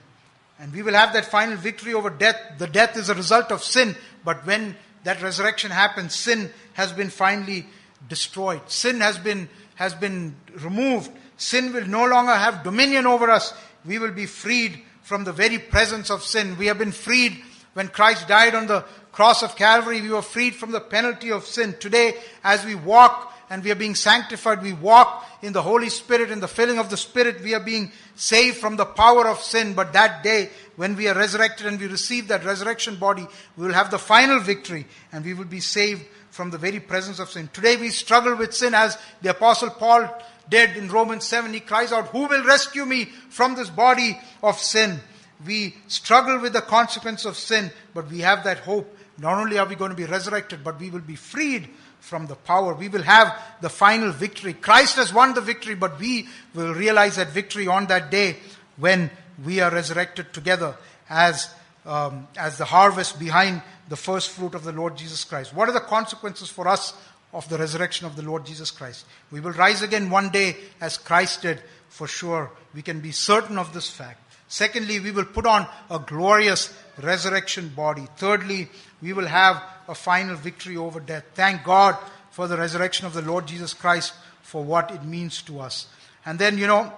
And 0.59 0.73
we 0.73 0.83
will 0.83 0.93
have 0.93 1.13
that 1.13 1.25
final 1.25 1.57
victory 1.57 1.93
over 1.93 2.09
death. 2.09 2.39
The 2.57 2.67
death 2.67 2.97
is 2.97 3.09
a 3.09 3.15
result 3.15 3.51
of 3.51 3.63
sin, 3.63 3.95
but 4.25 4.45
when 4.45 4.75
that 5.03 5.21
resurrection 5.21 5.71
happens, 5.71 6.15
sin 6.15 6.51
has 6.73 6.91
been 6.91 7.09
finally 7.09 7.65
destroyed. 8.07 8.61
Sin 8.67 9.01
has 9.01 9.17
been, 9.17 9.49
has 9.75 9.93
been 9.93 10.35
removed. 10.55 11.11
Sin 11.37 11.73
will 11.73 11.87
no 11.87 12.05
longer 12.05 12.33
have 12.33 12.63
dominion 12.63 13.05
over 13.05 13.29
us. 13.29 13.53
We 13.85 13.99
will 13.99 14.11
be 14.11 14.25
freed 14.25 14.81
from 15.01 15.23
the 15.23 15.33
very 15.33 15.57
presence 15.57 16.09
of 16.09 16.23
sin. 16.23 16.57
We 16.57 16.67
have 16.67 16.77
been 16.77 16.91
freed 16.91 17.41
when 17.73 17.87
Christ 17.87 18.27
died 18.27 18.55
on 18.55 18.67
the 18.67 18.81
cross 19.11 19.43
of 19.43 19.55
Calvary. 19.55 20.01
We 20.01 20.09
were 20.09 20.21
freed 20.21 20.55
from 20.55 20.71
the 20.71 20.79
penalty 20.79 21.31
of 21.31 21.45
sin. 21.45 21.75
Today, 21.79 22.15
as 22.43 22.63
we 22.65 22.75
walk 22.75 23.33
and 23.49 23.63
we 23.63 23.71
are 23.71 23.75
being 23.75 23.95
sanctified, 23.95 24.61
we 24.61 24.73
walk 24.73 25.25
in 25.41 25.53
the 25.53 25.61
Holy 25.61 25.89
Spirit, 25.89 26.31
in 26.31 26.39
the 26.39 26.47
filling 26.47 26.79
of 26.79 26.89
the 26.89 26.97
Spirit, 26.97 27.41
we 27.41 27.53
are 27.53 27.59
being 27.59 27.91
saved 28.15 28.57
from 28.57 28.77
the 28.77 28.85
power 28.85 29.27
of 29.27 29.41
sin. 29.41 29.73
But 29.73 29.93
that 29.93 30.23
day, 30.23 30.49
when 30.75 30.95
we 30.95 31.07
are 31.07 31.15
resurrected 31.15 31.67
and 31.67 31.79
we 31.79 31.87
receive 31.87 32.27
that 32.29 32.45
resurrection 32.45 32.95
body, 32.95 33.27
we 33.57 33.67
will 33.67 33.73
have 33.73 33.91
the 33.91 33.99
final 33.99 34.39
victory 34.39 34.85
and 35.11 35.25
we 35.25 35.33
will 35.33 35.45
be 35.45 35.59
saved 35.59 36.05
from 36.31 36.49
the 36.49 36.57
very 36.57 36.79
presence 36.79 37.19
of 37.19 37.29
sin. 37.29 37.49
Today 37.53 37.75
we 37.75 37.89
struggle 37.89 38.35
with 38.35 38.53
sin 38.53 38.73
as 38.73 38.97
the 39.21 39.29
apostle 39.29 39.69
Paul 39.69 40.09
did 40.49 40.75
in 40.75 40.89
Romans 40.89 41.25
7. 41.25 41.53
He 41.53 41.59
cries 41.59 41.91
out, 41.91 42.07
who 42.07 42.25
will 42.25 42.43
rescue 42.43 42.85
me 42.85 43.05
from 43.29 43.55
this 43.55 43.69
body 43.69 44.19
of 44.41 44.57
sin? 44.57 44.99
We 45.45 45.75
struggle 45.87 46.39
with 46.39 46.53
the 46.53 46.61
consequence 46.61 47.25
of 47.25 47.37
sin, 47.37 47.71
but 47.93 48.09
we 48.09 48.19
have 48.19 48.43
that 48.45 48.59
hope. 48.59 48.97
Not 49.17 49.37
only 49.37 49.57
are 49.57 49.67
we 49.67 49.75
going 49.75 49.91
to 49.91 49.97
be 49.97 50.05
resurrected, 50.05 50.63
but 50.63 50.79
we 50.79 50.89
will 50.89 50.99
be 50.99 51.15
freed 51.15 51.69
from 51.99 52.27
the 52.27 52.35
power. 52.35 52.73
We 52.73 52.89
will 52.89 53.03
have 53.03 53.39
the 53.61 53.69
final 53.69 54.11
victory. 54.11 54.53
Christ 54.53 54.95
has 54.95 55.13
won 55.13 55.33
the 55.33 55.41
victory, 55.41 55.75
but 55.75 55.99
we 55.99 56.27
will 56.55 56.73
realize 56.73 57.17
that 57.17 57.29
victory 57.29 57.67
on 57.67 57.87
that 57.87 58.09
day 58.09 58.37
when 58.77 59.11
we 59.43 59.59
are 59.59 59.71
resurrected 59.71 60.33
together 60.33 60.75
as, 61.09 61.53
um, 61.85 62.27
as 62.37 62.57
the 62.57 62.65
harvest 62.65 63.19
behind 63.19 63.61
the 63.89 63.95
first 63.95 64.29
fruit 64.29 64.55
of 64.55 64.63
the 64.63 64.71
Lord 64.71 64.97
Jesus 64.97 65.23
Christ. 65.23 65.53
What 65.53 65.69
are 65.69 65.73
the 65.73 65.79
consequences 65.79 66.49
for 66.49 66.67
us 66.67 66.93
of 67.33 67.47
the 67.49 67.57
resurrection 67.57 68.05
of 68.05 68.15
the 68.15 68.21
Lord 68.21 68.45
Jesus 68.45 68.71
Christ? 68.71 69.05
We 69.31 69.39
will 69.39 69.51
rise 69.51 69.81
again 69.81 70.09
one 70.09 70.29
day 70.29 70.55
as 70.79 70.97
Christ 70.97 71.41
did, 71.41 71.61
for 71.89 72.07
sure. 72.07 72.51
We 72.73 72.81
can 72.81 72.99
be 72.99 73.11
certain 73.11 73.57
of 73.57 73.73
this 73.73 73.89
fact. 73.89 74.19
Secondly, 74.47 74.99
we 74.99 75.11
will 75.11 75.25
put 75.25 75.45
on 75.45 75.65
a 75.89 75.97
glorious 75.97 76.73
resurrection 77.01 77.69
body. 77.69 78.07
Thirdly, 78.17 78.69
we 79.01 79.13
will 79.13 79.27
have 79.27 79.63
a 79.87 79.95
final 79.95 80.35
victory 80.35 80.77
over 80.77 80.99
death. 80.99 81.23
Thank 81.33 81.63
God 81.63 81.97
for 82.31 82.47
the 82.47 82.57
resurrection 82.57 83.05
of 83.07 83.13
the 83.13 83.21
Lord 83.21 83.47
Jesus 83.47 83.73
Christ 83.73 84.13
for 84.41 84.63
what 84.63 84.91
it 84.91 85.05
means 85.05 85.41
to 85.43 85.59
us. 85.59 85.87
And 86.25 86.37
then, 86.37 86.57
you 86.57 86.67
know, 86.67 86.93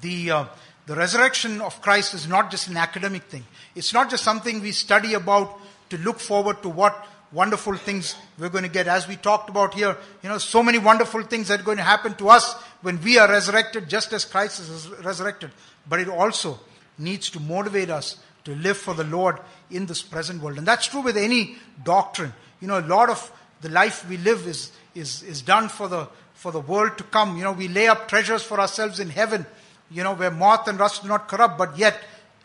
the, 0.00 0.30
uh, 0.30 0.44
the 0.86 0.94
resurrection 0.94 1.60
of 1.60 1.80
Christ 1.80 2.14
is 2.14 2.28
not 2.28 2.50
just 2.50 2.68
an 2.68 2.76
academic 2.76 3.24
thing. 3.24 3.44
It's 3.74 3.94
not 3.94 4.10
just 4.10 4.22
something 4.22 4.60
we 4.60 4.72
study 4.72 5.14
about 5.14 5.58
to 5.90 5.98
look 5.98 6.20
forward 6.20 6.62
to 6.62 6.68
what 6.68 7.06
wonderful 7.32 7.76
things 7.76 8.16
we're 8.38 8.48
going 8.48 8.64
to 8.64 8.70
get. 8.70 8.86
As 8.86 9.08
we 9.08 9.16
talked 9.16 9.50
about 9.50 9.74
here, 9.74 9.96
you 10.22 10.28
know, 10.28 10.38
so 10.38 10.62
many 10.62 10.78
wonderful 10.78 11.22
things 11.22 11.48
that 11.48 11.60
are 11.60 11.64
going 11.64 11.78
to 11.78 11.82
happen 11.82 12.14
to 12.14 12.28
us 12.28 12.54
when 12.82 13.00
we 13.02 13.18
are 13.18 13.28
resurrected, 13.28 13.88
just 13.88 14.12
as 14.12 14.24
Christ 14.24 14.60
is 14.60 14.88
resurrected. 15.02 15.50
But 15.88 16.00
it 16.00 16.08
also 16.08 16.60
needs 16.98 17.30
to 17.30 17.40
motivate 17.40 17.90
us 17.90 18.16
to 18.44 18.54
live 18.54 18.76
for 18.76 18.94
the 18.94 19.04
Lord 19.04 19.38
in 19.70 19.86
this 19.86 20.02
present 20.02 20.42
world. 20.42 20.58
And 20.58 20.66
that's 20.66 20.86
true 20.86 21.00
with 21.00 21.16
any 21.16 21.56
doctrine. 21.82 22.32
You 22.60 22.68
know, 22.68 22.78
a 22.78 22.86
lot 22.86 23.10
of 23.10 23.32
the 23.62 23.68
life 23.70 24.08
we 24.08 24.18
live 24.18 24.46
is, 24.46 24.70
is, 24.94 25.22
is 25.22 25.42
done 25.42 25.68
for 25.68 25.88
the, 25.88 26.08
for 26.34 26.52
the 26.52 26.60
world 26.60 26.98
to 26.98 27.04
come. 27.04 27.36
You 27.36 27.44
know, 27.44 27.52
we 27.52 27.68
lay 27.68 27.88
up 27.88 28.06
treasures 28.08 28.42
for 28.42 28.60
ourselves 28.60 29.00
in 29.00 29.08
heaven, 29.08 29.46
you 29.90 30.02
know, 30.02 30.14
where 30.14 30.30
moth 30.30 30.68
and 30.68 30.78
rust 30.78 31.02
do 31.02 31.08
not 31.08 31.28
corrupt, 31.28 31.58
but 31.58 31.76
yet 31.78 31.98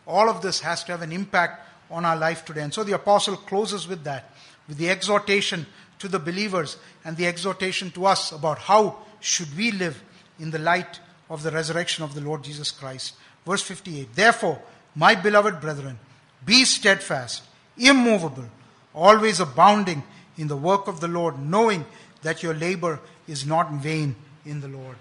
all 0.06 0.28
of 0.28 0.42
this 0.42 0.60
has 0.60 0.84
to 0.84 0.92
have 0.92 1.02
an 1.02 1.12
impact 1.12 1.66
on 1.90 2.04
our 2.04 2.16
life 2.16 2.44
today. 2.44 2.62
And 2.62 2.72
so 2.72 2.84
the 2.84 2.92
apostle 2.92 3.36
closes 3.36 3.88
with 3.88 4.04
that, 4.04 4.32
with 4.68 4.78
the 4.78 4.90
exhortation 4.90 5.66
to 5.98 6.08
the 6.08 6.18
believers 6.18 6.76
and 7.04 7.16
the 7.16 7.26
exhortation 7.26 7.90
to 7.92 8.06
us 8.06 8.32
about 8.32 8.58
how 8.58 8.98
should 9.20 9.54
we 9.56 9.70
live 9.72 10.02
in 10.38 10.50
the 10.50 10.58
light 10.58 11.00
of 11.28 11.42
the 11.42 11.50
resurrection 11.50 12.02
of 12.04 12.14
the 12.14 12.20
Lord 12.20 12.42
Jesus 12.42 12.70
Christ. 12.70 13.14
Verse 13.46 13.62
58. 13.62 14.14
Therefore, 14.14 14.60
my 14.94 15.14
beloved 15.14 15.60
brethren, 15.60 15.98
be 16.44 16.64
steadfast, 16.64 17.42
immovable, 17.76 18.46
always 18.94 19.40
abounding 19.40 20.02
in 20.36 20.48
the 20.48 20.56
work 20.56 20.88
of 20.88 21.00
the 21.00 21.08
Lord, 21.08 21.38
knowing 21.38 21.84
that 22.22 22.42
your 22.42 22.54
labor 22.54 23.00
is 23.28 23.46
not 23.46 23.70
in 23.70 23.78
vain 23.78 24.16
in 24.44 24.60
the 24.60 24.68
Lord. 24.68 24.96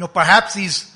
You 0.00 0.06
know, 0.06 0.12
perhaps 0.14 0.54
these 0.54 0.90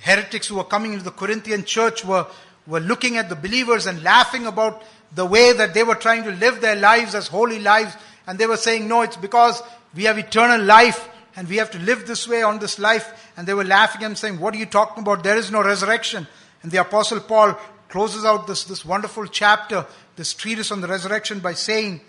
heretics 0.00 0.46
who 0.46 0.56
were 0.56 0.64
coming 0.64 0.92
into 0.92 1.06
the 1.06 1.10
Corinthian 1.10 1.64
church 1.64 2.04
were 2.04 2.26
were 2.66 2.80
looking 2.80 3.16
at 3.16 3.30
the 3.30 3.34
believers 3.34 3.86
and 3.86 4.02
laughing 4.02 4.46
about 4.46 4.82
the 5.14 5.24
way 5.24 5.54
that 5.54 5.72
they 5.72 5.82
were 5.82 5.94
trying 5.94 6.24
to 6.24 6.32
live 6.32 6.60
their 6.60 6.76
lives 6.76 7.14
as 7.14 7.28
holy 7.28 7.60
lives. 7.60 7.96
And 8.26 8.38
they 8.38 8.44
were 8.44 8.58
saying, 8.58 8.86
no, 8.86 9.00
it's 9.00 9.16
because 9.16 9.62
we 9.94 10.04
have 10.04 10.18
eternal 10.18 10.60
life 10.60 11.08
and 11.34 11.48
we 11.48 11.56
have 11.56 11.70
to 11.70 11.78
live 11.78 12.06
this 12.06 12.28
way 12.28 12.42
on 12.42 12.58
this 12.58 12.78
life. 12.78 13.32
And 13.38 13.48
they 13.48 13.54
were 13.54 13.64
laughing 13.64 14.04
and 14.04 14.18
saying, 14.18 14.38
what 14.38 14.52
are 14.54 14.58
you 14.58 14.66
talking 14.66 15.00
about? 15.00 15.24
There 15.24 15.38
is 15.38 15.50
no 15.50 15.64
resurrection. 15.64 16.26
And 16.62 16.70
the 16.70 16.82
apostle 16.82 17.20
Paul 17.20 17.58
closes 17.88 18.26
out 18.26 18.46
this, 18.46 18.64
this 18.64 18.84
wonderful 18.84 19.28
chapter, 19.28 19.86
this 20.16 20.34
treatise 20.34 20.70
on 20.70 20.82
the 20.82 20.88
resurrection 20.88 21.40
by 21.40 21.54
saying 21.54 22.02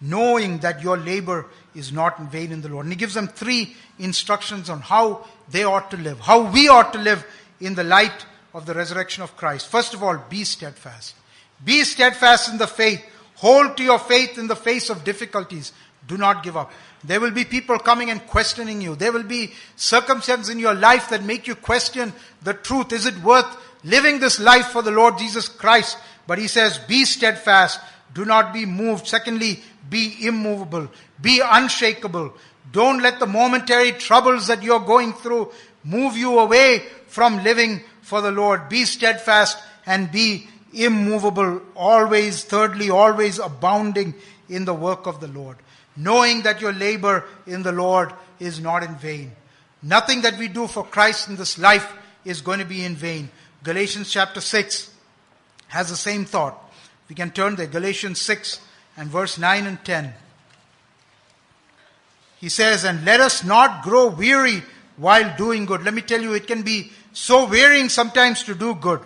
knowing 0.00 0.60
that 0.60 0.82
your 0.82 0.96
labor 0.96 1.44
is 1.74 1.92
not 1.92 2.18
in 2.18 2.28
vain 2.28 2.52
in 2.52 2.62
the 2.62 2.68
Lord. 2.68 2.86
And 2.86 2.92
he 2.92 2.98
gives 2.98 3.14
them 3.14 3.28
three 3.28 3.76
instructions 3.98 4.70
on 4.70 4.80
how 4.80 5.26
they 5.50 5.64
ought 5.64 5.90
to 5.90 5.96
live, 5.96 6.20
how 6.20 6.50
we 6.50 6.68
ought 6.68 6.92
to 6.92 6.98
live 6.98 7.26
in 7.60 7.74
the 7.74 7.84
light 7.84 8.26
of 8.54 8.66
the 8.66 8.74
resurrection 8.74 9.22
of 9.22 9.36
Christ. 9.36 9.68
First 9.68 9.94
of 9.94 10.02
all, 10.02 10.18
be 10.28 10.44
steadfast. 10.44 11.14
Be 11.64 11.84
steadfast 11.84 12.50
in 12.50 12.58
the 12.58 12.66
faith. 12.66 13.04
Hold 13.36 13.76
to 13.76 13.84
your 13.84 13.98
faith 13.98 14.38
in 14.38 14.46
the 14.46 14.56
face 14.56 14.90
of 14.90 15.04
difficulties. 15.04 15.72
Do 16.06 16.16
not 16.16 16.42
give 16.42 16.56
up. 16.56 16.72
There 17.04 17.20
will 17.20 17.30
be 17.30 17.44
people 17.44 17.78
coming 17.78 18.10
and 18.10 18.26
questioning 18.26 18.80
you. 18.80 18.96
There 18.96 19.12
will 19.12 19.22
be 19.22 19.52
circumstances 19.76 20.48
in 20.48 20.58
your 20.58 20.74
life 20.74 21.10
that 21.10 21.22
make 21.22 21.46
you 21.46 21.54
question 21.54 22.12
the 22.42 22.54
truth. 22.54 22.92
Is 22.92 23.06
it 23.06 23.16
worth 23.18 23.46
living 23.84 24.18
this 24.18 24.40
life 24.40 24.68
for 24.68 24.82
the 24.82 24.90
Lord 24.90 25.18
Jesus 25.18 25.48
Christ? 25.48 25.98
But 26.26 26.38
he 26.38 26.48
says, 26.48 26.78
be 26.78 27.04
steadfast. 27.04 27.80
Do 28.14 28.24
not 28.24 28.52
be 28.52 28.66
moved. 28.66 29.06
Secondly, 29.06 29.60
be 29.88 30.26
immovable. 30.26 30.88
Be 31.20 31.40
unshakable. 31.44 32.34
Don't 32.72 33.02
let 33.02 33.18
the 33.18 33.26
momentary 33.26 33.92
troubles 33.92 34.46
that 34.48 34.62
you're 34.62 34.80
going 34.80 35.12
through 35.12 35.52
move 35.84 36.16
you 36.16 36.38
away 36.38 36.82
from 37.06 37.42
living 37.42 37.82
for 38.02 38.20
the 38.20 38.32
Lord. 38.32 38.68
Be 38.68 38.84
steadfast 38.84 39.58
and 39.86 40.12
be 40.12 40.48
immovable. 40.74 41.62
Always, 41.74 42.44
thirdly, 42.44 42.90
always 42.90 43.38
abounding 43.38 44.14
in 44.48 44.64
the 44.64 44.74
work 44.74 45.06
of 45.06 45.20
the 45.20 45.28
Lord 45.28 45.56
knowing 45.98 46.42
that 46.42 46.60
your 46.60 46.72
labor 46.72 47.24
in 47.46 47.62
the 47.62 47.72
Lord 47.72 48.12
is 48.38 48.60
not 48.60 48.82
in 48.82 48.94
vain. 48.94 49.32
Nothing 49.82 50.22
that 50.22 50.38
we 50.38 50.48
do 50.48 50.66
for 50.66 50.84
Christ 50.84 51.28
in 51.28 51.36
this 51.36 51.58
life 51.58 51.92
is 52.24 52.40
going 52.40 52.60
to 52.60 52.64
be 52.64 52.84
in 52.84 52.94
vain. 52.94 53.28
Galatians 53.64 54.10
chapter 54.10 54.40
6 54.40 54.94
has 55.66 55.90
the 55.90 55.96
same 55.96 56.24
thought. 56.24 56.67
We 57.08 57.14
can 57.14 57.30
turn 57.30 57.56
to 57.56 57.66
Galatians 57.66 58.20
6 58.20 58.60
and 58.96 59.08
verse 59.08 59.38
9 59.38 59.66
and 59.66 59.82
10. 59.84 60.12
He 62.40 62.48
says, 62.48 62.84
And 62.84 63.04
let 63.04 63.20
us 63.20 63.44
not 63.44 63.82
grow 63.82 64.08
weary 64.08 64.62
while 64.96 65.36
doing 65.36 65.64
good. 65.64 65.82
Let 65.82 65.94
me 65.94 66.02
tell 66.02 66.20
you, 66.20 66.34
it 66.34 66.46
can 66.46 66.62
be 66.62 66.92
so 67.12 67.48
wearying 67.48 67.88
sometimes 67.88 68.42
to 68.44 68.54
do 68.54 68.74
good 68.74 69.00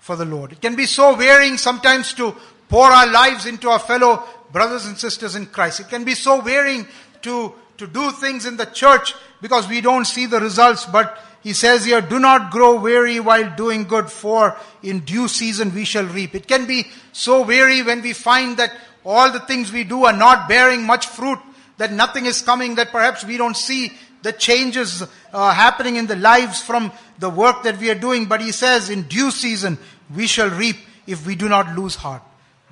for 0.00 0.16
the 0.16 0.24
Lord. 0.24 0.52
It 0.52 0.60
can 0.60 0.74
be 0.74 0.86
so 0.86 1.16
wearying 1.16 1.58
sometimes 1.58 2.14
to 2.14 2.34
pour 2.68 2.86
our 2.86 3.06
lives 3.06 3.46
into 3.46 3.68
our 3.68 3.78
fellow 3.78 4.24
brothers 4.52 4.86
and 4.86 4.96
sisters 4.96 5.34
in 5.34 5.46
Christ. 5.46 5.80
It 5.80 5.88
can 5.88 6.04
be 6.04 6.14
so 6.14 6.42
wearing 6.42 6.86
to, 7.22 7.52
to 7.78 7.86
do 7.86 8.10
things 8.12 8.46
in 8.46 8.56
the 8.56 8.66
church 8.66 9.14
because 9.40 9.68
we 9.68 9.80
don't 9.80 10.04
see 10.04 10.26
the 10.26 10.40
results, 10.40 10.86
but 10.86 11.18
he 11.42 11.52
says 11.52 11.84
here, 11.84 12.00
do 12.00 12.18
not 12.18 12.52
grow 12.52 12.80
weary 12.80 13.18
while 13.18 13.54
doing 13.56 13.84
good, 13.84 14.10
for 14.10 14.56
in 14.82 15.00
due 15.00 15.26
season 15.26 15.74
we 15.74 15.84
shall 15.84 16.06
reap. 16.06 16.34
It 16.34 16.46
can 16.46 16.66
be 16.66 16.86
so 17.12 17.42
weary 17.42 17.82
when 17.82 18.00
we 18.00 18.12
find 18.12 18.56
that 18.58 18.72
all 19.04 19.32
the 19.32 19.40
things 19.40 19.72
we 19.72 19.82
do 19.82 20.04
are 20.04 20.12
not 20.12 20.48
bearing 20.48 20.84
much 20.84 21.06
fruit, 21.06 21.40
that 21.78 21.92
nothing 21.92 22.26
is 22.26 22.42
coming, 22.42 22.76
that 22.76 22.92
perhaps 22.92 23.24
we 23.24 23.36
don't 23.36 23.56
see 23.56 23.92
the 24.22 24.32
changes 24.32 25.02
uh, 25.32 25.52
happening 25.52 25.96
in 25.96 26.06
the 26.06 26.14
lives 26.14 26.62
from 26.62 26.92
the 27.18 27.28
work 27.28 27.64
that 27.64 27.78
we 27.78 27.90
are 27.90 27.96
doing. 27.96 28.26
But 28.26 28.40
he 28.40 28.52
says, 28.52 28.88
in 28.88 29.02
due 29.02 29.32
season 29.32 29.78
we 30.14 30.28
shall 30.28 30.50
reap 30.50 30.76
if 31.08 31.26
we 31.26 31.34
do 31.34 31.48
not 31.48 31.76
lose 31.76 31.96
heart. 31.96 32.22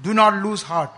Do 0.01 0.15
not 0.15 0.45
lose 0.45 0.63
heart. 0.63 0.91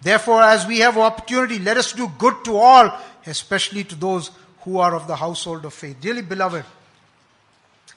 Therefore, 0.00 0.42
as 0.42 0.66
we 0.66 0.80
have 0.80 0.98
opportunity, 0.98 1.60
let 1.60 1.76
us 1.76 1.92
do 1.92 2.10
good 2.18 2.44
to 2.46 2.56
all, 2.56 2.98
especially 3.24 3.84
to 3.84 3.94
those 3.94 4.32
who 4.62 4.78
are 4.78 4.96
of 4.96 5.06
the 5.06 5.14
household 5.14 5.64
of 5.64 5.72
faith. 5.72 6.00
Dearly 6.00 6.22
beloved, 6.22 6.64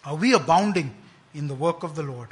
are 0.06 0.16
we 0.16 0.34
abounding 0.34 0.94
in 1.34 1.48
the 1.48 1.56
work 1.56 1.84
of 1.84 1.96
the 1.96 2.04
Lord? 2.04 2.30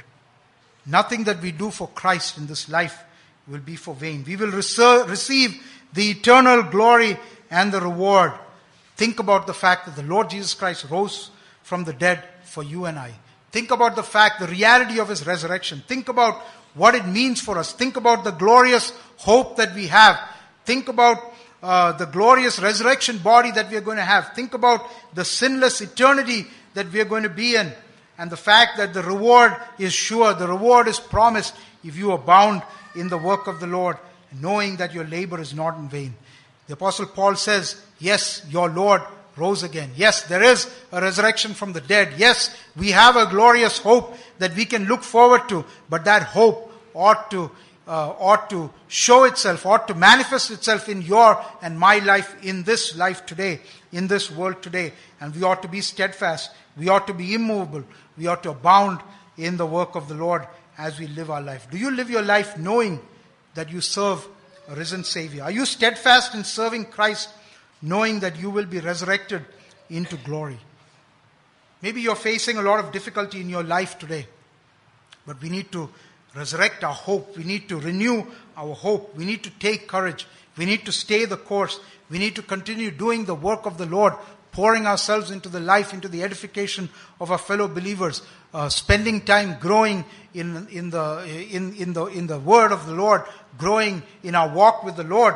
Nothing 0.86 1.24
that 1.24 1.40
we 1.40 1.50
do 1.52 1.70
for 1.70 1.88
Christ 1.88 2.38
in 2.38 2.46
this 2.46 2.68
life 2.68 3.02
will 3.48 3.60
be 3.60 3.76
for 3.76 3.94
vain. 3.94 4.24
We 4.26 4.36
will 4.36 4.50
receive 4.50 5.62
the 5.92 6.10
eternal 6.10 6.62
glory 6.62 7.18
and 7.50 7.72
the 7.72 7.80
reward. 7.80 8.32
Think 8.96 9.18
about 9.18 9.46
the 9.46 9.54
fact 9.54 9.86
that 9.86 9.96
the 9.96 10.08
Lord 10.08 10.30
Jesus 10.30 10.54
Christ 10.54 10.86
rose 10.90 11.30
from 11.62 11.84
the 11.84 11.92
dead 11.92 12.22
for 12.44 12.62
you 12.62 12.84
and 12.84 12.98
I. 12.98 13.12
Think 13.50 13.70
about 13.70 13.96
the 13.96 14.02
fact, 14.02 14.40
the 14.40 14.46
reality 14.46 14.98
of 14.98 15.08
his 15.08 15.26
resurrection. 15.26 15.82
Think 15.86 16.08
about 16.08 16.40
what 16.74 16.94
it 16.94 17.06
means 17.06 17.40
for 17.40 17.58
us. 17.58 17.72
Think 17.72 17.96
about 17.96 18.24
the 18.24 18.32
glorious 18.32 18.92
hope 19.16 19.56
that 19.56 19.74
we 19.74 19.86
have. 19.86 20.20
Think 20.64 20.88
about 20.88 21.18
uh, 21.62 21.92
the 21.92 22.06
glorious 22.06 22.60
resurrection 22.60 23.18
body 23.18 23.50
that 23.52 23.70
we 23.70 23.76
are 23.76 23.80
going 23.80 23.96
to 23.96 24.02
have. 24.02 24.32
Think 24.34 24.54
about 24.54 24.84
the 25.14 25.24
sinless 25.24 25.80
eternity 25.80 26.46
that 26.74 26.92
we 26.92 27.00
are 27.00 27.06
going 27.06 27.22
to 27.22 27.28
be 27.28 27.56
in. 27.56 27.72
And 28.18 28.30
the 28.30 28.36
fact 28.36 28.76
that 28.76 28.94
the 28.94 29.02
reward 29.02 29.56
is 29.78 29.92
sure, 29.92 30.34
the 30.34 30.46
reward 30.46 30.86
is 30.86 31.00
promised 31.00 31.54
if 31.82 31.96
you 31.96 32.12
abound 32.12 32.62
in 32.94 33.08
the 33.08 33.18
work 33.18 33.46
of 33.46 33.60
the 33.60 33.66
Lord, 33.66 33.96
knowing 34.40 34.76
that 34.76 34.94
your 34.94 35.04
labor 35.04 35.40
is 35.40 35.54
not 35.54 35.78
in 35.78 35.88
vain. 35.88 36.14
The 36.66 36.74
Apostle 36.74 37.06
Paul 37.06 37.34
says, 37.34 37.80
Yes, 37.98 38.44
your 38.48 38.68
Lord 38.68 39.02
rose 39.36 39.62
again. 39.62 39.90
Yes, 39.96 40.22
there 40.22 40.42
is 40.42 40.72
a 40.92 41.00
resurrection 41.00 41.54
from 41.54 41.72
the 41.72 41.80
dead. 41.80 42.14
Yes, 42.16 42.56
we 42.76 42.92
have 42.92 43.16
a 43.16 43.26
glorious 43.26 43.78
hope 43.78 44.16
that 44.38 44.54
we 44.54 44.64
can 44.64 44.84
look 44.84 45.02
forward 45.02 45.48
to, 45.48 45.64
but 45.88 46.04
that 46.04 46.22
hope 46.22 46.72
ought 46.94 47.30
to 47.32 47.50
uh, 47.86 48.14
ought 48.18 48.48
to 48.50 48.70
show 48.88 49.24
itself, 49.24 49.66
ought 49.66 49.86
to 49.88 49.94
manifest 49.94 50.50
itself 50.50 50.88
in 50.88 51.02
your 51.02 51.42
and 51.60 51.78
my 51.78 51.98
life, 51.98 52.34
in 52.42 52.62
this 52.62 52.96
life 52.96 53.26
today, 53.26 53.60
in 53.92 54.06
this 54.06 54.30
world 54.30 54.62
today. 54.62 54.92
And 55.20 55.34
we 55.34 55.42
ought 55.42 55.60
to 55.62 55.68
be 55.68 55.80
steadfast. 55.80 56.50
We 56.76 56.88
ought 56.88 57.06
to 57.06 57.14
be 57.14 57.34
immovable. 57.34 57.84
We 58.16 58.26
ought 58.26 58.42
to 58.44 58.50
abound 58.50 59.00
in 59.36 59.56
the 59.56 59.66
work 59.66 59.94
of 59.94 60.08
the 60.08 60.14
Lord 60.14 60.46
as 60.76 60.98
we 60.98 61.06
live 61.06 61.30
our 61.30 61.42
life. 61.42 61.68
Do 61.70 61.78
you 61.78 61.90
live 61.90 62.10
your 62.10 62.22
life 62.22 62.58
knowing 62.58 63.00
that 63.54 63.70
you 63.70 63.80
serve 63.80 64.26
a 64.68 64.74
risen 64.74 65.04
Savior? 65.04 65.44
Are 65.44 65.50
you 65.50 65.66
steadfast 65.66 66.34
in 66.34 66.44
serving 66.44 66.86
Christ, 66.86 67.30
knowing 67.82 68.20
that 68.20 68.38
you 68.38 68.50
will 68.50 68.66
be 68.66 68.80
resurrected 68.80 69.44
into 69.88 70.16
glory? 70.16 70.58
Maybe 71.82 72.00
you're 72.00 72.16
facing 72.16 72.56
a 72.56 72.62
lot 72.62 72.82
of 72.82 72.92
difficulty 72.92 73.40
in 73.40 73.50
your 73.50 73.62
life 73.62 73.98
today, 73.98 74.26
but 75.26 75.40
we 75.40 75.50
need 75.50 75.70
to 75.72 75.90
resurrect 76.34 76.82
our 76.82 76.94
hope. 76.94 77.36
We 77.36 77.44
need 77.44 77.68
to 77.68 77.78
renew 77.78 78.24
our 78.56 78.74
hope. 78.74 79.14
We 79.14 79.24
need 79.24 79.44
to 79.44 79.50
take 79.50 79.86
courage. 79.86 80.26
We 80.56 80.64
need 80.64 80.84
to 80.86 80.92
stay 80.92 81.24
the 81.24 81.36
course. 81.36 81.80
We 82.10 82.18
need 82.18 82.36
to 82.36 82.42
continue 82.42 82.90
doing 82.90 83.24
the 83.24 83.34
work 83.34 83.66
of 83.66 83.78
the 83.78 83.86
Lord, 83.86 84.14
pouring 84.54 84.86
ourselves 84.86 85.30
into 85.30 85.48
the 85.48 85.60
life, 85.60 85.92
into 85.92 86.08
the 86.08 86.22
edification 86.22 86.88
of 87.20 87.30
our 87.30 87.38
fellow 87.38 87.68
believers, 87.68 88.22
uh, 88.54 88.68
spending 88.68 89.20
time 89.20 89.58
growing 89.60 90.04
in, 90.32 90.66
in, 90.70 90.90
the, 90.90 91.46
in, 91.50 91.74
in, 91.74 91.92
the, 91.92 92.06
in 92.06 92.28
the 92.28 92.38
word 92.38 92.70
of 92.72 92.86
the 92.86 92.94
Lord, 92.94 93.22
growing 93.58 94.02
in 94.22 94.36
our 94.36 94.48
walk 94.48 94.84
with 94.84 94.96
the 94.96 95.04
Lord, 95.04 95.34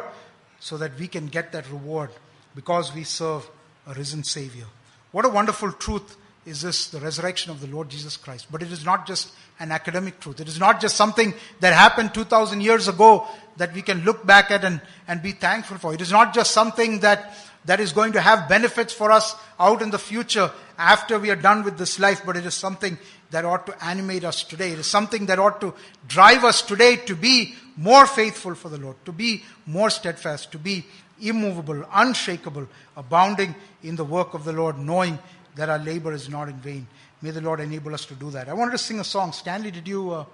so 0.60 0.78
that 0.78 0.98
we 0.98 1.08
can 1.08 1.26
get 1.26 1.52
that 1.52 1.68
reward 1.68 2.10
because 2.54 2.94
we 2.94 3.04
serve 3.04 3.48
a 3.88 3.94
risen 3.94 4.22
Savior. 4.22 4.66
What 5.10 5.24
a 5.24 5.28
wonderful 5.28 5.72
truth 5.72 6.16
is 6.46 6.62
this 6.62 6.88
the 6.88 7.00
resurrection 7.00 7.50
of 7.50 7.60
the 7.60 7.66
Lord 7.66 7.88
Jesus 7.88 8.16
Christ. 8.16 8.46
But 8.50 8.62
it 8.62 8.72
is 8.72 8.84
not 8.84 9.06
just 9.06 9.32
an 9.60 9.72
academic 9.72 10.20
truth. 10.20 10.40
It 10.40 10.48
is 10.48 10.58
not 10.58 10.80
just 10.80 10.96
something 10.96 11.34
that 11.60 11.74
happened 11.74 12.14
2000 12.14 12.60
years 12.60 12.88
ago 12.88 13.26
that 13.56 13.74
we 13.74 13.82
can 13.82 14.04
look 14.04 14.24
back 14.24 14.50
at 14.50 14.64
and, 14.64 14.80
and 15.06 15.22
be 15.22 15.32
thankful 15.32 15.78
for. 15.78 15.92
It 15.92 16.00
is 16.00 16.12
not 16.12 16.32
just 16.32 16.52
something 16.52 17.00
that, 17.00 17.34
that 17.68 17.80
is 17.80 17.92
going 17.92 18.14
to 18.14 18.20
have 18.20 18.48
benefits 18.48 18.94
for 18.94 19.12
us 19.12 19.36
out 19.60 19.82
in 19.82 19.90
the 19.90 19.98
future 19.98 20.50
after 20.78 21.18
we 21.18 21.28
are 21.28 21.36
done 21.36 21.62
with 21.64 21.76
this 21.76 21.98
life, 21.98 22.22
but 22.24 22.34
it 22.34 22.46
is 22.46 22.54
something 22.54 22.96
that 23.30 23.44
ought 23.44 23.66
to 23.66 23.84
animate 23.84 24.24
us 24.24 24.42
today. 24.42 24.72
It 24.72 24.78
is 24.78 24.86
something 24.86 25.26
that 25.26 25.38
ought 25.38 25.60
to 25.60 25.74
drive 26.06 26.44
us 26.44 26.62
today 26.62 26.96
to 26.96 27.14
be 27.14 27.56
more 27.76 28.06
faithful 28.06 28.54
for 28.54 28.70
the 28.70 28.78
Lord, 28.78 28.96
to 29.04 29.12
be 29.12 29.44
more 29.66 29.90
steadfast, 29.90 30.50
to 30.52 30.58
be 30.58 30.86
immovable, 31.20 31.84
unshakable, 31.92 32.66
abounding 32.96 33.54
in 33.82 33.96
the 33.96 34.04
work 34.04 34.32
of 34.32 34.44
the 34.44 34.52
Lord, 34.54 34.78
knowing 34.78 35.18
that 35.56 35.68
our 35.68 35.78
labor 35.78 36.14
is 36.14 36.30
not 36.30 36.48
in 36.48 36.56
vain. 36.56 36.86
May 37.20 37.32
the 37.32 37.42
Lord 37.42 37.60
enable 37.60 37.92
us 37.92 38.06
to 38.06 38.14
do 38.14 38.30
that. 38.30 38.48
I 38.48 38.54
wanted 38.54 38.72
to 38.72 38.78
sing 38.78 38.98
a 38.98 39.04
song. 39.04 39.32
Stanley, 39.32 39.72
did 39.72 39.86
you? 39.86 40.10
Uh, 40.10 40.24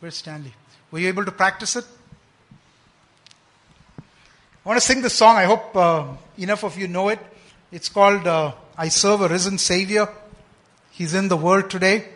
where's 0.00 0.16
Stanley? 0.16 0.52
Were 0.90 0.98
you 0.98 1.06
able 1.06 1.24
to 1.24 1.32
practice 1.32 1.76
it? 1.76 1.84
I 4.64 4.68
want 4.70 4.80
to 4.80 4.86
sing 4.86 5.02
this 5.02 5.12
song. 5.12 5.36
I 5.36 5.44
hope 5.44 5.76
uh, 5.76 6.06
enough 6.38 6.64
of 6.64 6.78
you 6.78 6.88
know 6.88 7.10
it. 7.10 7.18
It's 7.70 7.90
called 7.90 8.26
uh, 8.26 8.54
I 8.78 8.88
Serve 8.88 9.20
a 9.20 9.28
Risen 9.28 9.58
Savior. 9.58 10.08
He's 10.90 11.12
in 11.12 11.28
the 11.28 11.36
world 11.36 11.68
today. 11.68 12.08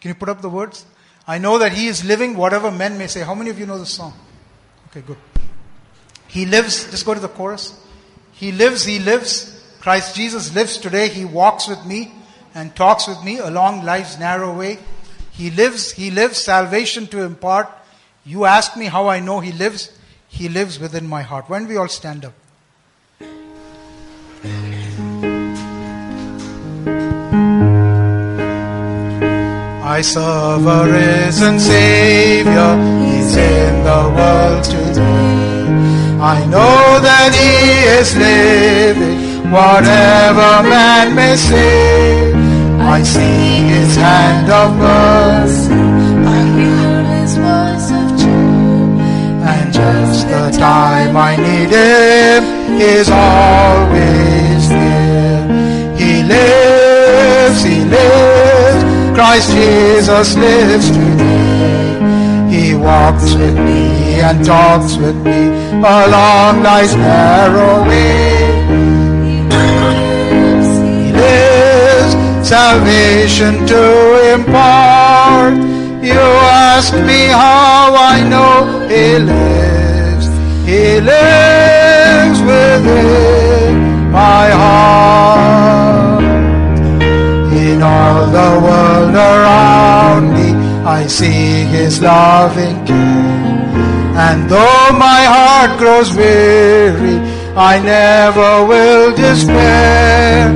Can 0.00 0.08
you 0.08 0.16
put 0.16 0.28
up 0.28 0.40
the 0.42 0.48
words? 0.48 0.84
I 1.24 1.38
know 1.38 1.58
that 1.58 1.72
He 1.72 1.86
is 1.86 2.04
living, 2.04 2.36
whatever 2.36 2.72
men 2.72 2.98
may 2.98 3.06
say. 3.06 3.20
How 3.20 3.32
many 3.32 3.50
of 3.50 3.60
you 3.60 3.66
know 3.66 3.78
this 3.78 3.90
song? 3.90 4.12
Okay, 4.88 5.02
good. 5.02 5.18
He 6.26 6.46
lives. 6.46 6.90
Just 6.90 7.06
go 7.06 7.14
to 7.14 7.20
the 7.20 7.28
chorus. 7.28 7.80
He 8.32 8.50
lives, 8.50 8.84
He 8.84 8.98
lives. 8.98 9.64
Christ 9.78 10.16
Jesus 10.16 10.52
lives 10.52 10.78
today. 10.78 11.06
He 11.06 11.24
walks 11.24 11.68
with 11.68 11.86
me 11.86 12.12
and 12.56 12.74
talks 12.74 13.06
with 13.06 13.22
me 13.22 13.38
along 13.38 13.84
life's 13.84 14.18
narrow 14.18 14.52
way. 14.52 14.80
He 15.30 15.50
lives, 15.50 15.92
He 15.92 16.10
lives 16.10 16.38
salvation 16.38 17.06
to 17.08 17.22
impart. 17.22 17.70
You 18.24 18.46
ask 18.46 18.76
me 18.76 18.86
how 18.86 19.06
I 19.06 19.20
know 19.20 19.38
He 19.38 19.52
lives. 19.52 19.96
He 20.38 20.48
lives 20.48 20.80
within 20.80 21.06
my 21.06 21.22
heart. 21.22 21.48
When 21.48 21.68
we 21.68 21.76
all 21.76 21.88
stand 21.88 22.24
up. 22.24 22.34
I 29.96 30.00
serve 30.00 30.66
a 30.66 30.80
risen 30.90 31.60
Savior. 31.60 32.72
He's 33.04 33.36
in 33.36 33.74
the 33.84 34.02
world 34.16 34.64
today. 34.64 35.54
I 36.34 36.44
know 36.46 36.98
that 37.08 37.30
He 37.42 37.54
is 37.98 38.08
living, 38.16 39.50
whatever 39.52 40.68
man 40.68 41.14
may 41.14 41.36
say. 41.36 42.32
I 42.96 43.04
see 43.04 43.68
His 43.74 43.94
hand 43.94 44.50
of 44.50 44.70
mercy, 44.76 45.83
the 50.22 50.50
time 50.56 51.16
I 51.16 51.36
need 51.36 51.70
Him 51.70 52.42
is 52.80 53.08
always 53.10 54.62
near. 54.70 55.96
He 55.96 56.22
lives, 56.22 57.62
He 57.62 57.84
lives, 57.84 58.82
Christ 59.14 59.50
Jesus 59.50 60.36
lives 60.36 60.90
today. 60.90 62.50
He 62.54 62.74
walks 62.74 63.34
with 63.34 63.56
me 63.56 64.20
and 64.20 64.44
talks 64.44 64.96
with 64.96 65.16
me 65.16 65.48
along 65.78 66.62
life's 66.62 66.94
narrow 66.94 67.88
way. 67.88 68.54
Salvation 72.44 73.66
to 73.66 74.34
impart. 74.34 75.54
You 76.04 76.12
ask 76.12 76.92
me 76.92 77.28
how 77.28 77.94
I 77.96 78.22
know 78.28 78.86
He 78.86 79.18
lives. 79.18 79.63
He 80.66 80.98
lives 80.98 82.40
within 82.40 84.10
my 84.10 84.48
heart. 84.62 86.24
In 87.52 87.82
all 87.82 88.26
the 88.38 88.52
world 88.66 89.14
around 89.14 90.32
me, 90.32 90.50
I 90.86 91.06
see 91.06 91.64
His 91.64 92.00
loving 92.00 92.86
care. 92.86 93.24
And 94.26 94.48
though 94.48 94.88
my 94.92 95.22
heart 95.34 95.78
grows 95.78 96.14
weary, 96.14 97.18
I 97.56 97.78
never 97.80 98.64
will 98.66 99.14
despair. 99.14 100.48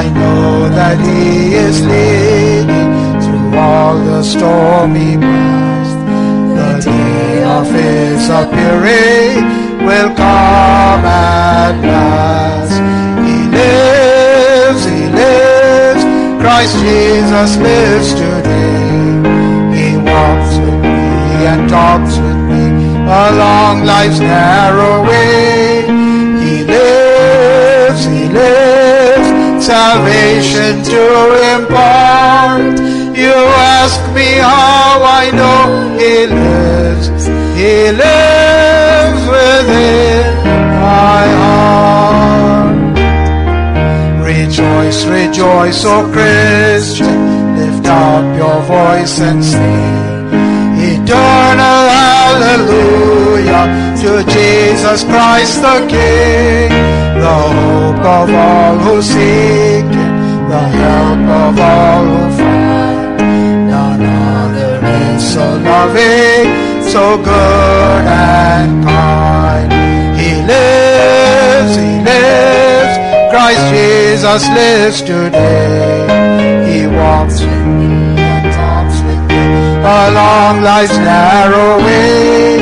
I 0.00 0.08
know 0.08 0.68
that 0.68 0.98
He 1.00 1.54
is 1.54 1.84
leading 1.84 2.90
through 3.22 3.58
all 3.58 3.96
the 3.98 4.22
stormy 4.22 5.16
past. 5.16 5.77
The 7.48 7.54
of 7.54 8.52
appearing 8.52 9.42
will 9.86 10.14
come 10.14 11.04
at 11.06 11.80
last. 11.80 12.76
He 13.24 13.36
lives, 13.48 14.84
He 14.84 15.08
lives, 15.08 16.04
Christ 16.42 16.76
Jesus 16.84 17.56
lives 17.56 18.12
today. 18.12 18.92
He 19.72 19.96
walks 19.96 20.58
with 20.60 20.78
me 20.82 21.46
and 21.48 21.66
talks 21.70 22.18
with 22.18 22.40
me 22.50 22.66
along 23.24 23.84
life's 23.84 24.20
narrow 24.20 25.08
way. 25.08 25.86
He 26.44 26.64
lives, 26.64 28.04
He 28.04 28.28
lives, 28.28 29.64
salvation 29.64 30.84
to 30.92 31.02
impart. 31.56 32.78
You 33.16 33.32
ask 33.80 34.00
me 34.14 34.36
how 34.36 35.00
I 35.02 35.30
know 35.32 35.96
He 35.98 36.26
lives. 36.26 37.17
He 37.58 37.90
lives 37.90 39.22
within 39.26 40.36
my 40.78 41.24
heart. 41.42 42.78
Rejoice, 44.24 45.04
rejoice, 45.06 45.84
O 45.84 46.08
Christian, 46.12 47.18
lift 47.58 47.84
up 47.84 48.24
your 48.38 48.62
voice 48.62 49.18
and 49.18 49.44
sing. 49.44 50.28
Eternal 50.92 51.82
hallelujah 51.98 53.66
to 54.02 54.22
Jesus 54.30 55.02
Christ 55.02 55.60
the 55.60 55.78
King, 55.90 56.70
the 57.18 57.38
hope 57.58 58.04
of 58.18 58.30
all 58.46 58.78
who 58.84 59.02
seek 59.02 59.90
Him, 59.98 60.48
the 60.48 60.62
help 60.78 61.26
of 61.42 61.58
all 61.58 62.04
who 62.04 62.37
so 65.20 65.44
loving, 65.58 66.46
so 66.84 67.16
good 67.18 68.04
and 68.06 68.84
kind. 68.84 69.72
He 70.18 70.30
lives, 70.46 71.74
He 71.76 71.92
lives, 72.10 72.94
Christ 73.30 73.62
Jesus 73.74 74.48
lives 74.48 75.02
today. 75.02 76.70
He 76.70 76.86
walks 76.86 77.40
with 77.40 77.66
me 77.66 78.14
and 78.16 78.52
talks 78.54 79.00
with 79.02 79.22
me 79.28 79.42
along 79.82 80.62
life's 80.62 80.96
narrow 80.98 81.78
way. 81.78 82.58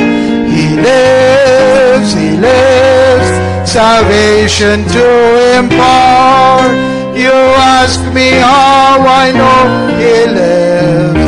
He 0.49 0.75
lives, 0.75 2.13
He 2.13 2.37
lives, 2.37 3.29
salvation 3.69 4.83
to 4.95 5.59
impart. 5.59 6.71
You 7.15 7.33
ask 7.79 7.99
me 8.13 8.29
how 8.29 8.99
I 9.01 9.31
know 9.31 9.97
He 9.99 10.33
lives. 10.33 11.26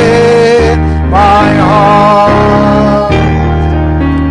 Within 0.00 0.80
my 1.10 1.52
heart. 1.54 3.12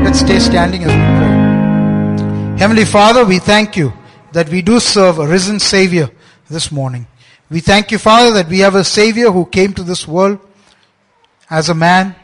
Let's 0.03 0.19
stay 0.19 0.39
standing 0.39 0.83
as 0.83 0.89
we 0.89 1.03
pray. 1.19 2.57
Heavenly 2.57 2.85
Father, 2.85 3.23
we 3.23 3.39
thank 3.39 3.77
you 3.77 3.93
that 4.31 4.49
we 4.49 4.61
do 4.63 4.79
serve 4.79 5.19
a 5.19 5.27
risen 5.27 5.59
Savior 5.59 6.09
this 6.49 6.71
morning. 6.71 7.05
We 7.51 7.59
thank 7.59 7.91
you, 7.91 7.99
Father, 7.99 8.31
that 8.33 8.47
we 8.47 8.59
have 8.59 8.75
a 8.75 8.83
Savior 8.83 9.31
who 9.31 9.45
came 9.45 9.73
to 9.73 9.83
this 9.83 10.07
world 10.07 10.39
as 11.49 11.69
a 11.69 11.75
man, 11.75 12.15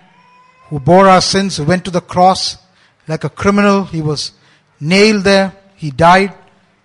who 0.69 0.79
bore 0.79 1.07
our 1.07 1.21
sins, 1.21 1.57
who 1.57 1.65
went 1.65 1.85
to 1.85 1.91
the 1.91 2.01
cross 2.01 2.57
like 3.07 3.23
a 3.23 3.29
criminal. 3.29 3.83
He 3.83 4.01
was 4.01 4.31
nailed 4.79 5.23
there. 5.23 5.53
He 5.75 5.91
died. 5.91 6.33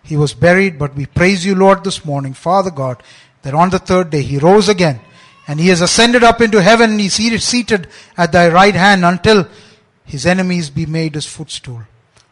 He 0.03 0.17
was 0.17 0.35
buried. 0.35 0.79
But 0.79 0.95
we 0.95 1.07
praise 1.07 1.45
you, 1.45 1.55
Lord, 1.55 1.85
this 1.85 2.05
morning, 2.05 2.35
Father 2.35 2.71
God, 2.71 3.03
that 3.43 3.55
on 3.55 3.71
the 3.71 3.79
third 3.79 4.11
day 4.11 4.23
he 4.23 4.37
rose 4.37 4.69
again 4.69 5.01
and 5.51 5.59
he 5.59 5.67
has 5.67 5.81
ascended 5.81 6.23
up 6.23 6.41
into 6.41 6.63
heaven 6.63 6.93
and 6.93 7.01
he's 7.01 7.15
seated, 7.15 7.43
seated 7.43 7.89
at 8.17 8.31
thy 8.31 8.49
right 8.49 8.77
hand 8.77 9.05
until 9.05 9.49
his 10.05 10.25
enemies 10.25 10.71
be 10.71 10.87
made 10.87 11.17
his 11.17 11.27
footstool. 11.27 11.83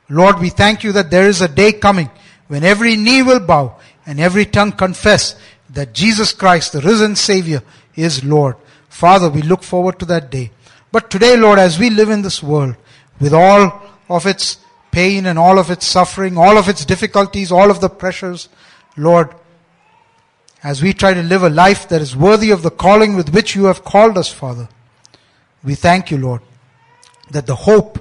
Lord, 0.09 0.39
we 0.39 0.51
thank 0.51 0.85
you 0.85 0.93
that 0.93 1.11
there 1.11 1.29
is 1.29 1.41
a 1.41 1.49
day 1.49 1.73
coming 1.73 2.11
when 2.47 2.62
every 2.62 2.95
knee 2.95 3.25
will 3.25 3.41
bow 3.41 3.75
and 4.07 4.21
every 4.21 4.45
tongue 4.45 4.71
confess 4.71 5.35
that 5.71 5.95
Jesus 5.95 6.33
Christ, 6.33 6.73
the 6.73 6.81
risen 6.81 7.16
Savior, 7.16 7.64
is 7.97 8.23
Lord. 8.23 8.55
Father, 8.89 9.29
we 9.29 9.43
look 9.43 9.64
forward 9.64 9.99
to 9.99 10.05
that 10.05 10.31
day. 10.31 10.53
But 10.93 11.11
today, 11.11 11.37
Lord, 11.37 11.59
as 11.59 11.77
we 11.77 11.91
live 11.91 12.11
in 12.11 12.23
this 12.23 12.41
world 12.41 12.77
with 13.21 13.35
all 13.35 13.83
of 14.09 14.27
its 14.27 14.59
pain 14.93 15.27
and 15.27 15.41
all 15.41 15.59
of 15.59 15.73
its 15.73 15.89
suffering, 15.89 16.39
all 16.39 16.57
of 16.57 16.69
its 16.69 16.85
difficulties, 16.85 17.51
all 17.51 17.73
of 17.73 17.81
the 17.81 17.91
pressures, 17.91 18.49
Lord, 18.97 19.35
as 20.62 20.82
we 20.82 20.92
try 20.92 21.14
to 21.14 21.22
live 21.22 21.42
a 21.42 21.50
life 21.50 21.88
that 21.88 22.02
is 22.02 22.16
worthy 22.16 22.50
of 22.50 22.62
the 22.62 22.70
calling 22.70 23.14
with 23.14 23.32
which 23.32 23.54
you 23.54 23.64
have 23.64 23.84
called 23.84 24.18
us, 24.18 24.32
Father, 24.32 24.68
we 25.62 25.74
thank 25.74 26.11
you, 26.11 26.18
Lord, 26.18 26.42
that 27.30 27.46
the 27.46 27.54
hope 27.54 27.98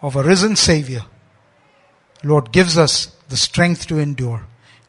of 0.00 0.16
a 0.16 0.22
risen 0.22 0.56
Savior, 0.56 1.02
Lord, 2.22 2.52
gives 2.52 2.78
us 2.78 3.06
the 3.28 3.36
strength 3.36 3.86
to 3.88 3.98
endure. 3.98 4.46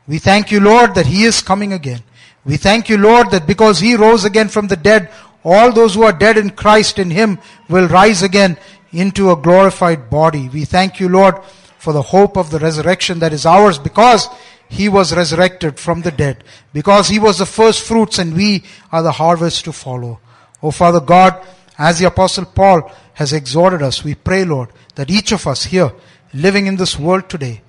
We 0.08 0.20
thank 0.20 0.52
you, 0.52 0.60
Lord, 0.60 0.96
that 0.96 1.08
He 1.08 1.24
is 1.24 1.42
coming 1.42 1.74
again. 1.74 2.04
We 2.46 2.58
thank 2.58 2.90
you, 2.90 2.98
Lord, 2.98 3.32
that 3.32 3.48
because 3.48 3.80
He 3.80 3.96
rose 3.96 4.24
again 4.24 4.50
from 4.50 4.68
the 4.68 4.76
dead, 4.78 5.10
all 5.44 5.72
those 5.72 5.96
who 5.96 6.04
are 6.04 6.14
dead 6.14 6.38
in 6.38 6.52
Christ 6.52 7.00
in 7.00 7.10
Him 7.10 7.40
will 7.70 7.88
rise 7.88 8.24
again 8.24 8.58
into 8.92 9.32
a 9.32 9.36
glorified 9.36 10.10
body. 10.10 10.50
We 10.50 10.66
thank 10.66 11.00
you, 11.00 11.10
Lord, 11.10 11.44
for 11.78 11.94
the 11.94 12.02
hope 12.02 12.38
of 12.38 12.52
the 12.52 12.60
resurrection 12.60 13.20
that 13.20 13.34
is 13.34 13.46
ours 13.46 13.78
because 13.78 14.28
He 14.70 14.90
was 14.90 15.16
resurrected 15.16 15.80
from 15.80 16.02
the 16.02 16.12
dead, 16.12 16.44
because 16.74 17.08
He 17.08 17.20
was 17.20 17.38
the 17.38 17.46
first 17.46 17.84
fruits 17.84 18.20
and 18.20 18.36
we 18.36 18.64
are 18.92 19.04
the 19.04 19.12
harvest 19.12 19.66
to 19.66 19.72
follow. 19.72 20.20
Oh 20.62 20.72
Father 20.72 21.00
God, 21.00 21.46
as 21.78 22.00
the 22.00 22.08
apostle 22.08 22.46
Paul 22.46 22.92
has 23.14 23.34
exhorted 23.34 23.82
us, 23.82 24.04
we 24.04 24.16
pray, 24.16 24.46
Lord, 24.46 24.70
that 24.96 25.10
each 25.10 25.32
of 25.32 25.48
us 25.48 25.66
here, 25.66 25.94
living 26.34 26.68
in 26.68 26.76
this 26.76 26.98
world 26.98 27.30
today, 27.30 27.62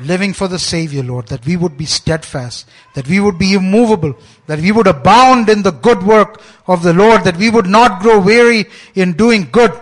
living 0.00 0.32
for 0.32 0.48
the 0.48 0.58
Savior, 0.58 1.02
Lord, 1.02 1.28
that 1.28 1.46
we 1.46 1.56
would 1.56 1.76
be 1.76 1.86
steadfast, 1.86 2.68
that 2.94 3.08
we 3.08 3.20
would 3.20 3.38
be 3.38 3.54
immovable, 3.54 4.16
that 4.46 4.60
we 4.60 4.72
would 4.72 4.86
abound 4.86 5.48
in 5.48 5.62
the 5.62 5.70
good 5.70 6.02
work 6.02 6.40
of 6.66 6.82
the 6.82 6.92
Lord, 6.92 7.24
that 7.24 7.36
we 7.36 7.50
would 7.50 7.66
not 7.66 8.02
grow 8.02 8.20
weary 8.20 8.66
in 8.94 9.12
doing 9.12 9.48
good, 9.50 9.72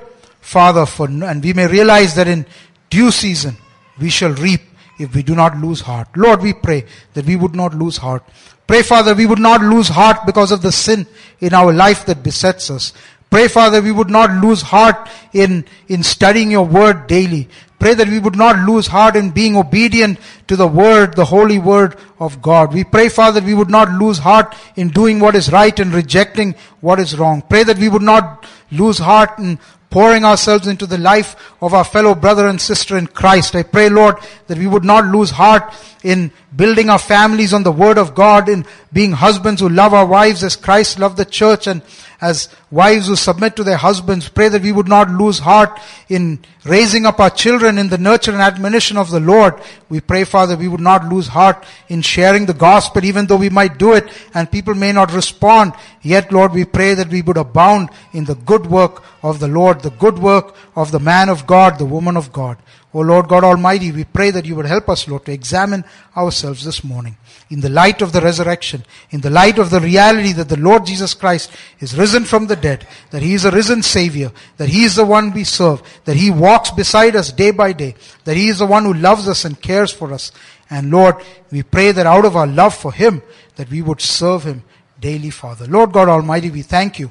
Father, 0.40 0.86
for, 0.86 1.06
and 1.06 1.42
we 1.42 1.52
may 1.52 1.66
realize 1.66 2.14
that 2.14 2.28
in 2.28 2.46
due 2.90 3.10
season 3.10 3.56
we 4.00 4.10
shall 4.10 4.32
reap 4.34 4.60
if 5.02 5.14
we 5.14 5.22
do 5.22 5.34
not 5.34 5.56
lose 5.56 5.80
heart. 5.82 6.08
Lord, 6.16 6.42
we 6.42 6.52
pray 6.52 6.86
that 7.14 7.26
we 7.26 7.36
would 7.36 7.54
not 7.54 7.74
lose 7.74 7.98
heart. 7.98 8.24
Pray, 8.66 8.82
Father, 8.82 9.14
we 9.14 9.26
would 9.26 9.38
not 9.38 9.60
lose 9.60 9.88
heart 9.88 10.24
because 10.24 10.52
of 10.52 10.62
the 10.62 10.72
sin 10.72 11.06
in 11.40 11.52
our 11.52 11.72
life 11.72 12.06
that 12.06 12.22
besets 12.22 12.70
us. 12.70 12.92
Pray, 13.30 13.48
Father, 13.48 13.80
we 13.80 13.92
would 13.92 14.10
not 14.10 14.30
lose 14.42 14.62
heart 14.62 15.08
in, 15.32 15.64
in 15.88 16.02
studying 16.02 16.50
your 16.50 16.66
word 16.66 17.06
daily. 17.06 17.48
pray 17.82 17.94
that 17.94 18.08
we 18.08 18.20
would 18.20 18.36
not 18.36 18.64
lose 18.64 18.86
heart 18.86 19.16
in 19.16 19.30
being 19.30 19.56
obedient 19.56 20.16
to 20.46 20.54
the 20.54 20.68
word, 20.68 21.16
the 21.16 21.24
holy 21.24 21.58
word 21.58 21.96
of 22.20 22.40
God. 22.40 22.72
We 22.72 22.84
pray, 22.84 23.08
Father, 23.08 23.40
we 23.40 23.54
would 23.54 23.70
not 23.70 23.90
lose 23.90 24.18
heart 24.18 24.54
in 24.76 24.90
doing 24.90 25.18
what 25.18 25.34
is 25.34 25.50
right 25.50 25.80
and 25.80 25.92
rejecting 25.92 26.54
what 26.80 27.00
is 27.00 27.18
wrong. 27.18 27.42
Pray 27.42 27.64
that 27.64 27.78
we 27.78 27.88
would 27.88 28.02
not 28.02 28.46
lose 28.70 28.98
heart 28.98 29.36
in 29.40 29.58
pouring 29.92 30.24
ourselves 30.24 30.66
into 30.66 30.86
the 30.86 30.98
life 30.98 31.36
of 31.60 31.74
our 31.74 31.84
fellow 31.84 32.14
brother 32.14 32.48
and 32.48 32.60
sister 32.60 32.96
in 32.96 33.06
Christ. 33.06 33.54
I 33.54 33.62
pray, 33.62 33.90
Lord, 33.90 34.16
that 34.46 34.58
we 34.58 34.66
would 34.66 34.84
not 34.84 35.04
lose 35.04 35.30
heart 35.30 35.72
in 36.02 36.32
building 36.56 36.88
our 36.88 36.98
families 36.98 37.52
on 37.52 37.62
the 37.62 37.70
word 37.70 37.98
of 37.98 38.14
God, 38.14 38.48
in 38.48 38.64
being 38.92 39.12
husbands 39.12 39.60
who 39.60 39.68
love 39.68 39.92
our 39.92 40.06
wives 40.06 40.42
as 40.42 40.56
Christ 40.56 40.98
loved 40.98 41.18
the 41.18 41.26
church 41.26 41.66
and 41.66 41.82
as 42.22 42.48
wives 42.70 43.08
who 43.08 43.16
submit 43.16 43.56
to 43.56 43.64
their 43.64 43.76
husbands. 43.76 44.28
Pray 44.28 44.48
that 44.48 44.62
we 44.62 44.70
would 44.70 44.88
not 44.88 45.10
lose 45.10 45.40
heart 45.40 45.78
in 46.08 46.38
raising 46.64 47.04
up 47.04 47.18
our 47.18 47.28
children 47.28 47.78
in 47.78 47.88
the 47.88 47.98
nurture 47.98 48.30
and 48.30 48.40
admonition 48.40 48.96
of 48.96 49.10
the 49.10 49.18
Lord. 49.18 49.60
We 49.88 50.00
pray, 50.00 50.22
Father, 50.22 50.56
we 50.56 50.68
would 50.68 50.80
not 50.80 51.08
lose 51.12 51.26
heart 51.26 51.66
in 51.88 52.00
sharing 52.00 52.46
the 52.46 52.54
gospel, 52.54 53.04
even 53.04 53.26
though 53.26 53.36
we 53.36 53.50
might 53.50 53.76
do 53.76 53.92
it 53.94 54.08
and 54.34 54.50
people 54.50 54.74
may 54.74 54.92
not 54.92 55.12
respond. 55.12 55.72
Yet, 56.00 56.32
Lord, 56.32 56.52
we 56.52 56.64
pray 56.64 56.94
that 56.94 57.08
we 57.08 57.22
would 57.22 57.36
abound 57.36 57.90
in 58.12 58.24
the 58.24 58.36
good 58.36 58.66
work 58.66 59.02
of 59.24 59.40
the 59.40 59.48
Lord, 59.48 59.80
the 59.80 59.90
good 59.90 60.20
work 60.20 60.54
of 60.76 60.92
the 60.92 61.00
man 61.00 61.28
of 61.28 61.44
God, 61.44 61.78
the 61.78 61.84
woman 61.84 62.16
of 62.16 62.32
God. 62.32 62.56
O 62.94 63.00
Lord 63.00 63.26
God 63.26 63.42
Almighty, 63.42 63.90
we 63.90 64.04
pray 64.04 64.30
that 64.30 64.46
you 64.46 64.54
would 64.54 64.66
help 64.66 64.88
us, 64.88 65.08
Lord, 65.08 65.24
to 65.24 65.32
examine 65.32 65.84
ourselves 66.16 66.64
this 66.64 66.84
morning 66.84 67.16
in 67.52 67.60
the 67.60 67.68
light 67.68 68.00
of 68.00 68.12
the 68.12 68.20
resurrection, 68.22 68.82
in 69.10 69.20
the 69.20 69.28
light 69.28 69.58
of 69.58 69.68
the 69.68 69.78
reality 69.78 70.32
that 70.32 70.48
the 70.48 70.56
Lord 70.56 70.86
Jesus 70.86 71.12
Christ 71.12 71.52
is 71.80 71.94
risen 71.98 72.24
from 72.24 72.46
the 72.46 72.56
dead, 72.56 72.86
that 73.10 73.20
He 73.20 73.34
is 73.34 73.44
a 73.44 73.50
risen 73.50 73.82
Savior, 73.82 74.32
that 74.56 74.70
He 74.70 74.84
is 74.84 74.96
the 74.96 75.04
one 75.04 75.34
we 75.34 75.44
serve, 75.44 75.82
that 76.06 76.16
He 76.16 76.30
walks 76.30 76.70
beside 76.70 77.14
us 77.14 77.30
day 77.30 77.50
by 77.50 77.74
day, 77.74 77.94
that 78.24 78.38
He 78.38 78.48
is 78.48 78.60
the 78.60 78.66
one 78.66 78.84
who 78.84 78.94
loves 78.94 79.28
us 79.28 79.44
and 79.44 79.60
cares 79.60 79.92
for 79.92 80.14
us. 80.14 80.32
And 80.70 80.90
Lord, 80.90 81.16
we 81.50 81.62
pray 81.62 81.92
that 81.92 82.06
out 82.06 82.24
of 82.24 82.36
our 82.36 82.46
love 82.46 82.74
for 82.74 82.90
Him, 82.90 83.20
that 83.56 83.68
we 83.68 83.82
would 83.82 84.00
serve 84.00 84.44
Him 84.44 84.64
daily, 84.98 85.28
Father. 85.28 85.66
Lord 85.66 85.92
God 85.92 86.08
Almighty, 86.08 86.48
we 86.48 86.62
thank 86.62 86.98
you 86.98 87.10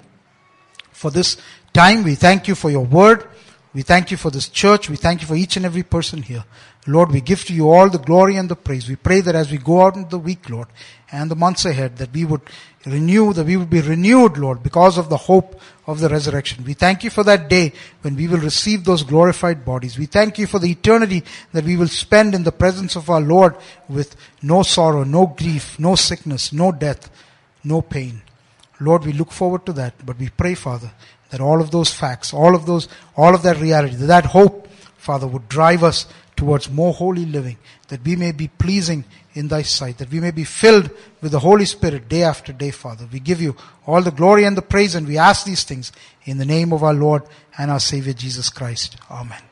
for 0.92 1.12
this 1.12 1.38
time. 1.72 2.04
We 2.04 2.16
thank 2.16 2.48
you 2.48 2.56
for 2.56 2.72
your 2.72 2.86
word. 2.86 3.28
We 3.76 3.84
thank 3.84 4.10
you 4.10 4.18
for 4.18 4.32
this 4.32 4.50
church. 4.50 4.90
We 4.90 4.96
thank 4.96 5.22
you 5.22 5.28
for 5.28 5.36
each 5.36 5.56
and 5.56 5.68
every 5.68 5.84
person 5.84 6.24
here. 6.24 6.46
Lord, 6.88 7.12
we 7.12 7.22
give 7.22 7.46
to 7.46 7.54
you 7.54 7.70
all 7.70 7.90
the 7.90 8.00
glory 8.00 8.38
and 8.38 8.50
the 8.50 8.56
praise. 8.56 8.90
We 8.90 8.96
pray 8.96 9.22
that 9.22 9.36
as 9.36 9.52
we 9.52 9.60
go 9.60 9.82
out 9.82 9.96
in 9.96 10.10
the 10.10 10.18
week, 10.18 10.50
Lord, 10.50 10.68
and 11.12 11.30
the 11.30 11.36
months 11.36 11.66
ahead, 11.66 11.98
that 11.98 12.12
we 12.12 12.26
would 12.26 12.42
renew, 12.86 13.34
that 13.34 13.46
we 13.46 13.58
would 13.58 13.70
be 13.70 13.82
renewed, 13.82 14.38
Lord, 14.38 14.64
because 14.64 14.98
of 14.98 15.10
the 15.10 15.18
hope 15.18 15.62
of 15.86 16.00
the 16.00 16.10
resurrection. 16.10 16.64
We 16.64 16.74
thank 16.74 17.04
you 17.04 17.12
for 17.12 17.24
that 17.24 17.50
day 17.50 17.74
when 18.02 18.16
we 18.16 18.28
will 18.28 18.40
receive 18.40 18.84
those 18.84 19.04
glorified 19.04 19.64
bodies. 19.64 20.00
We 20.00 20.08
thank 20.08 20.40
you 20.40 20.48
for 20.48 20.58
the 20.58 20.72
eternity 20.72 21.24
that 21.54 21.66
we 21.66 21.78
will 21.78 21.88
spend 21.88 22.34
in 22.34 22.44
the 22.44 22.52
presence 22.52 22.96
of 22.96 23.10
our 23.10 23.22
Lord 23.22 23.58
with 23.88 24.16
no 24.42 24.64
sorrow, 24.64 25.04
no 25.04 25.28
grief, 25.28 25.78
no 25.78 25.96
sickness, 25.96 26.52
no 26.52 26.72
death, 26.72 27.12
no 27.64 27.82
pain. 27.82 28.24
Lord, 28.80 29.06
we 29.06 29.14
look 29.14 29.32
forward 29.32 29.68
to 29.68 29.74
that, 29.74 30.04
but 30.04 30.18
we 30.18 30.30
pray, 30.30 30.56
Father, 30.56 30.92
that 31.30 31.42
all 31.42 31.62
of 31.62 31.70
those 31.70 31.94
facts, 31.94 32.34
all 32.34 32.56
of 32.56 32.66
those, 32.66 32.88
all 33.16 33.36
of 33.36 33.44
that 33.44 33.58
reality, 33.58 33.96
that, 33.96 34.08
that 34.08 34.26
hope, 34.26 34.68
Father, 34.98 35.28
would 35.28 35.48
drive 35.48 35.84
us 35.84 36.08
towards 36.42 36.72
more 36.72 36.92
holy 36.92 37.24
living, 37.24 37.56
that 37.90 38.04
we 38.04 38.16
may 38.16 38.32
be 38.32 38.48
pleasing 38.48 39.06
in 39.36 39.48
thy 39.48 39.62
sight, 39.62 40.00
that 40.00 40.10
we 40.10 40.20
may 40.20 40.32
be 40.32 40.44
filled 40.44 40.90
with 41.22 41.32
the 41.32 41.38
Holy 41.38 41.66
Spirit 41.66 42.10
day 42.10 42.24
after 42.24 42.52
day, 42.52 42.72
Father. 42.72 43.08
We 43.14 43.20
give 43.20 43.40
you 43.40 43.56
all 43.86 44.02
the 44.02 44.10
glory 44.10 44.46
and 44.46 44.58
the 44.58 44.64
praise 44.64 44.96
and 44.96 45.08
we 45.08 45.20
ask 45.20 45.46
these 45.46 45.64
things 45.64 45.92
in 46.26 46.40
the 46.40 46.46
name 46.46 46.74
of 46.74 46.84
our 46.84 46.96
Lord 46.96 47.22
and 47.60 47.70
our 47.70 47.80
Savior 47.80 48.14
Jesus 48.14 48.50
Christ. 48.50 48.96
Amen. 49.12 49.51